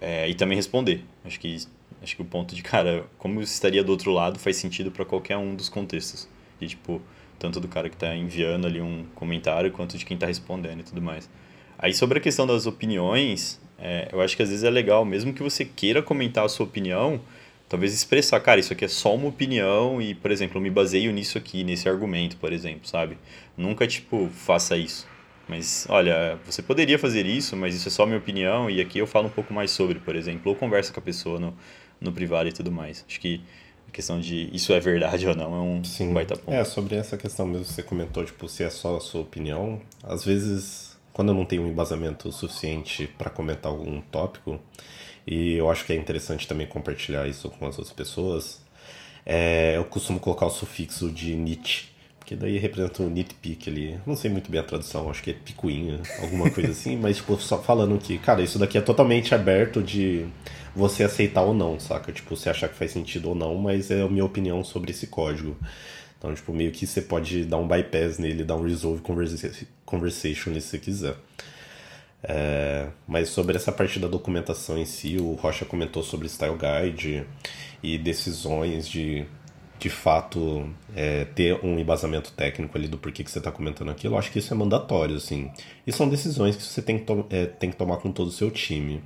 É, 0.00 0.28
e 0.28 0.34
também 0.34 0.56
responder. 0.56 1.04
Acho 1.24 1.38
que, 1.38 1.56
acho 2.02 2.16
que 2.16 2.22
o 2.22 2.24
ponto 2.24 2.54
de, 2.54 2.62
cara, 2.64 3.06
como 3.18 3.40
estaria 3.40 3.82
do 3.82 3.90
outro 3.92 4.10
lado 4.12 4.38
faz 4.38 4.56
sentido 4.56 4.90
para 4.90 5.04
qualquer 5.04 5.36
um 5.36 5.54
dos 5.54 5.68
contextos. 5.68 6.28
E, 6.60 6.66
tipo, 6.66 7.00
tanto 7.42 7.58
do 7.58 7.66
cara 7.66 7.88
que 7.88 7.96
está 7.96 8.14
enviando 8.14 8.68
ali 8.68 8.80
um 8.80 9.04
comentário 9.16 9.72
quanto 9.72 9.98
de 9.98 10.04
quem 10.04 10.14
está 10.14 10.28
respondendo 10.28 10.78
e 10.78 10.84
tudo 10.84 11.02
mais. 11.02 11.28
Aí 11.76 11.92
sobre 11.92 12.18
a 12.18 12.20
questão 12.20 12.46
das 12.46 12.66
opiniões, 12.66 13.60
é, 13.76 14.08
eu 14.12 14.20
acho 14.20 14.36
que 14.36 14.44
às 14.44 14.48
vezes 14.48 14.62
é 14.62 14.70
legal, 14.70 15.04
mesmo 15.04 15.34
que 15.34 15.42
você 15.42 15.64
queira 15.64 16.00
comentar 16.00 16.44
a 16.44 16.48
sua 16.48 16.64
opinião, 16.64 17.20
talvez 17.68 17.92
expressar, 17.92 18.38
cara, 18.38 18.60
isso 18.60 18.72
aqui 18.72 18.84
é 18.84 18.88
só 18.88 19.12
uma 19.16 19.26
opinião 19.26 20.00
e, 20.00 20.14
por 20.14 20.30
exemplo, 20.30 20.58
eu 20.58 20.62
me 20.62 20.70
baseio 20.70 21.10
nisso 21.12 21.36
aqui, 21.36 21.64
nesse 21.64 21.88
argumento, 21.88 22.36
por 22.36 22.52
exemplo, 22.52 22.86
sabe? 22.86 23.18
Nunca, 23.56 23.88
tipo, 23.88 24.28
faça 24.32 24.76
isso. 24.76 25.08
Mas, 25.48 25.84
olha, 25.88 26.38
você 26.46 26.62
poderia 26.62 26.96
fazer 26.96 27.26
isso, 27.26 27.56
mas 27.56 27.74
isso 27.74 27.88
é 27.88 27.90
só 27.90 28.06
minha 28.06 28.18
opinião 28.18 28.70
e 28.70 28.80
aqui 28.80 29.00
eu 29.00 29.06
falo 29.06 29.26
um 29.26 29.30
pouco 29.30 29.52
mais 29.52 29.72
sobre, 29.72 29.98
por 29.98 30.14
exemplo, 30.14 30.52
ou 30.52 30.54
conversa 30.54 30.92
com 30.92 31.00
a 31.00 31.02
pessoa 31.02 31.40
no, 31.40 31.52
no 32.00 32.12
privado 32.12 32.48
e 32.48 32.52
tudo 32.52 32.70
mais. 32.70 33.04
Acho 33.08 33.18
que 33.18 33.40
questão 33.92 34.18
de 34.18 34.48
isso 34.52 34.72
é 34.72 34.80
verdade 34.80 35.28
ou 35.28 35.34
não 35.34 35.54
é 35.54 35.60
um 35.60 35.84
Sim. 35.84 36.12
baita 36.12 36.36
ponto. 36.36 36.52
É, 36.52 36.64
sobre 36.64 36.96
essa 36.96 37.16
questão 37.16 37.46
mesmo 37.46 37.66
que 37.66 37.72
você 37.72 37.82
comentou, 37.82 38.24
tipo, 38.24 38.48
se 38.48 38.64
é 38.64 38.70
só 38.70 38.96
a 38.96 39.00
sua 39.00 39.20
opinião, 39.20 39.80
às 40.02 40.24
vezes, 40.24 40.96
quando 41.12 41.28
eu 41.28 41.34
não 41.34 41.44
tenho 41.44 41.62
um 41.62 41.68
embasamento 41.68 42.32
suficiente 42.32 43.06
para 43.18 43.30
comentar 43.30 43.70
algum 43.70 44.00
tópico, 44.00 44.58
e 45.26 45.54
eu 45.54 45.70
acho 45.70 45.84
que 45.84 45.92
é 45.92 45.96
interessante 45.96 46.48
também 46.48 46.66
compartilhar 46.66 47.28
isso 47.28 47.50
com 47.50 47.66
as 47.66 47.78
outras 47.78 47.94
pessoas, 47.94 48.60
é, 49.24 49.76
eu 49.76 49.84
costumo 49.84 50.18
colocar 50.18 50.46
o 50.46 50.50
sufixo 50.50 51.10
de 51.10 51.36
Nietzsche, 51.36 51.91
que 52.32 52.36
daí 52.36 52.56
representa 52.56 53.02
o 53.02 53.10
nitpick 53.10 53.68
ali. 53.68 54.00
Não 54.06 54.16
sei 54.16 54.30
muito 54.30 54.50
bem 54.50 54.58
a 54.58 54.64
tradução, 54.64 55.10
acho 55.10 55.22
que 55.22 55.30
é 55.30 55.34
picuinha, 55.34 56.00
alguma 56.22 56.50
coisa 56.50 56.70
assim, 56.72 56.96
mas 56.96 57.18
tipo, 57.18 57.36
só 57.36 57.62
falando 57.62 57.98
que, 57.98 58.18
cara, 58.18 58.40
isso 58.40 58.58
daqui 58.58 58.78
é 58.78 58.80
totalmente 58.80 59.34
aberto 59.34 59.82
de 59.82 60.26
você 60.74 61.04
aceitar 61.04 61.42
ou 61.42 61.52
não, 61.52 61.78
saca? 61.78 62.10
Tipo, 62.10 62.34
você 62.34 62.48
achar 62.48 62.68
que 62.68 62.74
faz 62.74 62.90
sentido 62.90 63.28
ou 63.28 63.34
não, 63.34 63.54
mas 63.56 63.90
é 63.90 64.00
a 64.00 64.08
minha 64.08 64.24
opinião 64.24 64.64
sobre 64.64 64.92
esse 64.92 65.06
código. 65.08 65.56
Então, 66.18 66.34
tipo, 66.34 66.52
meio 66.54 66.72
que 66.72 66.86
você 66.86 67.02
pode 67.02 67.44
dar 67.44 67.58
um 67.58 67.68
bypass 67.68 68.18
nele, 68.18 68.44
dar 68.44 68.56
um 68.56 68.62
resolve 68.62 69.02
conversation 69.84 70.54
se 70.54 70.60
você 70.60 70.78
quiser. 70.78 71.16
É, 72.22 72.88
mas 73.06 73.28
sobre 73.28 73.56
essa 73.56 73.72
parte 73.72 73.98
da 73.98 74.08
documentação 74.08 74.78
em 74.78 74.86
si, 74.86 75.18
o 75.18 75.34
Rocha 75.34 75.66
comentou 75.66 76.02
sobre 76.02 76.28
Style 76.28 76.56
Guide 76.56 77.26
e 77.82 77.98
decisões 77.98 78.88
de 78.88 79.26
de 79.82 79.90
fato 79.90 80.64
é, 80.94 81.24
ter 81.24 81.58
um 81.64 81.76
embasamento 81.76 82.30
técnico 82.30 82.78
ali 82.78 82.86
do 82.86 82.96
porquê 82.96 83.24
que 83.24 83.30
você 83.30 83.38
está 83.38 83.50
comentando 83.50 83.90
aquilo. 83.90 84.14
Eu 84.14 84.18
acho 84.18 84.30
que 84.30 84.38
isso 84.38 84.54
é 84.54 84.56
mandatório, 84.56 85.16
assim. 85.16 85.50
E 85.84 85.90
são 85.90 86.08
decisões 86.08 86.54
que 86.54 86.62
você 86.62 86.80
tem 86.80 87.00
que, 87.00 87.04
é, 87.30 87.46
tem 87.46 87.68
que 87.68 87.74
tomar 87.74 87.96
com 87.96 88.12
todo 88.12 88.28
o 88.28 88.30
seu 88.30 88.48
time. 88.48 89.02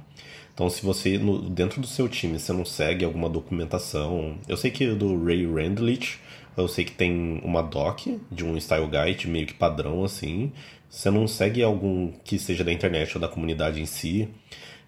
Então, 0.53 0.69
se 0.69 0.85
você, 0.85 1.17
no, 1.17 1.49
dentro 1.49 1.81
do 1.81 1.87
seu 1.87 2.07
time, 2.11 2.39
você 2.39 2.53
não 2.53 2.67
segue 2.67 3.07
alguma 3.07 3.27
documentação. 3.27 4.37
Eu 4.47 4.59
sei 4.59 4.71
que 4.71 4.87
do 4.89 5.25
Ray 5.25 5.47
Randlich, 5.47 6.19
eu 6.55 6.69
sei 6.69 6.85
que 6.85 6.93
tem 6.93 7.41
uma 7.43 7.62
doc 7.62 8.01
de 8.31 8.45
um 8.45 8.55
style 8.61 8.87
guide 8.87 9.29
meio 9.29 9.47
que 9.47 9.55
padrão, 9.55 10.05
assim. 10.05 10.53
Você 10.91 11.11
não 11.11 11.27
segue 11.27 11.62
algum 11.62 12.12
que 12.23 12.39
seja 12.39 12.62
da 12.62 12.73
internet 12.73 13.15
ou 13.15 13.21
da 13.21 13.29
comunidade 13.29 13.81
em 13.81 13.87
si. 13.87 14.29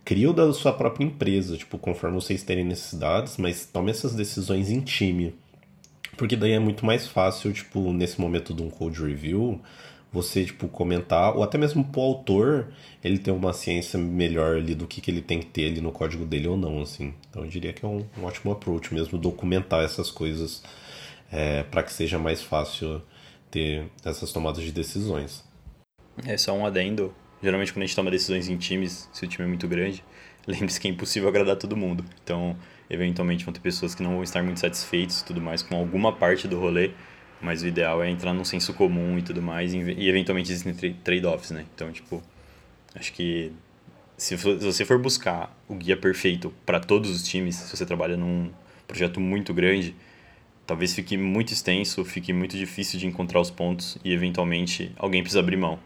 Cria 0.05 0.29
o 0.29 0.35
da 0.35 0.53
sua 0.53 0.72
própria 0.74 1.07
empresa, 1.07 1.57
tipo, 1.57 1.79
conforme 1.79 2.16
vocês 2.16 2.42
terem 2.42 2.64
necessidades, 2.64 3.38
mas 3.38 3.64
tome 3.64 3.90
essas 3.90 4.14
decisões 4.14 4.70
em 4.70 4.81
time. 4.81 5.35
Porque 6.18 6.35
daí 6.37 6.52
é 6.52 6.59
muito 6.59 6.85
mais 6.85 7.07
fácil, 7.07 7.52
tipo, 7.52 7.92
nesse 7.92 8.20
momento 8.20 8.52
de 8.52 8.61
um 8.61 8.68
code 8.68 9.00
review, 9.00 9.62
você 10.12 10.44
tipo 10.44 10.66
comentar 10.68 11.37
ou 11.37 11.42
até 11.42 11.57
mesmo 11.57 11.85
pro 11.85 12.00
autor 12.00 12.72
ele 13.04 13.18
ter 13.18 13.31
uma 13.31 13.52
ciência 13.52 13.98
melhor 13.98 14.57
ali 14.57 14.74
do 14.74 14.87
que, 14.87 15.00
que 15.00 15.11
ele 15.11 15.20
tem 15.20 15.38
que 15.38 15.46
ter 15.46 15.66
ali 15.66 15.81
no 15.81 15.92
código 15.92 16.24
dele 16.24 16.48
ou 16.48 16.57
não 16.57 16.83
assim. 16.83 17.14
Então 17.31 17.44
eu 17.44 17.48
diria 17.48 17.72
que 17.72 17.85
é 17.85 17.88
um, 17.88 18.04
um 18.18 18.24
ótimo 18.24 18.50
approach 18.50 18.92
mesmo 18.92 19.16
documentar 19.16 19.85
essas 19.85 20.11
coisas 20.11 20.62
é, 21.31 21.62
para 21.62 21.83
que 21.85 21.92
seja 21.92 22.18
mais 22.18 22.42
fácil 22.42 23.00
ter 23.50 23.87
essas 24.04 24.33
tomadas 24.33 24.64
de 24.64 24.72
decisões. 24.72 25.44
É 26.26 26.37
só 26.37 26.52
um 26.52 26.66
adendo. 26.66 27.14
Geralmente 27.40 27.72
quando 27.72 27.85
a 27.85 27.87
gente 27.87 27.94
toma 27.94 28.11
decisões 28.11 28.48
em 28.48 28.57
times 28.57 29.09
se 29.12 29.24
o 29.24 29.28
time 29.28 29.44
é 29.44 29.48
muito 29.48 29.68
grande 29.68 30.02
lembre-se 30.48 30.81
que 30.81 30.88
é 30.88 30.90
impossível 30.90 31.28
agradar 31.28 31.57
todo 31.57 31.76
mundo. 31.76 32.04
Então 32.24 32.57
eventualmente 32.90 33.44
vão 33.44 33.53
ter 33.53 33.61
pessoas 33.61 33.94
que 33.94 34.03
não 34.03 34.14
vão 34.14 34.22
estar 34.22 34.42
muito 34.42 34.61
satisfeitos 34.61 35.20
e 35.20 35.24
tudo 35.24 35.40
mais 35.40 35.62
com 35.62 35.77
alguma 35.77 36.12
parte 36.12 36.48
do 36.48 36.59
rolê 36.59 36.92
mas 37.40 37.62
o 37.62 37.66
ideal 37.66 38.03
é 38.03 38.11
entrar 38.11 38.33
num 38.33 38.44
senso 38.44 38.74
comum 38.74 39.18
e 39.18 39.22
tudo 39.22 39.40
mais, 39.40 39.72
e 39.72 40.09
eventualmente 40.09 40.51
existem 40.51 40.92
trade-offs, 41.05 41.51
né? 41.51 41.64
Então, 41.74 41.90
tipo, 41.92 42.22
acho 42.94 43.12
que 43.12 43.53
se 44.16 44.35
você 44.37 44.85
for 44.85 44.98
buscar 44.98 45.57
o 45.68 45.74
guia 45.74 45.96
perfeito 45.96 46.53
para 46.66 46.81
todos 46.81 47.11
os 47.11 47.22
times, 47.22 47.55
se 47.55 47.77
você 47.77 47.87
trabalha 47.87 48.16
num 48.16 48.51
projeto 48.87 49.20
muito 49.20 49.55
grande, 49.55 49.94
talvez 50.66 50.94
fique 50.94 51.16
muito 51.16 51.53
extenso, 51.53 52.05
fique 52.05 52.33
muito 52.33 52.57
difícil 52.57 52.98
de 52.98 53.07
encontrar 53.07 53.40
os 53.40 53.51
pontos 53.51 53.98
e 54.05 54.12
eventualmente 54.12 54.90
alguém 54.96 55.22
precisa 55.22 55.40
abrir 55.40 55.57
mão. 55.57 55.79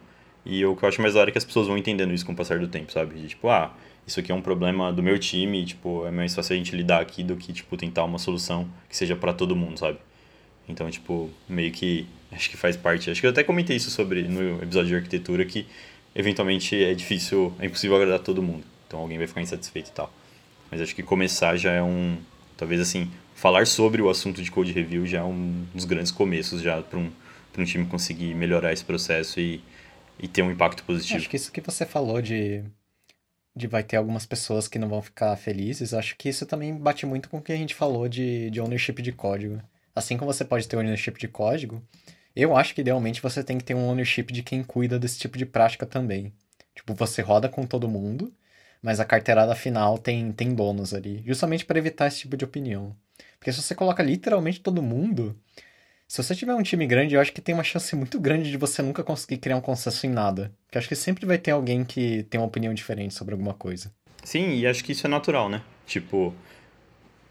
E 0.45 0.65
o 0.65 0.75
que 0.75 0.85
eu 0.85 0.89
acho 0.89 1.01
mais 1.01 1.15
da 1.15 1.21
hora 1.21 1.31
é 1.31 1.33
que 1.33 1.39
as 1.39 1.45
pessoas 1.45 1.69
vão 1.69 1.77
entendendo 1.77 2.13
isso 2.13 2.27
com 2.27 2.33
o 2.33 2.37
passar 2.37 2.59
do 2.59 2.67
tempo, 2.67 2.91
sabe? 2.91 3.15
De, 3.21 3.29
tipo, 3.29 3.49
ah, 3.49 3.75
isso 4.07 4.21
aqui 4.21 4.33
é 4.33 4.35
um 4.35 4.43
problema 4.43 4.93
do 4.93 5.03
meu 5.03 5.19
time, 5.19 5.65
tipo, 5.65 6.07
é 6.07 6.11
mais 6.11 6.35
fácil 6.35 6.55
a 6.55 6.57
gente 6.57 6.75
lidar 6.75 7.01
aqui 7.01 7.23
do 7.23 7.37
que, 7.37 7.53
tipo, 7.53 7.77
tentar 7.77 8.05
uma 8.05 8.19
solução 8.19 8.69
que 8.89 8.97
seja 8.97 9.15
para 9.15 9.33
todo 9.33 9.55
mundo, 9.55 9.79
sabe? 9.79 9.99
Então, 10.69 10.91
tipo, 10.91 11.31
meio 11.49 11.71
que 11.71 12.07
acho 12.33 12.51
que 12.51 12.57
faz 12.57 12.77
parte. 12.77 13.11
Acho 13.11 13.21
que 13.21 13.27
eu 13.27 13.31
até 13.31 13.45
comentei 13.45 13.77
isso 13.77 13.91
sobre 13.91 14.23
no 14.23 14.63
episódio 14.63 14.89
de 14.89 14.97
arquitetura 14.97 15.45
que 15.45 15.67
eventualmente 16.15 16.83
é 16.83 16.95
difícil, 16.95 17.55
é 17.59 17.67
impossível 17.67 17.97
agradar 17.97 18.21
todo 18.21 18.43
mundo. 18.43 18.65
Então 18.87 19.01
alguém 19.01 19.19
vai 19.19 19.27
ficar 19.27 19.41
insatisfeito 19.41 19.91
e 19.91 19.93
tal. 19.93 20.13
Mas 20.71 20.81
acho 20.81 20.95
que 20.95 21.03
começar 21.03 21.57
já 21.57 21.73
é 21.73 21.83
um, 21.83 22.17
talvez 22.57 22.81
assim, 22.81 23.11
falar 23.35 23.67
sobre 23.67 24.01
o 24.03 24.09
assunto 24.09 24.43
de 24.43 24.51
code 24.51 24.73
review 24.73 25.07
já 25.07 25.21
é 25.21 25.25
um 25.25 25.65
dos 25.75 25.85
grandes 25.85 26.11
começos 26.11 26.63
já 26.63 26.81
para 26.83 26.99
um, 26.99 27.11
um 27.59 27.65
time 27.65 27.87
conseguir 27.87 28.35
melhorar 28.35 28.73
esse 28.73 28.85
processo 28.85 29.41
e, 29.41 29.63
e 30.19 30.29
ter 30.29 30.43
um 30.43 30.51
impacto 30.51 30.83
positivo. 30.85 31.19
Acho 31.19 31.29
que 31.29 31.37
isso 31.37 31.53
que 31.53 31.61
você 31.61 31.85
falou 31.85 32.21
de 32.23 32.65
de 33.55 33.67
vai 33.67 33.83
ter 33.83 33.97
algumas 33.97 34.27
pessoas 34.27 34.67
que 34.67 34.79
não 34.79 34.89
vão 34.89 35.03
ficar 35.03 35.37
felizes, 35.37 35.93
acho 35.93 36.17
que 36.17 36.29
isso 36.29 36.47
também 36.47 36.75
bate 36.75 37.05
muito 37.07 37.29
com 37.29 37.39
o 37.39 37.43
que 37.43 37.53
a 37.53 37.57
gente 37.57 37.75
falou 37.75 38.09
de, 38.09 38.51
de 38.51 38.61
ownership 38.61 38.95
de 39.03 39.13
código. 39.13 39.61
Assim 39.95 40.17
como 40.17 40.33
você 40.33 40.45
pode 40.45 40.67
ter 40.67 40.77
ownership 40.77 41.13
de 41.19 41.29
código, 41.29 41.83
eu 42.35 42.57
acho 42.57 42.75
que 42.75 42.81
idealmente 42.81 43.21
você 43.21 43.45
tem 43.45 43.59
que 43.59 43.65
ter 43.65 43.75
um 43.75 43.87
ownership 43.89 44.25
de 44.25 44.43
quem 44.43 44.63
cuida 44.63 44.99
desse 44.99 45.19
tipo 45.19 45.37
de 45.37 45.45
prática 45.45 45.85
também. 45.85 46.33
Tipo, 46.75 46.95
você 46.95 47.21
roda 47.21 47.49
com 47.49 47.67
todo 47.67 47.89
mundo, 47.89 48.33
mas 48.81 49.01
a 49.01 49.05
carteirada 49.05 49.55
final 49.55 49.99
tem, 49.99 50.33
tem 50.33 50.55
donos 50.55 50.95
ali, 50.95 51.23
justamente 51.27 51.65
para 51.67 51.79
evitar 51.79 52.07
esse 52.07 52.21
tipo 52.21 52.37
de 52.37 52.45
opinião. 52.45 52.97
Porque 53.39 53.53
se 53.53 53.61
você 53.61 53.75
coloca 53.75 54.03
literalmente 54.03 54.61
todo 54.61 54.83
mundo, 54.83 55.39
se 56.13 56.23
você 56.23 56.35
tiver 56.35 56.55
um 56.55 56.63
time 56.63 56.87
grande, 56.87 57.15
eu 57.15 57.23
acho 57.23 57.33
que 57.33 57.41
tem 57.41 57.55
uma 57.55 57.65
chance 57.65 57.97
muito 57.97 58.21
grande 58.21 58.51
de 58.51 58.59
você 58.59 58.83
nunca 58.83 59.03
conseguir 59.03 59.39
criar 59.39 59.57
um 59.57 59.63
consenso 59.63 60.07
em 60.07 60.11
nada. 60.11 60.53
Porque 60.67 60.77
acho 60.77 60.87
que 60.87 60.95
sempre 60.95 61.25
vai 61.25 61.39
ter 61.39 61.53
alguém 61.53 61.87
que 61.87 62.25
tem 62.25 62.39
uma 62.39 62.47
opinião 62.47 62.75
diferente 62.75 63.15
sobre 63.15 63.33
alguma 63.33 63.55
coisa. 63.55 63.91
Sim, 64.23 64.59
e 64.59 64.67
acho 64.67 64.85
que 64.85 64.93
isso 64.93 65.07
é 65.07 65.09
natural, 65.09 65.49
né? 65.49 65.63
Tipo, 65.87 66.35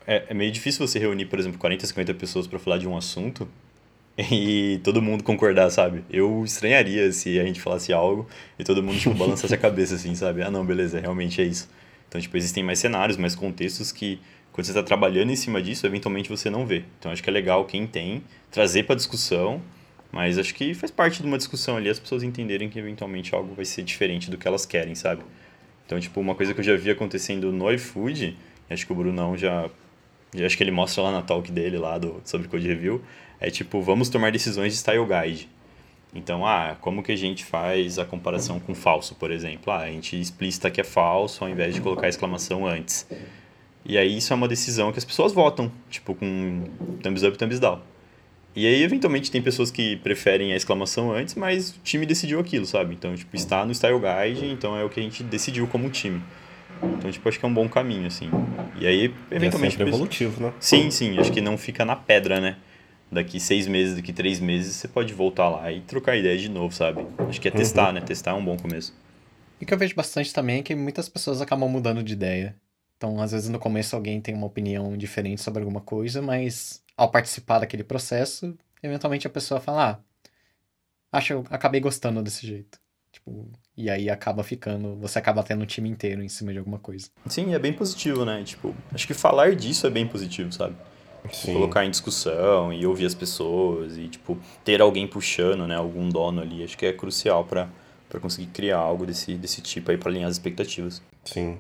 é, 0.08 0.24
é 0.30 0.34
meio 0.34 0.52
difícil 0.52 0.88
você 0.88 0.98
reunir, 0.98 1.28
por 1.28 1.38
exemplo, 1.38 1.60
40, 1.60 1.86
50 1.86 2.12
pessoas 2.16 2.48
para 2.48 2.58
falar 2.58 2.80
de 2.80 2.88
um 2.88 2.98
assunto 2.98 3.48
e 4.18 4.82
todo 4.84 5.00
mundo 5.00 5.24
concordar, 5.24 5.70
sabe? 5.70 6.04
Eu 6.10 6.44
estranharia 6.44 7.12
se 7.12 7.40
a 7.40 7.46
gente 7.46 7.62
falasse 7.62 7.94
algo 7.94 8.28
e 8.58 8.64
todo 8.64 8.82
mundo, 8.82 8.98
tipo, 8.98 9.14
balançasse 9.14 9.54
a 9.54 9.60
cabeça, 9.60 9.94
assim, 9.94 10.16
sabe? 10.16 10.42
Ah, 10.42 10.50
não, 10.50 10.66
beleza, 10.66 11.00
realmente 11.00 11.40
é 11.40 11.46
isso. 11.46 11.70
Então, 12.10 12.20
tipo, 12.20 12.36
existem 12.36 12.64
mais 12.64 12.80
cenários, 12.80 13.16
mais 13.16 13.36
contextos 13.36 13.92
que, 13.92 14.20
quando 14.52 14.66
você 14.66 14.72
está 14.72 14.84
trabalhando 14.84 15.32
em 15.32 15.36
cima 15.36 15.62
disso, 15.62 15.86
eventualmente 15.86 16.30
você 16.30 16.50
não 16.50 16.66
vê. 16.66 16.84
Então, 17.00 17.12
acho 17.12 17.24
que 17.24 17.30
é 17.30 17.34
legal 17.34 17.66
quem 17.66 17.88
tem 17.88 18.24
trazer 18.50 18.84
para 18.84 18.96
discussão, 18.96 19.62
mas 20.12 20.38
acho 20.38 20.54
que 20.54 20.74
faz 20.74 20.92
parte 20.92 21.22
de 21.22 21.28
uma 21.28 21.38
discussão 21.38 21.78
ali 21.78 21.90
as 21.90 22.00
pessoas 22.00 22.24
entenderem 22.24 22.70
que, 22.70 22.78
eventualmente, 22.78 23.34
algo 23.34 23.54
vai 23.56 23.66
ser 23.66 23.84
diferente 23.84 24.30
do 24.30 24.38
que 24.38 24.48
elas 24.48 24.66
querem, 24.66 24.96
sabe? 24.96 25.24
Então, 25.86 26.00
tipo, 26.00 26.20
uma 26.20 26.36
coisa 26.36 26.54
que 26.54 26.60
eu 26.60 26.64
já 26.64 26.76
vi 26.76 26.90
acontecendo 26.90 27.52
no 27.52 27.72
iFood, 27.72 28.38
acho 28.70 28.86
que 28.86 28.92
o 28.92 28.96
Brunão 28.96 29.38
já 29.38 29.70
e 30.34 30.46
acho 30.46 30.56
que 30.56 30.64
ele 30.64 30.72
mostra 30.72 31.04
lá 31.04 31.12
na 31.12 31.22
talk 31.22 31.52
dele, 31.52 31.78
lá 31.78 31.98
do, 31.98 32.22
sobre 32.24 32.48
Code 32.48 32.66
Review, 32.66 33.02
é 33.40 33.50
tipo, 33.50 33.82
vamos 33.82 34.08
tomar 34.08 34.32
decisões 34.32 34.72
de 34.72 34.80
Style 34.80 35.06
Guide. 35.06 35.50
Então, 36.14 36.46
ah, 36.46 36.78
como 36.80 37.04
que 37.04 37.12
a 37.12 37.16
gente 37.16 37.44
faz 37.44 37.98
a 37.98 38.06
comparação 38.06 38.60
com 38.60 38.74
falso, 38.76 39.16
por 39.16 39.32
exemplo? 39.32 39.72
Ah, 39.72 39.80
a 39.80 39.88
gente 39.88 40.20
explícita 40.20 40.70
que 40.70 40.80
é 40.80 40.84
falso 40.84 41.44
ao 41.44 41.50
invés 41.50 41.74
de 41.74 41.82
colocar 41.82 42.08
exclamação 42.08 42.66
antes. 42.66 43.08
E 43.84 43.98
aí 43.98 44.18
isso 44.18 44.32
é 44.32 44.36
uma 44.36 44.48
decisão 44.48 44.92
que 44.92 45.00
as 45.00 45.06
pessoas 45.06 45.34
votam, 45.34 45.72
tipo, 45.90 46.14
com 46.16 46.64
thumbs 47.02 47.24
up, 47.24 47.38
thumbs 47.38 47.60
down. 47.60 47.82
E 48.56 48.68
aí, 48.68 48.84
eventualmente, 48.84 49.32
tem 49.32 49.42
pessoas 49.42 49.72
que 49.72 49.96
preferem 49.98 50.52
a 50.52 50.58
exclamação 50.58 51.12
antes, 51.12 51.36
mas 51.36 51.70
o 51.70 51.80
time 51.84 52.06
decidiu 52.06 52.40
aquilo, 52.40 52.66
sabe? 52.66 52.94
Então, 52.94 53.16
tipo, 53.16 53.34
está 53.34 53.66
no 53.66 53.74
Style 53.74 53.98
Guide, 53.98 54.46
então 54.48 54.76
é 54.76 54.84
o 54.84 54.90
que 54.90 55.00
a 55.00 55.04
gente 55.04 55.24
decidiu 55.24 55.66
como 55.68 55.90
time. 55.90 56.22
Então, 56.84 57.10
tipo, 57.10 57.28
acho 57.30 57.40
que 57.40 57.46
é 57.46 57.48
um 57.48 57.54
bom 57.54 57.70
caminho, 57.70 58.08
assim. 58.08 58.30
E 58.78 58.86
aí, 58.86 59.14
eventualmente... 59.32 59.80
E 59.80 59.84
é 59.84 59.88
evolutivo, 59.88 60.44
né? 60.44 60.54
Sim, 60.60 60.92
sim. 60.92 61.18
Acho 61.18 61.32
que 61.32 61.40
não 61.40 61.58
fica 61.58 61.86
na 61.86 61.96
pedra, 61.96 62.42
né? 62.42 62.58
Daqui 63.10 63.40
seis 63.40 63.68
meses, 63.68 63.96
daqui 63.96 64.12
três 64.12 64.40
meses, 64.40 64.76
você 64.76 64.88
pode 64.88 65.14
voltar 65.14 65.48
lá 65.48 65.72
e 65.72 65.82
trocar 65.82 66.18
ideia 66.18 66.38
de 66.38 66.50
novo, 66.50 66.74
sabe? 66.74 67.06
Acho 67.30 67.40
que 67.40 67.48
é 67.48 67.52
testar, 67.52 67.88
uhum. 67.88 67.94
né? 67.94 68.02
Testar 68.02 68.32
é 68.32 68.34
um 68.34 68.44
bom 68.44 68.58
começo. 68.58 68.94
E 69.62 69.64
o 69.64 69.68
que 69.68 69.74
eu 69.74 69.78
vejo 69.78 69.96
bastante 69.96 70.34
também 70.34 70.60
é 70.60 70.64
que 70.64 70.76
muitas 70.76 71.08
pessoas 71.08 71.42
acabam 71.42 71.70
mudando 71.70 72.04
de 72.04 72.14
ideia. 72.14 72.56
Então, 73.02 73.20
às 73.20 73.32
vezes, 73.32 73.50
no 73.50 73.58
começo 73.58 73.96
alguém 73.96 74.22
tem 74.22 74.36
uma 74.36 74.46
opinião 74.46 74.96
diferente 74.96 75.42
sobre 75.42 75.64
alguma 75.64 75.82
coisa, 75.82 76.22
mas 76.22 76.84
ao 76.96 77.10
participar 77.10 77.58
daquele 77.58 77.84
processo, 77.84 78.56
eventualmente 78.84 79.26
a 79.26 79.30
pessoa 79.30 79.60
fala, 79.60 80.00
ah, 81.12 81.18
acho, 81.18 81.44
acabei 81.50 81.82
gostando 81.82 82.22
desse 82.22 82.46
jeito. 82.46 82.80
Tipo, 83.12 83.50
e 83.76 83.90
aí 83.90 84.08
acaba 84.08 84.44
ficando, 84.44 84.96
você 84.98 85.18
acaba 85.18 85.42
tendo 85.42 85.64
um 85.64 85.66
time 85.66 85.90
inteiro 85.90 86.22
em 86.22 86.30
cima 86.30 86.54
de 86.54 86.60
alguma 86.60 86.78
coisa. 86.78 87.10
Sim, 87.26 87.56
é 87.56 87.58
bem 87.58 87.74
positivo, 87.74 88.24
né? 88.24 88.44
Tipo, 88.44 88.76
acho 88.94 89.08
que 89.08 89.16
falar 89.16 89.56
disso 89.56 89.88
é 89.88 89.90
bem 89.90 90.08
positivo, 90.08 90.54
sabe? 90.54 90.76
Sim. 91.34 91.54
Colocar 91.54 91.84
em 91.84 91.90
discussão 91.90 92.72
e 92.72 92.86
ouvir 92.86 93.08
as 93.08 93.16
pessoas 93.16 93.98
e, 93.98 94.10
tipo, 94.10 94.38
ter 94.64 94.80
alguém 94.80 95.08
puxando, 95.08 95.68
né? 95.68 95.76
Algum 95.76 96.08
dono 96.08 96.40
ali, 96.40 96.64
acho 96.64 96.78
que 96.78 96.86
é 96.86 96.94
crucial 96.94 97.46
para 97.46 97.68
para 98.08 98.20
conseguir 98.20 98.48
criar 98.48 98.78
algo 98.78 99.06
desse, 99.06 99.36
desse 99.36 99.62
tipo 99.62 99.90
aí 99.90 99.98
para 99.98 100.12
alinhar 100.12 100.30
as 100.30 100.36
expectativas. 100.36 101.02
Sim, 101.24 101.58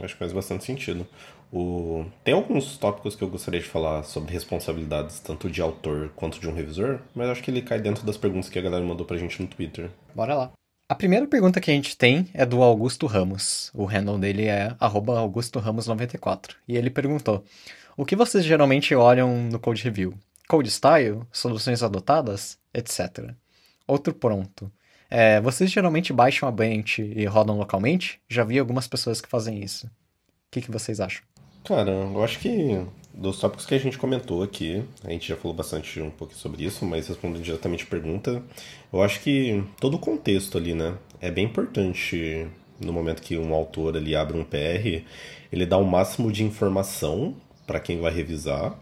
acho 0.00 0.14
que 0.14 0.18
faz 0.18 0.32
bastante 0.32 0.64
sentido. 0.64 1.06
O... 1.52 2.04
Tem 2.24 2.34
alguns 2.34 2.76
tópicos 2.76 3.14
que 3.14 3.22
eu 3.22 3.28
gostaria 3.28 3.60
de 3.60 3.66
falar 3.66 4.02
sobre 4.02 4.32
responsabilidades, 4.32 5.20
tanto 5.20 5.48
de 5.48 5.60
autor 5.60 6.10
quanto 6.16 6.40
de 6.40 6.48
um 6.48 6.54
revisor, 6.54 7.00
mas 7.14 7.28
acho 7.28 7.42
que 7.42 7.50
ele 7.50 7.62
cai 7.62 7.80
dentro 7.80 8.04
das 8.04 8.16
perguntas 8.16 8.48
que 8.48 8.58
a 8.58 8.62
galera 8.62 8.84
mandou 8.84 9.06
pra 9.06 9.16
gente 9.16 9.40
no 9.40 9.46
Twitter. 9.48 9.90
Bora 10.14 10.34
lá. 10.34 10.52
A 10.86 10.94
primeira 10.94 11.26
pergunta 11.26 11.60
que 11.60 11.70
a 11.70 11.74
gente 11.74 11.96
tem 11.96 12.28
é 12.34 12.44
do 12.44 12.62
Augusto 12.62 13.06
Ramos. 13.06 13.70
O 13.72 13.84
handle 13.86 14.18
dele 14.18 14.46
é 14.46 14.74
AugustoRamos94. 14.80 16.56
E 16.68 16.76
ele 16.76 16.90
perguntou: 16.90 17.42
O 17.96 18.04
que 18.04 18.14
vocês 18.14 18.44
geralmente 18.44 18.94
olham 18.94 19.48
no 19.50 19.58
Code 19.58 19.82
Review? 19.82 20.12
Code 20.46 20.70
Style? 20.70 21.22
Soluções 21.32 21.82
adotadas? 21.82 22.58
Etc. 22.74 23.30
Outro 23.86 24.12
ponto. 24.12 24.70
É, 25.16 25.40
vocês 25.40 25.70
geralmente 25.70 26.12
baixam 26.12 26.48
a 26.48 26.50
bench 26.50 27.00
e 27.00 27.24
rodam 27.24 27.56
localmente? 27.56 28.18
Já 28.28 28.42
vi 28.42 28.58
algumas 28.58 28.88
pessoas 28.88 29.20
que 29.20 29.28
fazem 29.28 29.62
isso. 29.62 29.86
O 29.86 29.90
que, 30.50 30.60
que 30.60 30.72
vocês 30.72 30.98
acham? 30.98 31.22
Cara, 31.62 31.92
eu 31.92 32.24
acho 32.24 32.40
que 32.40 32.84
dos 33.14 33.38
tópicos 33.38 33.64
que 33.64 33.76
a 33.76 33.78
gente 33.78 33.96
comentou 33.96 34.42
aqui, 34.42 34.82
a 35.04 35.10
gente 35.10 35.28
já 35.28 35.36
falou 35.36 35.56
bastante 35.56 36.00
um 36.00 36.10
pouco 36.10 36.34
sobre 36.34 36.64
isso, 36.64 36.84
mas 36.84 37.06
respondendo 37.06 37.44
diretamente 37.44 37.84
a 37.84 37.86
pergunta, 37.86 38.42
eu 38.92 39.00
acho 39.04 39.20
que 39.20 39.62
todo 39.78 39.94
o 39.94 40.00
contexto 40.00 40.58
ali, 40.58 40.74
né, 40.74 40.96
é 41.20 41.30
bem 41.30 41.44
importante 41.44 42.48
no 42.80 42.92
momento 42.92 43.22
que 43.22 43.38
um 43.38 43.54
autor 43.54 43.96
ali 43.96 44.16
abre 44.16 44.36
um 44.36 44.42
PR, 44.42 45.04
ele 45.52 45.64
dá 45.64 45.76
o 45.76 45.84
máximo 45.84 46.32
de 46.32 46.42
informação 46.42 47.36
para 47.68 47.78
quem 47.78 48.00
vai 48.00 48.12
revisar, 48.12 48.76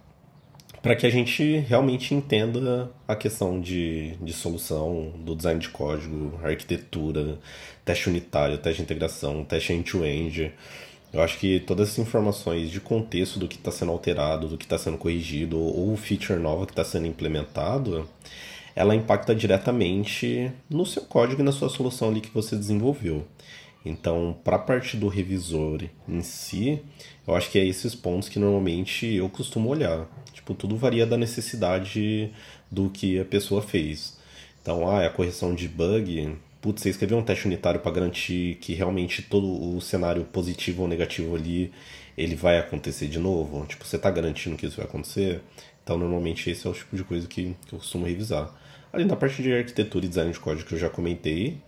para 0.82 0.96
que 0.96 1.06
a 1.06 1.10
gente 1.10 1.58
realmente 1.58 2.14
entenda 2.14 2.90
a 3.06 3.14
questão 3.14 3.60
de, 3.60 4.16
de 4.20 4.32
solução 4.32 5.12
do 5.24 5.36
design 5.36 5.60
de 5.60 5.68
código, 5.68 6.38
arquitetura, 6.42 7.38
teste 7.84 8.08
unitário, 8.08 8.58
teste 8.58 8.78
de 8.78 8.82
integração, 8.82 9.44
teste 9.44 9.72
end-to-end. 9.72 10.42
-end 10.42 10.52
eu 11.12 11.20
acho 11.20 11.38
que 11.38 11.60
todas 11.60 11.88
essas 11.88 11.98
informações 11.98 12.70
de 12.70 12.80
contexto 12.80 13.38
do 13.38 13.46
que 13.46 13.56
está 13.56 13.70
sendo 13.70 13.92
alterado, 13.92 14.48
do 14.48 14.56
que 14.56 14.64
está 14.64 14.78
sendo 14.78 14.96
corrigido, 14.96 15.58
ou 15.58 15.94
feature 15.94 16.38
nova 16.38 16.64
que 16.64 16.72
está 16.72 16.82
sendo 16.82 17.06
implementado, 17.06 18.08
ela 18.74 18.94
impacta 18.94 19.34
diretamente 19.34 20.50
no 20.70 20.86
seu 20.86 21.02
código 21.02 21.42
e 21.42 21.44
na 21.44 21.52
sua 21.52 21.68
solução 21.68 22.08
ali 22.08 22.22
que 22.22 22.32
você 22.32 22.56
desenvolveu. 22.56 23.26
Então, 23.84 24.34
para 24.42 24.56
a 24.56 24.60
parte 24.60 24.96
do 24.96 25.08
revisor 25.08 25.82
em 26.08 26.22
si, 26.22 26.80
eu 27.26 27.34
acho 27.34 27.50
que 27.50 27.58
é 27.58 27.66
esses 27.66 27.94
pontos 27.94 28.30
que 28.30 28.38
normalmente 28.38 29.06
eu 29.06 29.28
costumo 29.28 29.68
olhar. 29.68 30.06
Tipo, 30.42 30.54
tudo 30.54 30.76
varia 30.76 31.06
da 31.06 31.16
necessidade 31.16 32.32
do 32.68 32.90
que 32.90 33.20
a 33.20 33.24
pessoa 33.24 33.62
fez. 33.62 34.18
Então, 34.60 34.90
ah, 34.90 35.02
é 35.02 35.06
a 35.06 35.10
correção 35.10 35.54
de 35.54 35.68
bug, 35.68 36.36
putz, 36.60 36.82
você 36.82 36.90
escreveu 36.90 37.16
um 37.16 37.22
teste 37.22 37.46
unitário 37.46 37.78
para 37.78 37.92
garantir 37.92 38.56
que 38.60 38.74
realmente 38.74 39.22
todo 39.22 39.76
o 39.76 39.80
cenário 39.80 40.24
positivo 40.24 40.82
ou 40.82 40.88
negativo 40.88 41.36
ali 41.36 41.72
ele 42.18 42.34
vai 42.34 42.58
acontecer 42.58 43.06
de 43.06 43.20
novo? 43.20 43.64
Tipo, 43.66 43.84
você 43.84 43.96
está 43.96 44.10
garantindo 44.10 44.56
que 44.56 44.66
isso 44.66 44.76
vai 44.76 44.86
acontecer? 44.86 45.40
Então, 45.84 45.96
normalmente 45.96 46.50
esse 46.50 46.66
é 46.66 46.70
o 46.70 46.72
tipo 46.72 46.96
de 46.96 47.04
coisa 47.04 47.26
que, 47.28 47.56
que 47.66 47.72
eu 47.72 47.78
costumo 47.78 48.04
revisar. 48.04 48.52
Além 48.92 49.06
da 49.06 49.16
parte 49.16 49.42
de 49.42 49.52
arquitetura 49.52 50.04
e 50.04 50.08
design 50.08 50.32
de 50.32 50.40
código 50.40 50.68
que 50.68 50.74
eu 50.74 50.78
já 50.78 50.90
comentei, 50.90 51.58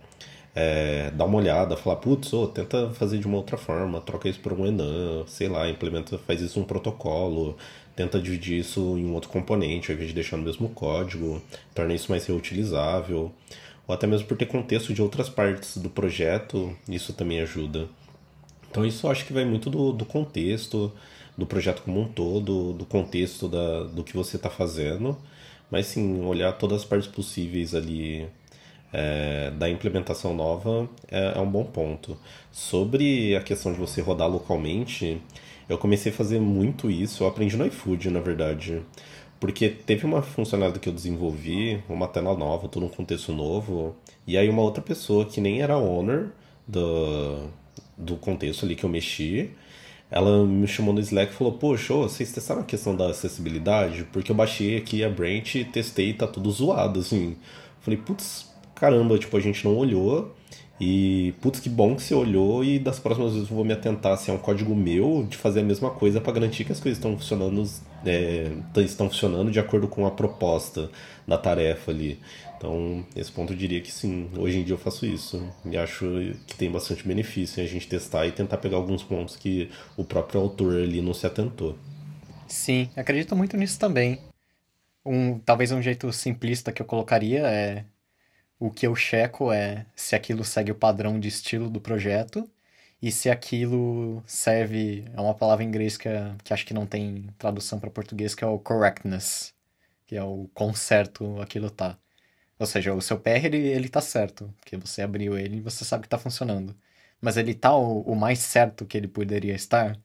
é, 0.55 1.11
dá 1.11 1.25
uma 1.25 1.37
olhada, 1.37 1.75
falar, 1.75 1.97
putz, 1.97 2.31
oh, 2.31 2.47
tenta 2.47 2.89
fazer 2.91 3.17
de 3.19 3.27
uma 3.27 3.37
outra 3.37 3.57
forma, 3.57 3.99
troca 3.99 4.29
isso 4.29 4.39
por 4.39 4.53
um 4.53 4.65
enum, 4.65 5.25
sei 5.27 5.49
lá, 5.49 5.69
implementa, 5.69 6.17
faz 6.17 6.39
isso 6.39 6.59
num 6.59 6.65
protocolo, 6.65 7.57
tenta 7.95 8.19
dividir 8.19 8.59
isso 8.59 8.97
em 8.97 9.05
um 9.05 9.13
outro 9.13 9.29
componente, 9.29 9.91
ao 9.91 9.95
invés 9.95 10.09
de 10.09 10.15
deixar 10.15 10.37
no 10.37 10.43
mesmo 10.43 10.69
código, 10.69 11.41
torna 11.73 11.93
isso 11.93 12.11
mais 12.11 12.25
reutilizável 12.25 13.31
ou 13.87 13.93
até 13.93 14.07
mesmo 14.07 14.27
por 14.27 14.37
ter 14.37 14.47
contexto 14.47 14.93
de 14.93 15.01
outras 15.01 15.29
partes 15.29 15.77
do 15.77 15.89
projeto, 15.89 16.75
isso 16.89 17.13
também 17.13 17.39
ajuda. 17.41 17.87
Então 18.69 18.85
isso 18.85 19.07
acho 19.07 19.25
que 19.25 19.33
vai 19.33 19.45
muito 19.45 19.69
do, 19.69 19.91
do 19.93 20.05
contexto, 20.05 20.91
do 21.37 21.45
projeto 21.45 21.83
como 21.83 22.01
um 22.01 22.07
todo, 22.07 22.73
do 22.73 22.85
contexto 22.85 23.47
da, 23.47 23.83
do 23.83 24.03
que 24.03 24.15
você 24.15 24.37
está 24.37 24.49
fazendo, 24.49 25.17
mas 25.69 25.87
sim, 25.87 26.23
olhar 26.23 26.51
todas 26.53 26.81
as 26.81 26.85
partes 26.85 27.07
possíveis 27.07 27.75
ali 27.75 28.27
é, 28.91 29.51
da 29.51 29.69
implementação 29.69 30.33
nova 30.33 30.89
é, 31.09 31.33
é 31.37 31.39
um 31.39 31.49
bom 31.49 31.63
ponto. 31.63 32.17
Sobre 32.51 33.35
a 33.35 33.41
questão 33.41 33.71
de 33.71 33.79
você 33.79 34.01
rodar 34.01 34.27
localmente, 34.27 35.21
eu 35.67 35.77
comecei 35.77 36.11
a 36.11 36.15
fazer 36.15 36.39
muito 36.39 36.89
isso, 36.89 37.23
eu 37.23 37.27
aprendi 37.27 37.57
no 37.57 37.65
iFood, 37.65 38.09
na 38.09 38.19
verdade. 38.19 38.81
Porque 39.39 39.69
teve 39.69 40.05
uma 40.05 40.21
funcionalidade 40.21 40.79
que 40.79 40.89
eu 40.89 40.93
desenvolvi, 40.93 41.83
uma 41.89 42.07
tela 42.07 42.35
nova, 42.37 42.67
todo 42.67 42.85
um 42.85 42.89
contexto 42.89 43.33
novo, 43.33 43.95
e 44.25 44.37
aí 44.37 44.49
uma 44.49 44.61
outra 44.61 44.81
pessoa 44.81 45.25
que 45.25 45.41
nem 45.41 45.61
era 45.61 45.77
owner 45.77 46.29
do, 46.67 47.49
do 47.97 48.15
contexto 48.15 48.65
ali 48.65 48.75
que 48.75 48.83
eu 48.83 48.89
mexi, 48.89 49.51
ela 50.09 50.45
me 50.45 50.67
chamou 50.67 50.93
no 50.93 50.99
Slack 50.99 51.33
e 51.33 51.35
falou: 51.35 51.53
Poxa, 51.53 51.93
vocês 51.93 52.31
testaram 52.31 52.61
a 52.61 52.63
questão 52.65 52.95
da 52.95 53.09
acessibilidade? 53.09 54.05
Porque 54.11 54.31
eu 54.31 54.35
baixei 54.35 54.77
aqui 54.77 55.03
a 55.03 55.09
branch, 55.09 55.65
testei 55.71 56.09
e 56.09 56.13
tá 56.13 56.27
tudo 56.27 56.49
zoado, 56.51 56.99
assim. 56.99 57.35
Falei, 57.81 57.99
putz, 57.99 58.51
caramba, 58.73 59.17
tipo, 59.17 59.35
a 59.35 59.39
gente 59.39 59.65
não 59.65 59.75
olhou. 59.75 60.35
E, 60.79 61.33
putz, 61.41 61.61
que 61.61 61.69
bom 61.69 61.95
que 61.95 62.03
você 62.03 62.13
olhou 62.13 62.61
e 62.61 62.77
das 62.77 62.99
próximas 62.99 63.33
vezes 63.33 63.49
eu 63.49 63.55
vou 63.55 63.63
me 63.63 63.71
atentar 63.71 64.17
se 64.17 64.29
é 64.29 64.33
um 64.33 64.37
código 64.37 64.75
meu 64.75 65.25
de 65.29 65.37
fazer 65.37 65.61
a 65.61 65.63
mesma 65.63 65.89
coisa 65.89 66.19
para 66.19 66.33
garantir 66.33 66.65
que 66.65 66.73
as 66.73 66.81
coisas 66.81 66.97
estão 66.97 67.17
funcionando, 67.17 67.63
é, 68.05 68.51
estão 68.81 69.09
funcionando 69.09 69.49
de 69.51 69.59
acordo 69.59 69.87
com 69.87 70.05
a 70.05 70.11
proposta 70.11 70.89
da 71.25 71.37
tarefa 71.37 71.91
ali. 71.91 72.19
Então, 72.57 73.05
esse 73.15 73.31
ponto 73.31 73.53
eu 73.53 73.57
diria 73.57 73.79
que 73.79 73.91
sim, 73.91 74.29
hoje 74.37 74.59
em 74.59 74.63
dia 74.63 74.73
eu 74.73 74.77
faço 74.77 75.05
isso. 75.05 75.47
E 75.63 75.77
acho 75.77 76.05
que 76.45 76.57
tem 76.57 76.69
bastante 76.69 77.07
benefício 77.07 77.61
em 77.61 77.63
a 77.63 77.67
gente 77.67 77.87
testar 77.87 78.27
e 78.27 78.31
tentar 78.31 78.57
pegar 78.57 78.75
alguns 78.75 79.01
pontos 79.01 79.37
que 79.37 79.69
o 79.95 80.03
próprio 80.03 80.41
autor 80.41 80.75
ali 80.75 81.01
não 81.01 81.13
se 81.13 81.25
atentou. 81.25 81.77
Sim, 82.47 82.89
acredito 82.97 83.35
muito 83.35 83.55
nisso 83.55 83.79
também. 83.79 84.19
Um, 85.05 85.39
talvez 85.39 85.71
um 85.71 85.81
jeito 85.81 86.11
simplista 86.11 86.71
que 86.71 86.81
eu 86.81 86.85
colocaria 86.85 87.47
é 87.47 87.85
o 88.59 88.71
que 88.71 88.87
eu 88.87 88.95
checo 88.95 89.51
é 89.51 89.85
se 89.95 90.15
aquilo 90.15 90.43
segue 90.43 90.71
o 90.71 90.75
padrão 90.75 91.19
de 91.19 91.27
estilo 91.27 91.69
do 91.69 91.81
projeto 91.81 92.49
e 93.01 93.11
se 93.11 93.29
aquilo 93.29 94.23
serve. 94.25 95.05
É 95.15 95.21
uma 95.21 95.35
palavra 95.35 95.63
em 95.63 95.67
inglês 95.67 95.97
que, 95.97 96.07
é, 96.09 96.35
que 96.43 96.53
acho 96.53 96.65
que 96.65 96.73
não 96.73 96.85
tem 96.87 97.29
tradução 97.37 97.79
para 97.79 97.89
português, 97.89 98.35
que 98.35 98.43
é 98.43 98.47
o 98.47 98.59
correctness, 98.59 99.53
que 100.05 100.15
é 100.15 100.23
o 100.23 100.49
certo 100.75 101.41
aquilo 101.41 101.69
tá. 101.69 101.97
Ou 102.59 102.65
seja, 102.65 102.93
o 102.93 103.01
seu 103.01 103.19
PR 103.19 103.45
ele, 103.45 103.57
ele 103.57 103.89
tá 103.89 104.01
certo, 104.01 104.53
porque 104.59 104.77
você 104.77 105.01
abriu 105.01 105.37
ele 105.37 105.57
e 105.57 105.61
você 105.61 105.83
sabe 105.85 106.03
que 106.03 106.09
tá 106.09 106.17
funcionando. 106.17 106.75
Mas 107.21 107.37
ele 107.37 107.53
tá 107.53 107.75
o, 107.75 108.01
o 108.01 108.15
mais 108.15 108.39
certo 108.39 108.85
que 108.85 108.97
ele 108.97 109.07
poderia 109.07 109.53
estar. 109.55 109.99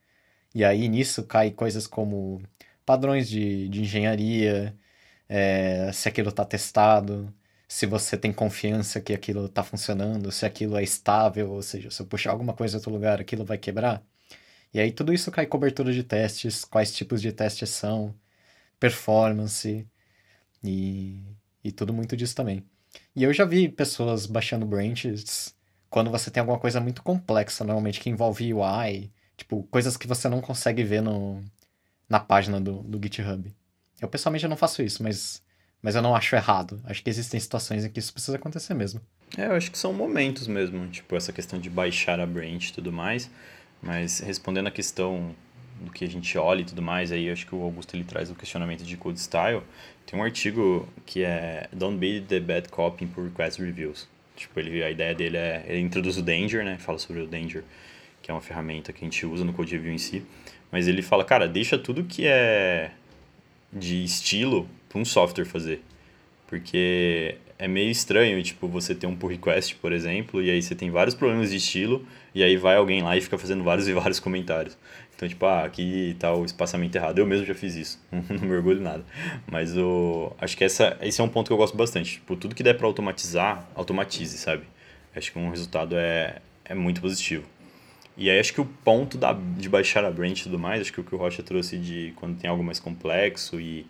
E 0.54 0.64
aí 0.64 0.88
nisso 0.88 1.24
cai 1.26 1.50
coisas 1.52 1.86
como 1.86 2.42
padrões 2.84 3.28
de, 3.28 3.68
de 3.68 3.82
engenharia, 3.82 4.76
é, 5.28 5.92
se 5.92 6.08
aquilo 6.08 6.32
tá 6.32 6.44
testado, 6.44 7.32
se 7.70 7.86
você 7.86 8.16
tem 8.16 8.32
confiança 8.32 9.00
que 9.00 9.14
aquilo 9.14 9.46
está 9.46 9.62
funcionando, 9.62 10.32
se 10.32 10.44
aquilo 10.44 10.76
é 10.76 10.82
estável, 10.82 11.52
ou 11.52 11.62
seja, 11.62 11.88
se 11.88 12.02
eu 12.02 12.06
puxar 12.06 12.32
alguma 12.32 12.52
coisa 12.52 12.78
outro 12.78 12.90
lugar, 12.90 13.20
aquilo 13.20 13.44
vai 13.44 13.56
quebrar. 13.58 14.02
E 14.74 14.80
aí 14.80 14.90
tudo 14.90 15.14
isso 15.14 15.30
cai 15.30 15.46
cobertura 15.46 15.92
de 15.92 16.02
testes, 16.02 16.64
quais 16.64 16.92
tipos 16.92 17.22
de 17.22 17.30
testes 17.32 17.70
são, 17.70 18.12
performance 18.80 19.86
e, 20.64 21.22
e 21.62 21.70
tudo 21.70 21.92
muito 21.92 22.16
disso 22.16 22.34
também. 22.34 22.64
E 23.14 23.22
eu 23.22 23.32
já 23.32 23.44
vi 23.44 23.68
pessoas 23.68 24.26
baixando 24.26 24.66
branches 24.66 25.54
quando 25.88 26.10
você 26.10 26.28
tem 26.28 26.40
alguma 26.40 26.58
coisa 26.58 26.80
muito 26.80 27.04
complexa, 27.04 27.62
normalmente 27.64 28.00
que 28.00 28.10
envolve 28.10 28.52
UI, 28.52 29.12
tipo, 29.36 29.62
coisas 29.70 29.96
que 29.96 30.08
você 30.08 30.28
não 30.28 30.40
consegue 30.40 30.82
ver 30.82 31.02
no, 31.02 31.40
na 32.08 32.18
página 32.18 32.60
do, 32.60 32.82
do 32.82 33.00
GitHub. 33.00 33.54
Eu 34.00 34.08
pessoalmente 34.08 34.48
não 34.48 34.56
faço 34.56 34.82
isso, 34.82 35.04
mas 35.04 35.40
Mas 35.82 35.94
eu 35.94 36.02
não 36.02 36.14
acho 36.14 36.36
errado. 36.36 36.80
Acho 36.84 37.02
que 37.02 37.08
existem 37.08 37.40
situações 37.40 37.84
em 37.84 37.90
que 37.90 37.98
isso 37.98 38.12
precisa 38.12 38.36
acontecer 38.36 38.74
mesmo. 38.74 39.00
É, 39.36 39.46
eu 39.46 39.52
acho 39.52 39.70
que 39.70 39.78
são 39.78 39.92
momentos 39.92 40.46
mesmo, 40.46 40.86
tipo, 40.88 41.16
essa 41.16 41.32
questão 41.32 41.58
de 41.58 41.70
baixar 41.70 42.20
a 42.20 42.26
branch 42.26 42.68
e 42.68 42.72
tudo 42.72 42.92
mais. 42.92 43.30
Mas 43.82 44.20
respondendo 44.20 44.66
a 44.66 44.70
questão 44.70 45.34
do 45.80 45.90
que 45.90 46.04
a 46.04 46.08
gente 46.08 46.36
olha 46.36 46.60
e 46.60 46.64
tudo 46.64 46.82
mais, 46.82 47.10
aí 47.10 47.30
acho 47.30 47.46
que 47.46 47.54
o 47.54 47.62
Augusto 47.62 47.94
ele 47.96 48.04
traz 48.04 48.30
o 48.30 48.34
questionamento 48.34 48.84
de 48.84 48.96
code 48.96 49.18
style. 49.18 49.62
Tem 50.04 50.18
um 50.18 50.22
artigo 50.22 50.86
que 51.06 51.24
é 51.24 51.68
Don't 51.72 51.96
be 51.96 52.20
the 52.20 52.40
bad 52.40 52.68
copy 52.68 53.06
por 53.06 53.24
request 53.24 53.62
reviews. 53.62 54.06
Tipo, 54.36 54.60
ele, 54.60 54.82
a 54.82 54.90
ideia 54.90 55.14
dele 55.14 55.36
é, 55.36 55.64
ele 55.66 55.80
introduz 55.80 56.18
o 56.18 56.22
Danger, 56.22 56.64
né? 56.64 56.76
Fala 56.78 56.98
sobre 56.98 57.22
o 57.22 57.26
Danger, 57.26 57.64
que 58.20 58.30
é 58.30 58.34
uma 58.34 58.40
ferramenta 58.40 58.92
que 58.92 59.04
a 59.04 59.08
gente 59.08 59.24
usa 59.24 59.44
no 59.44 59.52
code 59.52 59.74
review 59.74 59.92
em 59.92 59.98
si. 59.98 60.24
Mas 60.70 60.86
ele 60.86 61.02
fala, 61.02 61.24
cara, 61.24 61.48
deixa 61.48 61.78
tudo 61.78 62.04
que 62.04 62.26
é 62.26 62.90
de 63.72 64.04
estilo 64.04 64.68
para 64.90 65.00
um 65.00 65.04
software 65.04 65.46
fazer. 65.46 65.82
Porque 66.46 67.36
é 67.58 67.68
meio 67.68 67.90
estranho, 67.90 68.42
tipo, 68.42 68.66
você 68.66 68.94
ter 68.94 69.06
um 69.06 69.14
pull 69.14 69.30
request, 69.30 69.76
por 69.76 69.92
exemplo, 69.92 70.42
e 70.42 70.50
aí 70.50 70.60
você 70.60 70.74
tem 70.74 70.90
vários 70.90 71.14
problemas 71.14 71.50
de 71.50 71.56
estilo, 71.56 72.04
e 72.34 72.42
aí 72.42 72.56
vai 72.56 72.76
alguém 72.76 73.02
lá 73.02 73.16
e 73.16 73.20
fica 73.20 73.38
fazendo 73.38 73.62
vários 73.62 73.86
e 73.86 73.92
vários 73.92 74.18
comentários. 74.18 74.76
Então, 75.14 75.28
tipo, 75.28 75.44
ah, 75.46 75.64
aqui 75.64 76.16
tá 76.18 76.34
o 76.34 76.44
espaçamento 76.44 76.96
errado. 76.96 77.18
Eu 77.18 77.26
mesmo 77.26 77.44
já 77.46 77.54
fiz 77.54 77.76
isso, 77.76 78.02
não 78.10 78.48
me 78.48 78.56
orgulho 78.56 78.80
nada. 78.80 79.04
Mas 79.46 79.76
o, 79.76 80.32
acho 80.40 80.56
que 80.56 80.64
essa, 80.64 80.98
esse 81.02 81.20
é 81.20 81.24
um 81.24 81.28
ponto 81.28 81.46
que 81.46 81.52
eu 81.52 81.56
gosto 81.56 81.76
bastante. 81.76 82.14
Tipo, 82.14 82.34
tudo 82.34 82.54
que 82.54 82.62
der 82.62 82.74
para 82.74 82.86
automatizar, 82.86 83.68
automatize, 83.74 84.38
sabe? 84.38 84.64
Acho 85.14 85.30
que 85.30 85.38
um 85.38 85.50
resultado 85.50 85.96
é, 85.96 86.40
é 86.64 86.74
muito 86.74 87.00
positivo. 87.00 87.44
E 88.16 88.28
aí 88.28 88.40
acho 88.40 88.52
que 88.52 88.60
o 88.60 88.64
ponto 88.64 89.16
da, 89.16 89.32
de 89.32 89.68
baixar 89.68 90.04
a 90.04 90.10
branch 90.10 90.40
e 90.40 90.42
tudo 90.44 90.58
mais, 90.58 90.80
acho 90.80 90.92
que 90.92 91.00
o 91.00 91.04
que 91.04 91.14
o 91.14 91.18
Rocha 91.18 91.42
trouxe 91.42 91.78
de 91.78 92.12
quando 92.16 92.38
tem 92.38 92.50
algo 92.50 92.64
mais 92.64 92.80
complexo 92.80 93.60
e 93.60 93.86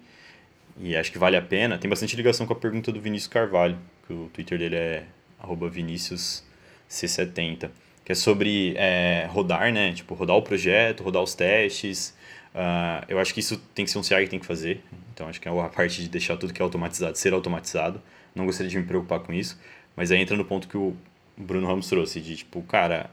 e 0.82 0.96
acho 0.96 1.12
que 1.12 1.18
vale 1.18 1.36
a 1.36 1.42
pena. 1.42 1.78
Tem 1.78 1.88
bastante 1.88 2.16
ligação 2.16 2.46
com 2.46 2.54
a 2.54 2.56
pergunta 2.56 2.90
do 2.90 3.00
Vinícius 3.00 3.28
Carvalho, 3.28 3.78
que 4.06 4.12
o 4.12 4.28
Twitter 4.32 4.58
dele 4.58 4.76
é 4.76 5.04
ViniciusC70, 5.46 7.70
que 8.04 8.12
é 8.12 8.14
sobre 8.14 8.74
é, 8.76 9.26
rodar, 9.30 9.72
né? 9.72 9.92
Tipo, 9.92 10.14
rodar 10.14 10.36
o 10.36 10.42
projeto, 10.42 11.02
rodar 11.02 11.22
os 11.22 11.34
testes. 11.34 12.14
Uh, 12.54 13.04
eu 13.08 13.18
acho 13.18 13.32
que 13.32 13.40
isso 13.40 13.56
tem 13.74 13.84
que 13.84 13.90
ser 13.90 13.98
um 13.98 14.02
CI 14.02 14.24
que 14.24 14.30
tem 14.30 14.40
que 14.40 14.46
fazer. 14.46 14.82
Então, 15.12 15.28
acho 15.28 15.40
que 15.40 15.48
é 15.48 15.50
a 15.50 15.68
parte 15.68 16.02
de 16.02 16.08
deixar 16.08 16.36
tudo 16.36 16.52
que 16.52 16.60
é 16.60 16.64
automatizado 16.64 17.16
ser 17.16 17.32
automatizado. 17.32 18.02
Não 18.34 18.46
gostaria 18.46 18.70
de 18.70 18.78
me 18.78 18.84
preocupar 18.84 19.20
com 19.20 19.32
isso. 19.32 19.60
Mas 19.94 20.10
aí 20.10 20.20
entra 20.20 20.36
no 20.36 20.44
ponto 20.44 20.66
que 20.66 20.76
o 20.76 20.96
Bruno 21.36 21.66
Ramos 21.66 21.88
trouxe, 21.88 22.20
de 22.20 22.36
tipo, 22.36 22.62
cara, 22.62 23.10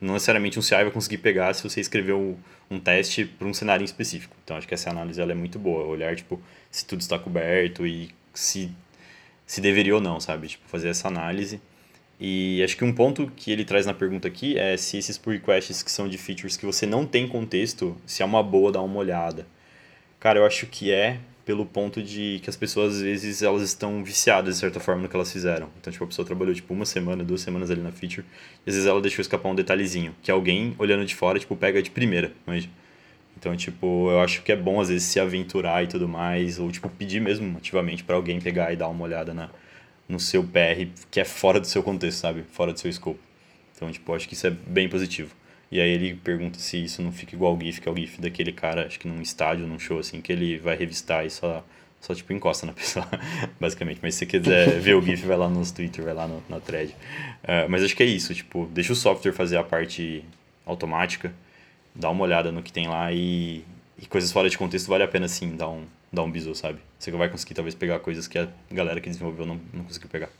não 0.00 0.14
necessariamente 0.14 0.58
um 0.58 0.62
CI 0.62 0.76
vai 0.76 0.90
conseguir 0.90 1.18
pegar 1.18 1.52
se 1.54 1.62
você 1.62 1.80
escreveu 1.80 2.38
um 2.70 2.80
teste 2.80 3.24
para 3.24 3.46
um 3.46 3.52
cenário 3.54 3.84
específico. 3.84 4.34
Então, 4.42 4.56
acho 4.56 4.66
que 4.66 4.74
essa 4.74 4.90
análise 4.90 5.20
ela 5.20 5.32
é 5.32 5.34
muito 5.34 5.58
boa. 5.58 5.84
Olhar, 5.84 6.16
tipo, 6.16 6.40
se 6.70 6.86
tudo 6.86 7.00
está 7.00 7.18
coberto 7.18 7.86
e 7.86 8.10
se, 8.32 8.70
se 9.46 9.60
deveria 9.60 9.94
ou 9.94 10.00
não, 10.00 10.18
sabe? 10.18 10.48
Tipo, 10.48 10.68
fazer 10.68 10.88
essa 10.88 11.08
análise. 11.08 11.60
E 12.18 12.62
acho 12.62 12.76
que 12.76 12.84
um 12.84 12.92
ponto 12.92 13.30
que 13.34 13.50
ele 13.50 13.64
traz 13.64 13.86
na 13.86 13.94
pergunta 13.94 14.28
aqui 14.28 14.58
é 14.58 14.76
se 14.76 14.98
esses 14.98 15.16
pull 15.18 15.32
requests 15.32 15.82
que 15.82 15.90
são 15.90 16.08
de 16.08 16.18
features 16.18 16.56
que 16.56 16.66
você 16.66 16.86
não 16.86 17.06
tem 17.06 17.26
contexto, 17.26 17.96
se 18.06 18.22
é 18.22 18.26
uma 18.26 18.42
boa 18.42 18.70
dar 18.72 18.82
uma 18.82 18.98
olhada. 18.98 19.46
Cara, 20.18 20.38
eu 20.38 20.44
acho 20.44 20.66
que 20.66 20.92
é 20.92 21.18
pelo 21.50 21.66
ponto 21.66 22.00
de 22.00 22.38
que 22.44 22.48
as 22.48 22.54
pessoas 22.54 22.94
às 22.94 23.02
vezes 23.02 23.42
elas 23.42 23.62
estão 23.62 24.04
viciadas 24.04 24.54
de 24.54 24.60
certa 24.60 24.78
forma 24.78 25.02
no 25.02 25.08
que 25.08 25.16
elas 25.16 25.32
fizeram. 25.32 25.68
Então, 25.80 25.92
tipo, 25.92 26.04
a 26.04 26.06
pessoa 26.06 26.24
trabalhou 26.24 26.54
tipo 26.54 26.72
uma 26.72 26.84
semana, 26.84 27.24
duas 27.24 27.40
semanas 27.40 27.72
ali 27.72 27.80
na 27.80 27.90
feature, 27.90 28.24
e 28.64 28.70
às 28.70 28.76
vezes 28.76 28.88
ela 28.88 29.00
deixou 29.00 29.20
escapar 29.20 29.48
um 29.48 29.54
detalhezinho 29.56 30.14
que 30.22 30.30
alguém 30.30 30.76
olhando 30.78 31.04
de 31.04 31.12
fora, 31.12 31.40
tipo, 31.40 31.56
pega 31.56 31.82
de 31.82 31.90
primeira, 31.90 32.32
mas 32.46 32.68
então, 33.36 33.56
tipo, 33.56 34.12
eu 34.12 34.20
acho 34.20 34.44
que 34.44 34.52
é 34.52 34.56
bom 34.56 34.80
às 34.80 34.90
vezes 34.90 35.02
se 35.08 35.18
aventurar 35.18 35.82
e 35.82 35.88
tudo 35.88 36.06
mais, 36.06 36.60
ou 36.60 36.70
tipo 36.70 36.88
pedir 36.88 37.20
mesmo 37.20 37.58
ativamente 37.58 38.04
para 38.04 38.14
alguém 38.14 38.40
pegar 38.40 38.72
e 38.72 38.76
dar 38.76 38.86
uma 38.86 39.02
olhada 39.02 39.34
na 39.34 39.50
no 40.08 40.20
seu 40.20 40.44
PR 40.44 40.86
que 41.10 41.18
é 41.18 41.24
fora 41.24 41.58
do 41.58 41.66
seu 41.66 41.82
contexto, 41.82 42.18
sabe? 42.18 42.44
Fora 42.52 42.72
do 42.72 42.78
seu 42.78 42.88
escopo. 42.88 43.18
Então, 43.74 43.90
tipo, 43.90 44.14
acho 44.14 44.28
que 44.28 44.34
isso 44.34 44.46
é 44.46 44.50
bem 44.50 44.88
positivo. 44.88 45.34
E 45.70 45.80
aí 45.80 45.90
ele 45.90 46.14
pergunta 46.16 46.58
se 46.58 46.82
isso 46.82 47.00
não 47.00 47.12
fica 47.12 47.34
igual 47.34 47.52
ao 47.52 47.60
GIF, 47.60 47.80
que 47.80 47.88
é 47.88 47.92
o 47.92 47.96
GIF 47.96 48.20
daquele 48.20 48.52
cara, 48.52 48.86
acho 48.86 48.98
que 48.98 49.06
num 49.06 49.22
estádio, 49.22 49.66
num 49.66 49.78
show, 49.78 50.00
assim, 50.00 50.20
que 50.20 50.32
ele 50.32 50.58
vai 50.58 50.76
revistar 50.76 51.24
e 51.24 51.30
só, 51.30 51.64
só 52.00 52.12
tipo, 52.12 52.32
encosta 52.32 52.66
na 52.66 52.72
pessoa, 52.74 53.06
basicamente. 53.60 54.00
Mas 54.02 54.14
se 54.14 54.20
você 54.20 54.26
quiser 54.26 54.68
ver 54.80 54.96
o 54.96 55.02
GIF, 55.02 55.24
vai 55.24 55.36
lá 55.36 55.48
nos 55.48 55.70
Twitter, 55.70 56.04
vai 56.04 56.14
lá 56.14 56.26
no, 56.26 56.42
na 56.48 56.58
thread. 56.58 56.92
Uh, 57.44 57.68
mas 57.68 57.84
acho 57.84 57.94
que 57.94 58.02
é 58.02 58.06
isso, 58.06 58.34
tipo, 58.34 58.66
deixa 58.66 58.92
o 58.92 58.96
software 58.96 59.32
fazer 59.32 59.58
a 59.58 59.62
parte 59.62 60.24
automática, 60.66 61.32
dá 61.94 62.10
uma 62.10 62.24
olhada 62.24 62.50
no 62.50 62.62
que 62.62 62.72
tem 62.72 62.88
lá 62.88 63.12
e, 63.12 63.64
e 63.96 64.06
coisas 64.06 64.32
fora 64.32 64.50
de 64.50 64.58
contexto 64.58 64.88
vale 64.88 65.04
a 65.04 65.08
pena, 65.08 65.28
sim, 65.28 65.54
dar 65.54 65.68
um, 65.68 65.84
dar 66.12 66.24
um 66.24 66.30
bisu, 66.30 66.52
sabe? 66.54 66.80
Você 66.98 67.12
vai 67.12 67.28
conseguir, 67.28 67.54
talvez, 67.54 67.76
pegar 67.76 68.00
coisas 68.00 68.26
que 68.26 68.38
a 68.38 68.48
galera 68.72 69.00
que 69.00 69.08
desenvolveu 69.08 69.46
não, 69.46 69.60
não 69.72 69.84
conseguiu 69.84 70.08
pegar. 70.08 70.30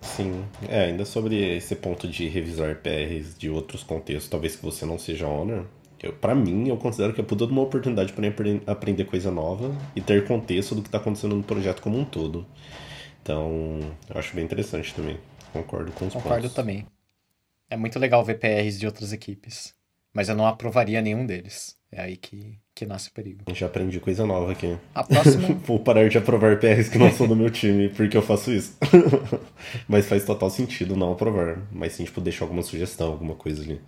Sim, 0.00 0.44
é, 0.68 0.84
ainda 0.84 1.04
sobre 1.04 1.56
esse 1.56 1.74
ponto 1.74 2.06
de 2.08 2.28
revisar 2.28 2.76
PRs 2.76 3.36
de 3.36 3.50
outros 3.50 3.82
contextos, 3.82 4.28
talvez 4.28 4.56
que 4.56 4.62
você 4.62 4.86
não 4.86 4.98
seja 4.98 5.26
owner, 5.26 5.64
para 6.20 6.34
mim, 6.34 6.68
eu 6.68 6.76
considero 6.76 7.12
que 7.12 7.20
é 7.20 7.24
toda 7.24 7.46
uma 7.46 7.62
oportunidade 7.62 8.12
para 8.12 8.26
aprender 8.66 9.04
coisa 9.04 9.30
nova 9.30 9.74
e 9.94 10.00
ter 10.00 10.26
contexto 10.26 10.74
do 10.74 10.82
que 10.82 10.88
está 10.88 10.98
acontecendo 10.98 11.34
no 11.34 11.42
projeto 11.42 11.80
como 11.80 11.98
um 11.98 12.04
todo. 12.04 12.46
Então, 13.22 13.80
eu 14.08 14.18
acho 14.18 14.34
bem 14.34 14.44
interessante 14.44 14.94
também. 14.94 15.18
Concordo 15.52 15.90
com 15.92 16.06
os 16.06 16.12
Concordo 16.12 16.42
pontos. 16.42 16.54
também. 16.54 16.86
É 17.68 17.76
muito 17.76 17.98
legal 17.98 18.24
ver 18.24 18.38
PRs 18.38 18.78
de 18.78 18.86
outras 18.86 19.12
equipes, 19.12 19.74
mas 20.12 20.28
eu 20.28 20.36
não 20.36 20.46
aprovaria 20.46 21.00
nenhum 21.00 21.26
deles. 21.26 21.76
É 21.90 22.02
aí 22.02 22.16
que, 22.16 22.58
que 22.76 22.84
nasce 22.84 23.08
o 23.08 23.12
perigo. 23.12 23.42
Já 23.54 23.66
aprendi 23.66 23.98
coisa 23.98 24.26
nova 24.26 24.52
aqui. 24.52 24.76
A 24.94 25.02
próxima. 25.02 25.54
Vou 25.64 25.80
parar 25.80 26.06
de 26.10 26.18
aprovar 26.18 26.60
PRs 26.60 26.90
que 26.90 26.98
não 26.98 27.10
são 27.10 27.26
do 27.26 27.34
meu 27.34 27.48
time, 27.50 27.88
porque 27.88 28.14
eu 28.14 28.20
faço 28.20 28.52
isso. 28.52 28.76
Mas 29.88 30.06
faz 30.06 30.26
total 30.26 30.50
sentido 30.50 30.94
não 30.94 31.12
aprovar. 31.12 31.58
Mas 31.72 31.94
sim, 31.94 32.04
tipo, 32.04 32.20
deixar 32.20 32.44
alguma 32.44 32.62
sugestão, 32.62 33.12
alguma 33.12 33.34
coisa 33.34 33.62
ali. 33.62 33.80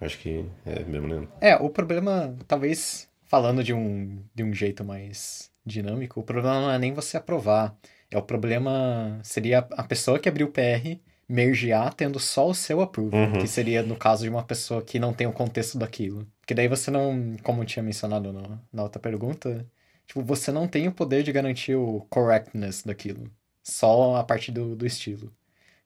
Acho 0.00 0.16
que 0.20 0.44
é 0.64 0.84
mesmo, 0.84 1.08
né? 1.08 1.26
É, 1.40 1.56
o 1.56 1.68
problema, 1.68 2.36
talvez, 2.46 3.08
falando 3.24 3.64
de 3.64 3.74
um, 3.74 4.22
de 4.32 4.44
um 4.44 4.54
jeito 4.54 4.84
mais 4.84 5.50
dinâmico, 5.66 6.20
o 6.20 6.22
problema 6.22 6.60
não 6.60 6.70
é 6.70 6.78
nem 6.78 6.92
você 6.92 7.16
aprovar. 7.16 7.76
É 8.08 8.16
o 8.16 8.22
problema 8.22 9.18
seria 9.24 9.66
a 9.72 9.82
pessoa 9.82 10.20
que 10.20 10.28
abriu 10.28 10.46
o 10.46 10.52
PR 10.52 10.96
mergear 11.28 11.92
tendo 11.92 12.20
só 12.20 12.48
o 12.48 12.54
seu 12.54 12.80
approval, 12.80 13.20
uhum. 13.20 13.40
que 13.40 13.48
seria 13.48 13.82
no 13.82 13.96
caso 13.96 14.22
de 14.22 14.30
uma 14.30 14.44
pessoa 14.44 14.80
que 14.80 15.00
não 15.00 15.12
tem 15.12 15.26
o 15.26 15.32
contexto 15.32 15.76
daquilo. 15.76 16.24
Porque 16.48 16.54
daí 16.54 16.66
você 16.66 16.90
não, 16.90 17.36
como 17.42 17.60
eu 17.60 17.66
tinha 17.66 17.82
mencionado 17.82 18.32
no, 18.32 18.58
na 18.72 18.82
outra 18.82 18.98
pergunta, 18.98 19.70
tipo, 20.06 20.22
você 20.22 20.50
não 20.50 20.66
tem 20.66 20.88
o 20.88 20.92
poder 20.92 21.22
de 21.22 21.30
garantir 21.30 21.74
o 21.74 22.06
correctness 22.08 22.82
daquilo, 22.82 23.30
só 23.62 24.16
a 24.16 24.24
partir 24.24 24.50
do, 24.50 24.74
do 24.74 24.86
estilo. 24.86 25.30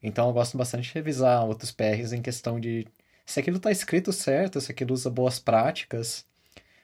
Então 0.00 0.28
eu 0.28 0.32
gosto 0.32 0.56
bastante 0.56 0.84
de 0.84 0.94
revisar 0.94 1.44
outros 1.44 1.72
PRs 1.72 2.12
em 2.12 2.22
questão 2.22 2.60
de 2.60 2.86
se 3.26 3.40
aquilo 3.40 3.56
está 3.56 3.72
escrito 3.72 4.12
certo, 4.12 4.60
se 4.60 4.70
aquilo 4.70 4.94
usa 4.94 5.10
boas 5.10 5.40
práticas, 5.40 6.24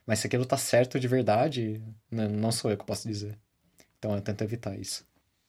mas 0.04 0.18
se 0.18 0.26
aquilo 0.26 0.42
está 0.42 0.56
certo 0.56 0.98
de 0.98 1.06
verdade, 1.06 1.80
não 2.10 2.50
sou 2.50 2.72
eu 2.72 2.76
que 2.76 2.84
posso 2.84 3.06
dizer. 3.06 3.38
Então 3.96 4.12
eu 4.12 4.20
tento 4.20 4.42
evitar 4.42 4.76
isso. 4.76 5.06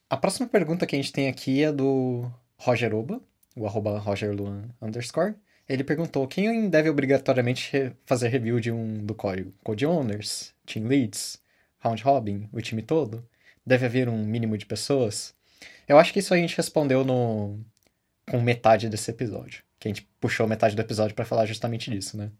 A 0.07 0.15
próxima 0.15 0.47
pergunta 0.47 0.85
que 0.85 0.95
a 0.95 0.99
gente 0.99 1.11
tem 1.11 1.27
aqui 1.27 1.63
é 1.63 1.71
do 1.71 2.31
Roger 2.59 2.93
Oba, 2.93 3.19
o 3.55 3.65
arroba 3.65 3.97
rogerluan 3.97 4.69
underscore. 4.79 5.33
Ele 5.69 5.83
perguntou 5.83 6.27
quem 6.27 6.67
deve 6.67 6.89
obrigatoriamente 6.89 7.93
fazer 8.03 8.29
review 8.29 8.59
de 8.59 8.71
um 8.71 9.05
do 9.05 9.13
código? 9.13 9.53
Code 9.63 9.85
owners, 9.85 10.51
team 10.65 10.87
leads, 10.87 11.39
round 11.77 12.01
robin, 12.01 12.49
o 12.51 12.59
time 12.59 12.81
todo? 12.81 13.23
Deve 13.63 13.85
haver 13.85 14.09
um 14.09 14.25
mínimo 14.25 14.57
de 14.57 14.65
pessoas? 14.65 15.35
Eu 15.87 15.99
acho 15.99 16.11
que 16.11 16.19
isso 16.19 16.33
a 16.33 16.37
gente 16.37 16.57
respondeu 16.57 17.05
no 17.05 17.59
com 18.27 18.41
metade 18.41 18.89
desse 18.89 19.11
episódio, 19.11 19.63
que 19.79 19.87
a 19.87 19.89
gente 19.89 20.07
puxou 20.19 20.47
metade 20.47 20.75
do 20.75 20.81
episódio 20.81 21.15
para 21.15 21.25
falar 21.25 21.45
justamente 21.45 21.91
disso, 21.91 22.17
né? 22.17 22.31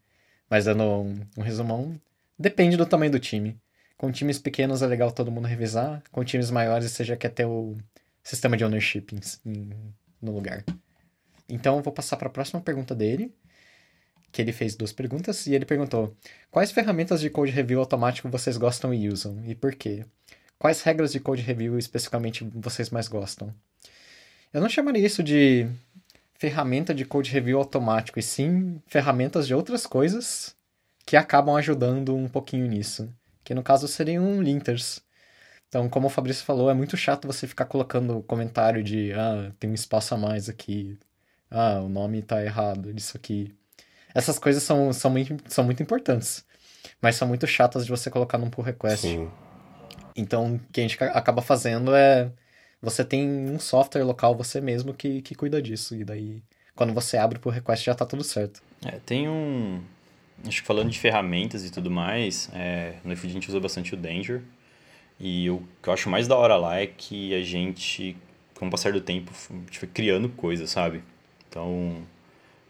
Mas 0.50 0.66
dando 0.66 0.84
um, 0.84 1.20
um 1.38 1.42
resumão, 1.42 2.00
depende 2.38 2.78
do 2.78 2.86
tamanho 2.86 3.12
do 3.12 3.20
time. 3.20 3.60
Com 3.96 4.12
times 4.12 4.40
pequenos 4.40 4.82
é 4.82 4.88
legal 4.88 5.12
todo 5.12 5.32
mundo 5.32 5.48
revisar, 5.48 6.02
com 6.12 6.24
times 6.24 6.50
maiores 6.50 6.92
você 6.92 7.04
já 7.04 7.16
quer 7.16 7.30
ter 7.30 7.46
o 7.46 7.78
sistema 8.24 8.58
de 8.58 8.64
ownership 8.66 9.08
no 10.22 10.32
lugar. 10.32 10.64
Então 11.50 11.78
eu 11.78 11.84
vou 11.84 11.92
passar 11.92 12.18
para 12.18 12.28
a 12.28 12.32
próxima 12.32 12.62
pergunta 12.62 12.94
dele, 12.96 13.34
que 14.32 14.42
ele 14.42 14.52
fez 14.52 14.76
duas 14.76 14.94
perguntas 14.94 15.48
e 15.48 15.56
ele 15.56 15.66
perguntou: 15.66 16.16
Quais 16.52 16.72
ferramentas 16.72 17.20
de 17.20 17.30
code 17.30 17.52
review 17.52 17.80
automático 17.80 18.30
vocês 18.30 18.58
gostam 18.58 18.94
e 18.94 19.10
usam 19.10 19.44
e 19.46 19.56
por 19.56 19.76
quê? 19.76 20.06
Quais 20.58 20.82
regras 20.82 21.12
de 21.12 21.20
code 21.20 21.42
review 21.42 21.78
especificamente 21.80 22.44
vocês 22.54 22.90
mais 22.90 23.08
gostam? 23.08 23.54
Eu 24.54 24.62
não 24.62 24.70
chamaria 24.70 25.06
isso 25.06 25.24
de 25.24 25.68
ferramenta 26.40 26.94
de 26.94 27.06
code 27.06 27.30
review 27.32 27.58
automático, 27.58 28.18
e 28.18 28.24
sim 28.24 28.82
ferramentas 28.88 29.46
de 29.46 29.54
outras 29.54 29.86
coisas 29.86 30.56
que 31.06 31.18
acabam 31.18 31.56
ajudando 31.56 32.16
um 32.16 32.28
pouquinho 32.30 32.66
nisso. 32.66 33.14
Que 33.44 33.54
no 33.54 33.62
caso 33.62 33.88
seriam 33.88 34.42
linters. 34.42 35.02
Então, 35.68 35.90
como 35.90 36.08
o 36.08 36.10
Fabrício 36.10 36.46
falou, 36.46 36.70
é 36.70 36.74
muito 36.74 36.98
chato 36.98 37.28
você 37.28 37.46
ficar 37.46 37.66
colocando 37.66 38.24
comentário 38.24 38.84
de 38.84 39.14
ah, 39.14 39.52
tem 39.60 39.70
um 39.70 39.74
espaço 39.74 40.16
a 40.16 40.18
mais 40.18 40.50
aqui. 40.50 40.98
Ah, 41.50 41.80
o 41.82 41.90
nome 41.90 42.22
tá 42.22 42.44
errado 42.44 42.94
disso 42.94 43.18
aqui. 43.18 43.54
Essas 44.14 44.38
coisas 44.40 44.64
são, 44.64 44.92
são, 44.94 45.12
muito, 45.12 45.36
são 45.48 45.64
muito 45.64 45.82
importantes. 45.82 46.46
Mas 47.02 47.16
são 47.16 47.28
muito 47.28 47.48
chatas 47.48 47.86
de 47.86 47.92
você 47.92 48.10
colocar 48.10 48.38
num 48.38 48.50
pull 48.50 48.64
request. 48.64 49.08
Sim. 49.08 49.30
Então, 50.16 50.56
o 50.56 50.60
que 50.72 50.82
a 50.82 50.84
gente 50.84 51.02
acaba 51.04 51.42
fazendo 51.42 51.96
é. 51.96 52.32
Você 52.82 53.04
tem 53.04 53.28
um 53.28 53.60
software 53.60 54.04
local 54.04 54.36
você 54.36 54.62
mesmo 54.62 54.94
que, 54.94 55.22
que 55.22 55.36
cuida 55.36 55.62
disso. 55.62 55.96
E 55.96 56.06
daí, 56.06 56.42
quando 56.76 56.94
você 56.94 57.18
abre 57.18 57.38
por 57.38 57.54
request, 57.54 57.86
já 57.86 57.94
tá 57.94 58.06
tudo 58.06 58.24
certo. 58.24 58.62
É, 58.86 59.00
tem 59.06 59.28
um. 59.28 59.82
Acho 60.48 60.62
que 60.62 60.68
falando 60.68 60.90
de 60.90 60.98
ferramentas 60.98 61.66
e 61.66 61.70
tudo 61.70 61.92
mais, 61.92 62.50
é, 62.54 62.96
no 63.04 63.12
iFood 63.12 63.32
a 63.32 63.34
gente 63.34 63.50
usa 63.50 63.60
bastante 63.60 63.94
o 63.94 63.98
Danger. 63.98 64.42
E 65.20 65.50
o 65.50 65.62
que 65.84 65.90
eu 65.90 65.94
acho 65.94 66.10
mais 66.10 66.28
da 66.30 66.38
hora 66.38 66.56
lá 66.56 66.80
é 66.80 66.88
que 66.88 67.36
a 67.36 67.44
gente, 67.44 68.16
com 68.56 68.68
o 68.68 68.72
passar 68.72 68.94
do 68.94 69.02
tempo, 69.02 69.32
a 69.50 69.54
gente 69.54 69.80
foi 69.80 69.90
criando 69.90 70.30
coisas, 70.30 70.70
sabe? 70.70 71.04
Então, 71.50 71.98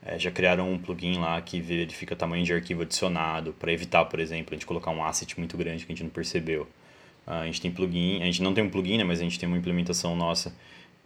é, 0.02 0.18
já 0.18 0.32
criaram 0.32 0.72
um 0.72 0.78
plugin 0.78 1.20
lá 1.20 1.42
que 1.42 1.60
verifica 1.60 2.16
tamanho 2.16 2.44
de 2.44 2.54
arquivo 2.54 2.84
adicionado, 2.84 3.54
para 3.60 3.72
evitar, 3.72 4.06
por 4.06 4.20
exemplo, 4.20 4.54
a 4.54 4.56
gente 4.56 4.66
colocar 4.66 4.92
um 4.92 5.04
asset 5.04 5.38
muito 5.38 5.58
grande 5.58 5.86
que 5.86 5.92
a 5.92 5.96
gente 5.96 6.04
não 6.04 6.10
percebeu. 6.10 6.64
Uh, 7.28 7.32
a 7.32 7.46
gente 7.46 7.62
tem 7.62 7.72
plugin, 7.72 8.22
a 8.22 8.26
gente 8.26 8.42
não 8.42 8.54
tem 8.54 8.64
um 8.64 8.70
plugin, 8.70 8.98
né, 8.98 9.04
mas 9.04 9.20
a 9.20 9.24
gente 9.24 9.38
tem 9.40 9.48
uma 9.48 9.58
implementação 9.58 10.16
nossa 10.16 10.54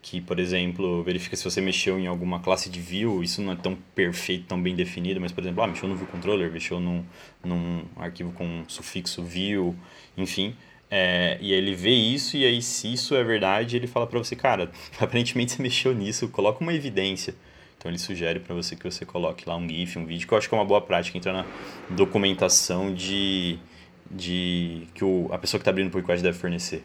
que, 0.03 0.19
por 0.19 0.37
exemplo, 0.37 1.01
verifica 1.01 1.35
se 1.35 1.43
você 1.45 1.61
mexeu 1.61 1.97
em 1.97 2.07
alguma 2.07 2.39
classe 2.41 2.69
de 2.69 2.79
view, 2.79 3.23
isso 3.23 3.41
não 3.41 3.53
é 3.53 3.55
tão 3.55 3.73
perfeito, 3.95 4.45
tão 4.47 4.61
bem 4.61 4.75
definido, 4.75 5.19
mas, 5.19 5.31
por 5.31 5.41
exemplo, 5.41 5.63
ah, 5.63 5.67
mexeu 5.67 5.87
no 5.87 5.95
view 5.95 6.05
controller, 6.07 6.51
mexeu 6.51 6.77
num, 6.79 7.05
num 7.43 7.85
arquivo 7.95 8.33
com 8.33 8.65
sufixo 8.67 9.23
view, 9.23 9.73
enfim, 10.17 10.55
é, 10.91 11.37
e 11.41 11.53
ele 11.53 11.73
vê 11.73 11.91
isso, 11.91 12.35
e 12.35 12.45
aí 12.45 12.61
se 12.61 12.91
isso 12.91 13.15
é 13.15 13.23
verdade, 13.23 13.77
ele 13.77 13.87
fala 13.87 14.05
para 14.05 14.19
você, 14.19 14.35
cara, 14.35 14.69
aparentemente 14.99 15.53
você 15.53 15.63
mexeu 15.63 15.93
nisso, 15.95 16.27
coloca 16.27 16.61
uma 16.61 16.73
evidência. 16.73 17.33
Então 17.83 17.91
ele 17.91 17.99
sugere 17.99 18.39
para 18.39 18.55
você 18.55 18.77
que 18.77 18.83
você 18.85 19.05
coloque 19.05 19.43
lá 19.45 19.57
um 19.57 19.67
GIF, 19.67 19.99
um 19.99 20.05
vídeo, 20.05 20.25
que 20.25 20.33
eu 20.33 20.37
acho 20.37 20.47
que 20.47 20.55
é 20.55 20.57
uma 20.57 20.63
boa 20.63 20.79
prática, 20.79 21.17
entrar 21.17 21.33
na 21.33 21.45
documentação 21.89 22.93
de, 22.93 23.59
de 24.09 24.87
que 24.95 25.03
o, 25.03 25.27
a 25.33 25.37
pessoa 25.37 25.59
que 25.59 25.63
está 25.63 25.71
abrindo 25.71 25.87
o 25.87 25.91
pull 25.91 25.99
request 25.99 26.23
deve 26.23 26.37
fornecer. 26.37 26.81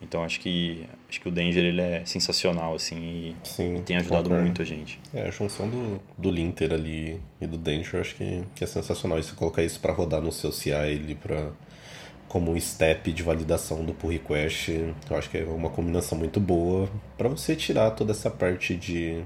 Então 0.00 0.24
acho 0.24 0.40
que 0.40 0.88
acho 1.06 1.20
que 1.20 1.28
o 1.28 1.30
Danger 1.30 1.62
ele 1.62 1.82
é 1.82 2.02
sensacional 2.06 2.74
assim 2.74 2.96
e, 2.96 3.36
Sim, 3.46 3.76
e 3.76 3.80
tem 3.82 3.98
ajudado 3.98 4.22
concordo. 4.22 4.42
muito 4.42 4.62
a 4.62 4.64
gente. 4.64 4.98
É, 5.12 5.28
a 5.28 5.30
junção 5.30 5.68
do, 5.68 6.00
do 6.16 6.30
Linter 6.30 6.72
ali 6.72 7.20
e 7.38 7.46
do 7.46 7.58
Danger 7.58 8.00
acho 8.00 8.14
que, 8.14 8.42
que 8.54 8.64
é 8.64 8.66
sensacional. 8.66 9.18
E 9.18 9.22
você 9.22 9.34
colocar 9.34 9.62
isso 9.62 9.80
para 9.80 9.92
rodar 9.92 10.22
no 10.22 10.32
seu 10.32 10.50
CI 10.50 10.72
ali 10.72 11.14
para 11.14 11.50
como 12.26 12.52
um 12.52 12.58
step 12.58 13.12
de 13.12 13.22
validação 13.22 13.84
do 13.84 13.92
pull 13.92 14.08
request, 14.08 14.70
eu 15.10 15.16
acho 15.18 15.28
que 15.28 15.36
é 15.36 15.44
uma 15.44 15.68
combinação 15.68 16.16
muito 16.16 16.40
boa 16.40 16.88
para 17.18 17.28
você 17.28 17.54
tirar 17.54 17.90
toda 17.90 18.12
essa 18.12 18.30
parte 18.30 18.74
de, 18.74 19.22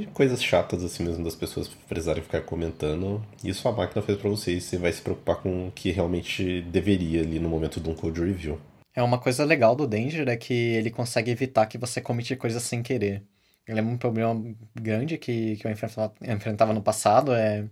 de 0.00 0.06
coisas 0.08 0.42
chatas 0.42 0.84
assim 0.84 1.04
mesmo 1.04 1.24
das 1.24 1.34
pessoas 1.34 1.68
precisarem 1.68 2.22
ficar 2.22 2.42
comentando. 2.42 3.24
Isso 3.42 3.68
a 3.68 3.72
máquina 3.72 4.02
fez 4.02 4.18
para 4.18 4.30
você 4.30 4.52
e 4.52 4.60
você 4.60 4.76
vai 4.76 4.92
se 4.92 5.02
preocupar 5.02 5.36
com 5.36 5.68
o 5.68 5.72
que 5.72 5.90
realmente 5.90 6.62
deveria 6.62 7.22
ali 7.22 7.38
no 7.38 7.48
momento 7.48 7.80
de 7.80 7.88
um 7.88 7.94
code 7.94 8.20
review. 8.20 8.60
É 8.94 9.02
uma 9.02 9.18
coisa 9.18 9.44
legal 9.44 9.76
do 9.76 9.86
Danger 9.86 10.28
é 10.28 10.36
que 10.36 10.52
ele 10.52 10.90
consegue 10.90 11.30
evitar 11.30 11.66
que 11.66 11.78
você 11.78 12.00
comete 12.00 12.34
coisas 12.36 12.62
sem 12.62 12.82
querer. 12.82 13.22
Ele 13.66 13.80
é 13.80 13.82
um 13.82 13.98
problema 13.98 14.42
grande 14.74 15.18
que, 15.18 15.56
que 15.56 15.66
eu 15.66 15.70
enfrentava, 15.70 16.14
enfrentava 16.22 16.72
no 16.72 16.82
passado, 16.82 17.32
é 17.34 17.64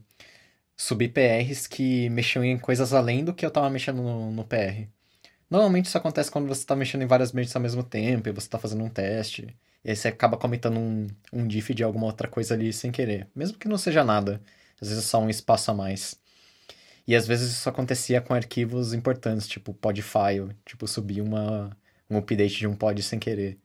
subir 0.77 1.09
PRs 1.09 1.67
que 1.67 2.09
mexiam 2.11 2.45
em 2.45 2.59
coisas 2.59 2.93
além 2.93 3.25
do 3.25 3.35
que 3.35 3.45
eu 3.45 3.49
estava 3.49 3.71
mexendo 3.71 4.03
no, 4.03 4.31
no, 4.31 4.45
PR. 4.45 4.87
Normalmente 5.51 5.87
isso 5.87 5.99
acontece 5.99 6.31
quando 6.31 6.49
você 6.49 6.61
está 6.61 6.77
mexendo 6.77 7.03
em 7.03 7.07
várias 7.07 7.33
mentes 7.33 7.57
ao 7.57 7.63
mesmo 7.63 7.83
tempo 7.83 8.29
e 8.29 8.33
você 8.33 8.47
está 8.47 8.59
fazendo 8.59 8.85
um 8.85 8.91
teste. 8.91 9.57
E 9.87 9.91
aí 9.91 9.97
você 9.97 10.09
acaba 10.09 10.37
comentando 10.37 10.79
um, 10.79 11.07
um 11.33 11.47
diff 11.47 11.73
de 11.73 11.85
alguma 11.85 12.07
outra 12.07 12.27
coisa 12.27 12.55
ali 12.55 12.73
sem 12.73 12.91
querer. 12.91 13.29
Mesmo 13.37 13.57
que 13.57 13.69
não 13.69 13.79
seja 13.79 14.03
nada. 14.03 14.43
Às 14.81 14.89
vezes 14.89 15.05
é 15.05 15.07
só 15.07 15.21
um 15.21 15.31
espaço 15.31 15.71
a 15.71 15.75
mais. 15.75 16.21
E 17.07 17.15
às 17.15 17.27
vezes 17.27 17.53
isso 17.53 17.69
acontecia 17.69 18.21
com 18.21 18.35
arquivos 18.35 18.93
importantes, 18.93 19.47
tipo 19.47 19.73
podfile, 19.75 20.57
tipo 20.65 20.89
subir 20.89 21.21
uma, 21.23 21.71
um 22.11 22.19
update 22.19 22.59
de 22.59 22.67
um 22.67 22.75
pod 22.75 23.01
sem 23.03 23.21
querer. 23.21 23.59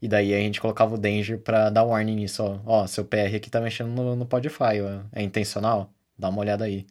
E 0.00 0.08
daí 0.08 0.34
a 0.34 0.38
gente 0.38 0.60
colocava 0.60 0.94
o 0.94 0.98
danger 0.98 1.40
para 1.40 1.70
dar 1.70 1.84
warning 1.84 2.16
nisso, 2.16 2.44
ó, 2.44 2.60
ó, 2.84 2.86
seu 2.86 3.04
PR 3.04 3.34
aqui 3.36 3.50
tá 3.50 3.60
mexendo 3.60 3.90
no, 3.90 4.16
no 4.16 4.26
podfile, 4.26 5.02
é 5.12 5.22
intencional? 5.22 5.92
Dá 6.18 6.28
uma 6.28 6.40
olhada 6.40 6.64
aí. 6.64 6.86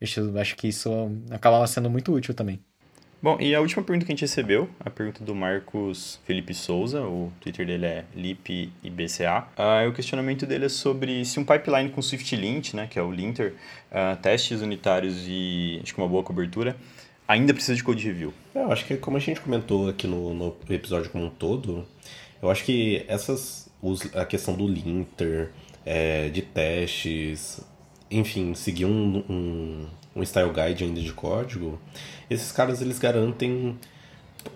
Eu 0.00 0.38
acho 0.40 0.56
que 0.56 0.68
isso 0.68 0.90
acabava 1.30 1.66
sendo 1.66 1.90
muito 1.90 2.12
útil 2.12 2.34
também. 2.34 2.62
Bom, 3.24 3.38
e 3.40 3.54
a 3.54 3.60
última 3.62 3.82
pergunta 3.82 4.04
que 4.04 4.12
a 4.12 4.14
gente 4.14 4.20
recebeu, 4.20 4.68
a 4.78 4.90
pergunta 4.90 5.24
do 5.24 5.34
Marcos 5.34 6.20
Felipe 6.26 6.52
Souza, 6.52 7.00
o 7.00 7.32
Twitter 7.40 7.66
dele 7.66 7.86
é 7.86 8.04
lipibca. 8.14 9.48
Uh, 9.56 9.88
o 9.88 9.94
questionamento 9.94 10.44
dele 10.44 10.66
é 10.66 10.68
sobre 10.68 11.24
se 11.24 11.40
um 11.40 11.42
pipeline 11.42 11.88
com 11.88 12.02
SwiftLint, 12.02 12.74
né, 12.74 12.86
que 12.86 12.98
é 12.98 13.02
o 13.02 13.10
linter, 13.10 13.54
uh, 13.90 14.14
testes 14.20 14.60
unitários 14.60 15.24
e 15.26 15.80
acho 15.82 15.94
que 15.94 16.02
uma 16.02 16.06
boa 16.06 16.22
cobertura, 16.22 16.76
ainda 17.26 17.54
precisa 17.54 17.74
de 17.74 17.82
code 17.82 18.06
review. 18.06 18.34
É, 18.54 18.58
eu 18.58 18.70
acho 18.70 18.84
que 18.84 18.94
como 18.98 19.16
a 19.16 19.20
gente 19.20 19.40
comentou 19.40 19.88
aqui 19.88 20.06
no, 20.06 20.34
no 20.34 20.54
episódio 20.68 21.08
como 21.08 21.24
um 21.24 21.30
todo, 21.30 21.88
eu 22.42 22.50
acho 22.50 22.62
que 22.62 23.06
essas 23.08 23.70
os, 23.80 24.14
a 24.14 24.26
questão 24.26 24.52
do 24.52 24.68
linter, 24.68 25.50
é, 25.86 26.28
de 26.28 26.42
testes, 26.42 27.62
enfim, 28.10 28.52
seguir 28.54 28.84
um, 28.84 29.24
um, 29.30 29.86
um 30.14 30.22
style 30.22 30.52
guide 30.52 30.84
ainda 30.84 31.00
de 31.00 31.12
código, 31.12 31.78
esses 32.30 32.52
caras 32.52 32.80
eles 32.80 32.98
garantem, 32.98 33.78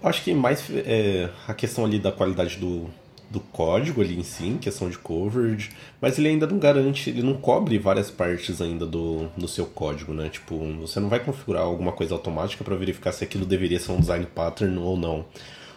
acho 0.03 0.23
que 0.23 0.33
mais 0.35 0.65
é, 0.71 1.29
a 1.47 1.55
questão 1.55 1.85
ali 1.85 1.99
da 1.99 2.13
qualidade 2.13 2.57
do, 2.57 2.89
do 3.31 3.41
código 3.41 4.01
ali 4.01 4.19
em 4.19 4.23
si, 4.23 4.59
questão 4.61 4.89
de 4.89 4.99
coverage, 4.99 5.71
mas 6.01 6.19
ele 6.19 6.29
ainda 6.29 6.47
não 6.47 6.59
garante, 6.59 7.11
ele 7.11 7.23
não 7.23 7.35
cobre 7.35 7.79
várias 7.79 8.11
partes 8.11 8.63
ainda 8.63 8.87
do, 8.87 9.29
do 9.37 9.47
seu 9.47 9.67
código, 9.67 10.15
né? 10.15 10.29
Tipo, 10.29 10.59
você 10.81 10.99
não 10.99 11.09
vai 11.09 11.21
configurar 11.21 11.63
alguma 11.63 11.93
coisa 11.93 12.15
automática 12.15 12.65
para 12.65 12.77
verificar 12.77 13.13
se 13.13 13.25
aquilo 13.25 13.45
deveria 13.45 13.79
ser 13.79 13.93
um 13.93 14.01
design 14.01 14.27
pattern 14.27 14.79
ou 14.79 14.97
não, 14.97 15.27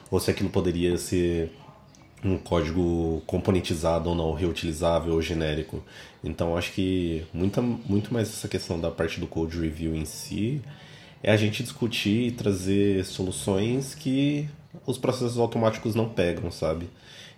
ou 0.09 0.19
se 0.19 0.31
aquilo 0.31 0.49
poderia 0.49 0.97
ser 0.97 1.51
um 2.23 2.37
código 2.37 3.21
componentizado 3.25 4.09
ou 4.09 4.15
não, 4.15 4.33
reutilizável 4.33 5.13
ou 5.13 5.21
genérico. 5.21 5.83
Então 6.23 6.55
acho 6.55 6.71
que 6.73 7.25
muita, 7.33 7.61
muito 7.61 8.13
mais 8.13 8.29
essa 8.29 8.47
questão 8.47 8.79
da 8.79 8.91
parte 8.91 9.19
do 9.19 9.27
code 9.27 9.59
review 9.59 9.95
em 9.95 10.05
si 10.05 10.61
é 11.23 11.31
a 11.31 11.37
gente 11.37 11.63
discutir 11.63 12.27
e 12.27 12.31
trazer 12.31 13.03
soluções 13.05 13.95
que 13.95 14.47
os 14.85 14.97
processos 14.97 15.37
automáticos 15.37 15.95
não 15.95 16.09
pegam, 16.09 16.51
sabe? 16.51 16.89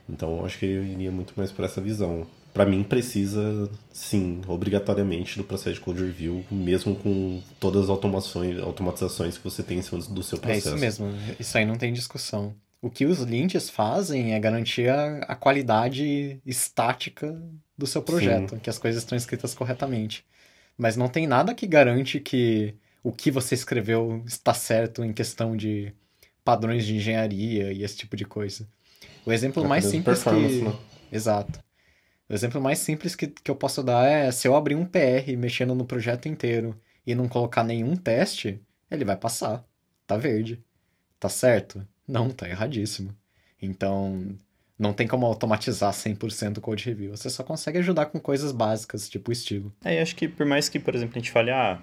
Então 0.09 0.45
acho 0.45 0.59
que 0.59 0.65
eu 0.65 0.83
iria 0.83 1.11
muito 1.11 1.33
mais 1.35 1.51
por 1.51 1.63
essa 1.63 1.81
visão. 1.81 2.27
Para 2.53 2.65
mim 2.65 2.83
precisa, 2.83 3.67
sim, 3.91 4.41
obrigatoriamente 4.47 5.37
do 5.37 5.43
processo 5.43 5.75
de 5.75 5.79
code 5.79 6.03
review, 6.03 6.45
mesmo 6.51 6.95
com 6.95 7.41
todas 7.59 7.85
as 7.85 7.89
automações, 7.89 8.59
automatizações 8.59 9.37
que 9.37 9.43
você 9.43 9.63
tem 9.63 9.79
em 9.79 9.81
cima 9.81 9.99
do 10.03 10.21
seu 10.21 10.37
processo. 10.37 10.69
É 10.69 10.71
isso 10.71 10.79
mesmo, 10.79 11.11
isso 11.39 11.57
aí 11.57 11.65
não 11.65 11.75
tem 11.75 11.91
discussão. 11.91 12.53
O 12.83 12.89
que 12.89 13.05
os 13.05 13.19
lints 13.19 13.69
fazem 13.69 14.33
é 14.33 14.39
garantir 14.41 14.89
a, 14.89 15.19
a 15.19 15.35
qualidade 15.37 16.41
estática 16.45 17.41
do 17.77 17.87
seu 17.87 18.01
projeto, 18.01 18.55
Sim. 18.55 18.59
que 18.59 18.69
as 18.69 18.77
coisas 18.77 19.01
estão 19.01 19.17
escritas 19.17 19.55
corretamente. 19.55 20.25
Mas 20.77 20.97
não 20.97 21.07
tem 21.07 21.25
nada 21.25 21.55
que 21.55 21.65
garante 21.65 22.19
que 22.19 22.75
o 23.01 23.09
que 23.09 23.31
você 23.31 23.55
escreveu 23.55 24.21
está 24.27 24.53
certo 24.53 25.01
em 25.01 25.13
questão 25.13 25.55
de 25.55 25.93
padrões 26.43 26.85
de 26.85 26.97
engenharia 26.97 27.71
e 27.71 27.83
esse 27.83 27.95
tipo 27.95 28.17
de 28.17 28.25
coisa. 28.25 28.67
O 29.25 29.31
exemplo 29.31 29.63
é 29.63 29.67
mais 29.67 29.85
simples 29.85 30.21
que... 30.21 30.29
Né? 30.29 30.75
Exato. 31.09 31.63
O 32.27 32.33
exemplo 32.33 32.59
mais 32.59 32.79
simples 32.79 33.15
que, 33.15 33.27
que 33.27 33.49
eu 33.49 33.55
posso 33.55 33.81
dar 33.81 34.05
é 34.05 34.29
se 34.29 34.45
eu 34.45 34.57
abrir 34.57 34.75
um 34.75 34.85
PR 34.85 35.37
mexendo 35.37 35.73
no 35.73 35.85
projeto 35.85 36.27
inteiro 36.27 36.77
e 37.07 37.15
não 37.15 37.29
colocar 37.29 37.63
nenhum 37.63 37.95
teste, 37.95 38.59
ele 38.91 39.05
vai 39.05 39.15
passar. 39.15 39.63
Tá 40.05 40.17
verde. 40.17 40.61
Tá 41.17 41.29
certo? 41.29 41.87
Não, 42.07 42.29
tá 42.29 42.47
erradíssimo. 42.47 43.15
Então, 43.61 44.37
não 44.77 44.93
tem 44.93 45.07
como 45.07 45.25
automatizar 45.25 45.91
100% 45.91 46.57
o 46.57 46.61
code 46.61 46.85
review. 46.85 47.15
Você 47.15 47.29
só 47.29 47.43
consegue 47.43 47.77
ajudar 47.79 48.07
com 48.07 48.19
coisas 48.19 48.51
básicas, 48.51 49.07
tipo 49.09 49.31
estilo. 49.31 49.73
É, 49.83 50.01
acho 50.01 50.15
que 50.15 50.27
por 50.27 50.45
mais 50.45 50.67
que, 50.67 50.79
por 50.79 50.95
exemplo, 50.95 51.13
a 51.15 51.19
gente 51.19 51.31
fale, 51.31 51.51
ah, 51.51 51.79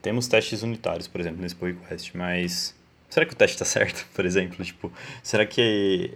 temos 0.00 0.26
testes 0.26 0.62
unitários, 0.62 1.06
por 1.06 1.20
exemplo, 1.20 1.40
nesse 1.40 1.54
pull 1.54 1.68
request, 1.68 2.16
mas 2.16 2.74
será 3.08 3.24
que 3.24 3.34
o 3.34 3.36
teste 3.36 3.54
está 3.54 3.64
certo, 3.64 4.06
por 4.12 4.24
exemplo? 4.24 4.64
Tipo, 4.64 4.92
será 5.22 5.46
que 5.46 6.14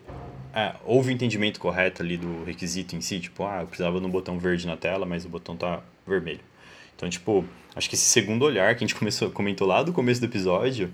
é, 0.52 0.74
houve 0.84 1.10
o 1.10 1.12
entendimento 1.12 1.60
correto 1.60 2.02
ali 2.02 2.16
do 2.16 2.44
requisito 2.44 2.96
em 2.96 3.00
si? 3.00 3.20
Tipo, 3.20 3.44
ah, 3.44 3.60
eu 3.60 3.66
precisava 3.66 4.00
de 4.00 4.06
um 4.06 4.10
botão 4.10 4.38
verde 4.38 4.66
na 4.66 4.76
tela, 4.76 5.06
mas 5.06 5.24
o 5.24 5.28
botão 5.28 5.56
tá 5.56 5.82
vermelho. 6.06 6.40
Então, 6.96 7.08
tipo, 7.08 7.44
acho 7.74 7.88
que 7.88 7.94
esse 7.94 8.06
segundo 8.06 8.44
olhar 8.44 8.74
que 8.74 8.82
a 8.82 8.86
gente 8.86 8.96
começou, 8.98 9.30
comentou 9.30 9.66
lá 9.66 9.82
do 9.82 9.92
começo 9.92 10.20
do 10.20 10.26
episódio 10.26 10.92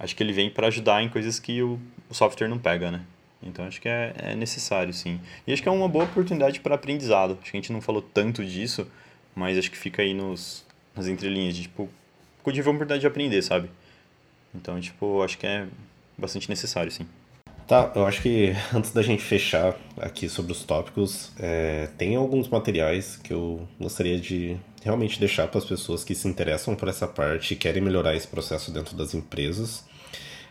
acho 0.00 0.16
que 0.16 0.22
ele 0.22 0.32
vem 0.32 0.50
para 0.50 0.66
ajudar 0.66 1.02
em 1.02 1.08
coisas 1.08 1.38
que 1.38 1.62
o, 1.62 1.78
o, 2.08 2.14
software 2.14 2.48
não 2.48 2.58
pega, 2.58 2.90
né? 2.90 3.02
Então 3.42 3.64
acho 3.64 3.80
que 3.80 3.88
é, 3.88 4.14
é, 4.18 4.34
necessário, 4.34 4.92
sim. 4.92 5.20
E 5.46 5.52
acho 5.52 5.62
que 5.62 5.68
é 5.68 5.72
uma 5.72 5.88
boa 5.88 6.04
oportunidade 6.04 6.60
para 6.60 6.74
aprendizado. 6.74 7.38
Acho 7.40 7.50
que 7.50 7.56
a 7.56 7.60
gente 7.60 7.72
não 7.72 7.80
falou 7.80 8.02
tanto 8.02 8.44
disso, 8.44 8.86
mas 9.34 9.56
acho 9.56 9.70
que 9.70 9.78
fica 9.78 10.02
aí 10.02 10.12
nos, 10.12 10.66
nas 10.96 11.06
entrelinhas 11.06 11.54
de, 11.54 11.62
tipo, 11.62 11.88
ver 12.44 12.60
uma 12.62 12.70
oportunidade 12.70 13.00
de 13.00 13.06
aprender, 13.06 13.42
sabe? 13.42 13.70
Então, 14.54 14.80
tipo, 14.80 15.22
acho 15.22 15.38
que 15.38 15.46
é 15.46 15.66
bastante 16.18 16.48
necessário, 16.48 16.90
sim. 16.90 17.06
Tá, 17.66 17.92
eu 17.94 18.04
acho 18.04 18.20
que 18.20 18.52
antes 18.74 18.90
da 18.90 19.00
gente 19.00 19.22
fechar 19.22 19.76
aqui 19.96 20.28
sobre 20.28 20.50
os 20.52 20.64
tópicos, 20.64 21.30
é, 21.38 21.88
tem 21.96 22.16
alguns 22.16 22.48
materiais 22.48 23.16
que 23.16 23.32
eu 23.32 23.66
gostaria 23.78 24.18
de 24.18 24.56
realmente 24.82 25.20
deixar 25.20 25.46
para 25.46 25.58
as 25.58 25.64
pessoas 25.64 26.02
que 26.02 26.14
se 26.14 26.26
interessam 26.26 26.74
por 26.74 26.88
essa 26.88 27.06
parte 27.06 27.54
e 27.54 27.56
querem 27.56 27.82
melhorar 27.82 28.16
esse 28.16 28.26
processo 28.26 28.72
dentro 28.72 28.96
das 28.96 29.14
empresas. 29.14 29.84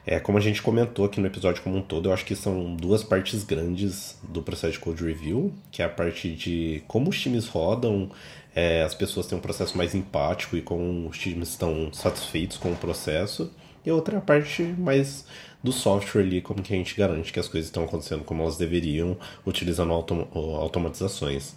É, 0.06 0.20
como 0.20 0.38
a 0.38 0.41
gente 0.41 0.62
comentou 0.62 1.06
aqui 1.06 1.20
no 1.20 1.28
episódio 1.28 1.62
como 1.62 1.78
um 1.78 1.82
todo, 1.82 2.10
eu 2.10 2.14
acho 2.14 2.26
que 2.26 2.36
são 2.36 2.76
duas 2.76 3.04
partes 3.04 3.43
grandes 3.43 4.18
do 4.24 4.41
processo 4.41 4.74
de 4.74 4.80
code 4.80 5.04
review, 5.04 5.54
que 5.72 5.82
é 5.82 5.86
a 5.86 5.89
parte 5.89 6.32
de 6.32 6.84
como 6.88 7.10
os 7.10 7.20
times 7.20 7.47
rodam, 7.47 8.10
é, 8.56 8.82
as 8.82 8.95
pessoas 8.95 9.28
têm 9.28 9.38
um 9.38 9.41
processo 9.41 9.78
mais 9.78 9.93
empático 9.93 10.58
e 10.58 10.62
como 10.62 11.08
os 11.08 11.18
times 11.18 11.50
estão 11.50 11.91
satisfeitos 11.93 12.58
com 12.58 12.72
o 12.72 12.76
processo, 12.76 13.52
e 13.86 13.91
outra 13.91 14.16
é 14.16 14.18
a 14.18 14.22
parte 14.22 14.64
mais 14.64 15.26
do 15.64 15.72
software 15.72 16.22
ali, 16.22 16.41
como 16.41 16.62
que 16.64 16.74
a 16.74 16.78
gente 16.78 16.95
garante 16.95 17.32
que 17.32 17.39
as 17.39 17.47
coisas 17.47 17.68
estão 17.68 17.84
acontecendo 17.84 18.24
como 18.24 18.41
elas 18.41 18.58
deveriam, 18.58 19.18
utilizando 19.45 19.91
autom 19.91 20.28
automatizações. 20.62 21.56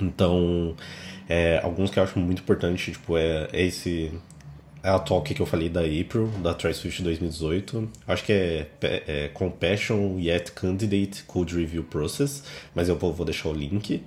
Então, 0.00 0.74
é, 1.28 1.60
alguns 1.62 1.90
que 1.90 1.98
eu 1.98 2.02
acho 2.02 2.18
muito 2.18 2.42
importante, 2.42 2.92
tipo, 2.92 3.16
é, 3.16 3.48
é 3.52 3.62
esse 3.62 4.12
é 4.82 4.88
a 4.88 4.98
talk 4.98 5.32
que 5.32 5.40
eu 5.40 5.46
falei 5.46 5.68
da 5.68 5.80
April, 5.80 6.28
da 6.42 6.52
TriSwift 6.52 7.02
2018. 7.02 7.88
Acho 8.06 8.24
que 8.24 8.32
é, 8.32 8.66
é, 8.82 9.30
Compassion 9.32 10.18
Yet 10.18 10.52
Candidate 10.52 11.22
Code 11.24 11.54
Review 11.56 11.84
Process, 11.84 12.42
mas 12.74 12.88
eu 12.88 12.96
vou, 12.96 13.12
vou 13.12 13.24
deixar 13.24 13.48
o 13.48 13.52
link. 13.52 14.02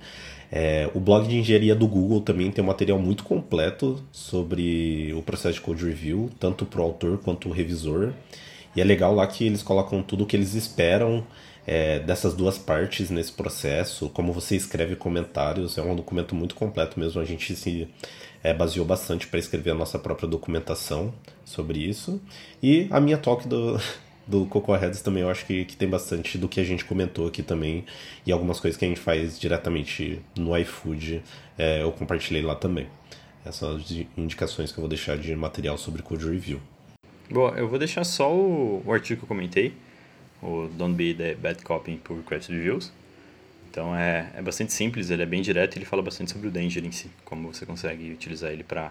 É, 0.52 0.88
o 0.94 1.00
blog 1.00 1.26
de 1.26 1.36
engenharia 1.36 1.74
do 1.74 1.88
Google 1.88 2.20
também 2.20 2.50
tem 2.50 2.62
um 2.62 2.66
material 2.66 2.98
muito 2.98 3.24
completo 3.24 4.02
sobre 4.12 5.12
o 5.14 5.22
processo 5.22 5.54
de 5.54 5.60
code 5.60 5.84
review, 5.84 6.30
tanto 6.38 6.64
para 6.64 6.80
o 6.80 6.84
autor 6.84 7.18
quanto 7.18 7.48
o 7.48 7.52
revisor. 7.52 8.12
E 8.74 8.80
é 8.80 8.84
legal 8.84 9.14
lá 9.14 9.26
que 9.26 9.44
eles 9.44 9.62
colocam 9.62 10.02
tudo 10.02 10.24
o 10.24 10.26
que 10.26 10.36
eles 10.36 10.54
esperam 10.54 11.26
é, 11.66 11.98
dessas 11.98 12.34
duas 12.34 12.56
partes 12.56 13.10
nesse 13.10 13.32
processo, 13.32 14.08
como 14.10 14.32
você 14.32 14.54
escreve 14.54 14.94
comentários, 14.94 15.76
é 15.76 15.82
um 15.82 15.96
documento 15.96 16.34
muito 16.34 16.54
completo 16.54 17.00
mesmo. 17.00 17.20
A 17.20 17.24
gente 17.24 17.56
se 17.56 17.88
é, 18.46 18.54
baseou 18.54 18.86
bastante 18.86 19.26
para 19.26 19.40
escrever 19.40 19.72
a 19.72 19.74
nossa 19.74 19.98
própria 19.98 20.28
documentação 20.28 21.12
sobre 21.44 21.80
isso. 21.80 22.22
E 22.62 22.86
a 22.92 23.00
minha 23.00 23.18
talk 23.18 23.48
do, 23.48 23.76
do 24.24 24.46
Coco 24.46 24.72
Heads 24.72 25.02
também 25.02 25.24
eu 25.24 25.28
acho 25.28 25.44
que, 25.44 25.64
que 25.64 25.76
tem 25.76 25.88
bastante 25.88 26.38
do 26.38 26.48
que 26.48 26.60
a 26.60 26.64
gente 26.64 26.84
comentou 26.84 27.26
aqui 27.26 27.42
também 27.42 27.84
e 28.24 28.30
algumas 28.30 28.60
coisas 28.60 28.78
que 28.78 28.84
a 28.84 28.88
gente 28.88 29.00
faz 29.00 29.36
diretamente 29.36 30.20
no 30.38 30.56
iFood 30.58 31.24
é, 31.58 31.82
eu 31.82 31.90
compartilhei 31.90 32.42
lá 32.42 32.54
também. 32.54 32.86
Essas 33.44 33.56
são 33.56 33.76
as 33.76 33.90
indicações 34.16 34.70
que 34.70 34.78
eu 34.78 34.82
vou 34.82 34.88
deixar 34.88 35.18
de 35.18 35.34
material 35.34 35.76
sobre 35.76 36.02
Code 36.02 36.24
Review. 36.24 36.60
Bom, 37.28 37.48
eu 37.48 37.68
vou 37.68 37.80
deixar 37.80 38.04
só 38.04 38.32
o, 38.32 38.80
o 38.86 38.92
artigo 38.92 39.20
que 39.20 39.24
eu 39.24 39.28
comentei, 39.28 39.74
o 40.40 40.68
Don't 40.68 40.94
Be 40.94 41.12
the 41.14 41.34
Bad 41.34 41.64
Copy 41.64 41.96
por 41.96 42.22
Craft 42.22 42.50
Reviews. 42.50 42.92
Então 43.76 43.94
é, 43.94 44.30
é 44.34 44.40
bastante 44.40 44.72
simples, 44.72 45.10
ele 45.10 45.22
é 45.22 45.26
bem 45.26 45.42
direto 45.42 45.76
e 45.76 45.78
ele 45.80 45.84
fala 45.84 46.00
bastante 46.00 46.32
sobre 46.32 46.48
o 46.48 46.50
Danger 46.50 46.82
em 46.82 46.90
si, 46.90 47.10
como 47.26 47.52
você 47.52 47.66
consegue 47.66 48.10
utilizar 48.10 48.50
ele 48.50 48.64
para 48.64 48.86
uh, 48.86 48.90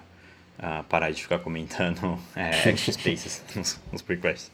ah, 0.60 0.86
parar 0.88 1.10
de 1.10 1.24
ficar 1.24 1.40
comentando 1.40 2.20
é, 2.38 2.70
extra 2.70 2.94
spaces 2.94 3.44
nos, 3.56 3.80
nos 3.92 4.04
requests. 4.04 4.52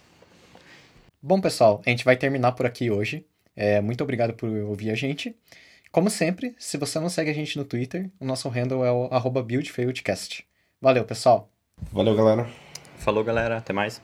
Bom, 1.21 1.41
pessoal, 1.41 1.81
a 1.85 1.89
gente 1.89 2.05
vai 2.05 2.15
terminar 2.15 2.53
por 2.53 2.65
aqui 2.65 2.89
hoje. 2.89 3.25
É, 3.57 3.81
muito 3.81 4.05
obrigado 4.05 4.33
por 4.33 4.47
ouvir 4.47 4.91
a 4.91 4.95
gente. 4.95 5.35
Como 5.91 6.09
sempre, 6.09 6.55
se 6.57 6.77
você 6.77 6.97
não 6.97 7.09
segue 7.09 7.29
a 7.29 7.33
gente 7.33 7.57
no 7.57 7.65
Twitter, 7.65 8.09
o 8.17 8.23
nosso 8.23 8.47
handle 8.47 8.85
é 8.85 8.89
o 8.89 9.43
buildfailedcast. 9.43 10.45
Valeu, 10.79 11.03
pessoal. 11.03 11.51
Valeu, 11.91 12.15
galera. 12.15 12.47
Falou, 12.95 13.21
galera. 13.21 13.57
Até 13.57 13.73
mais. 13.73 14.01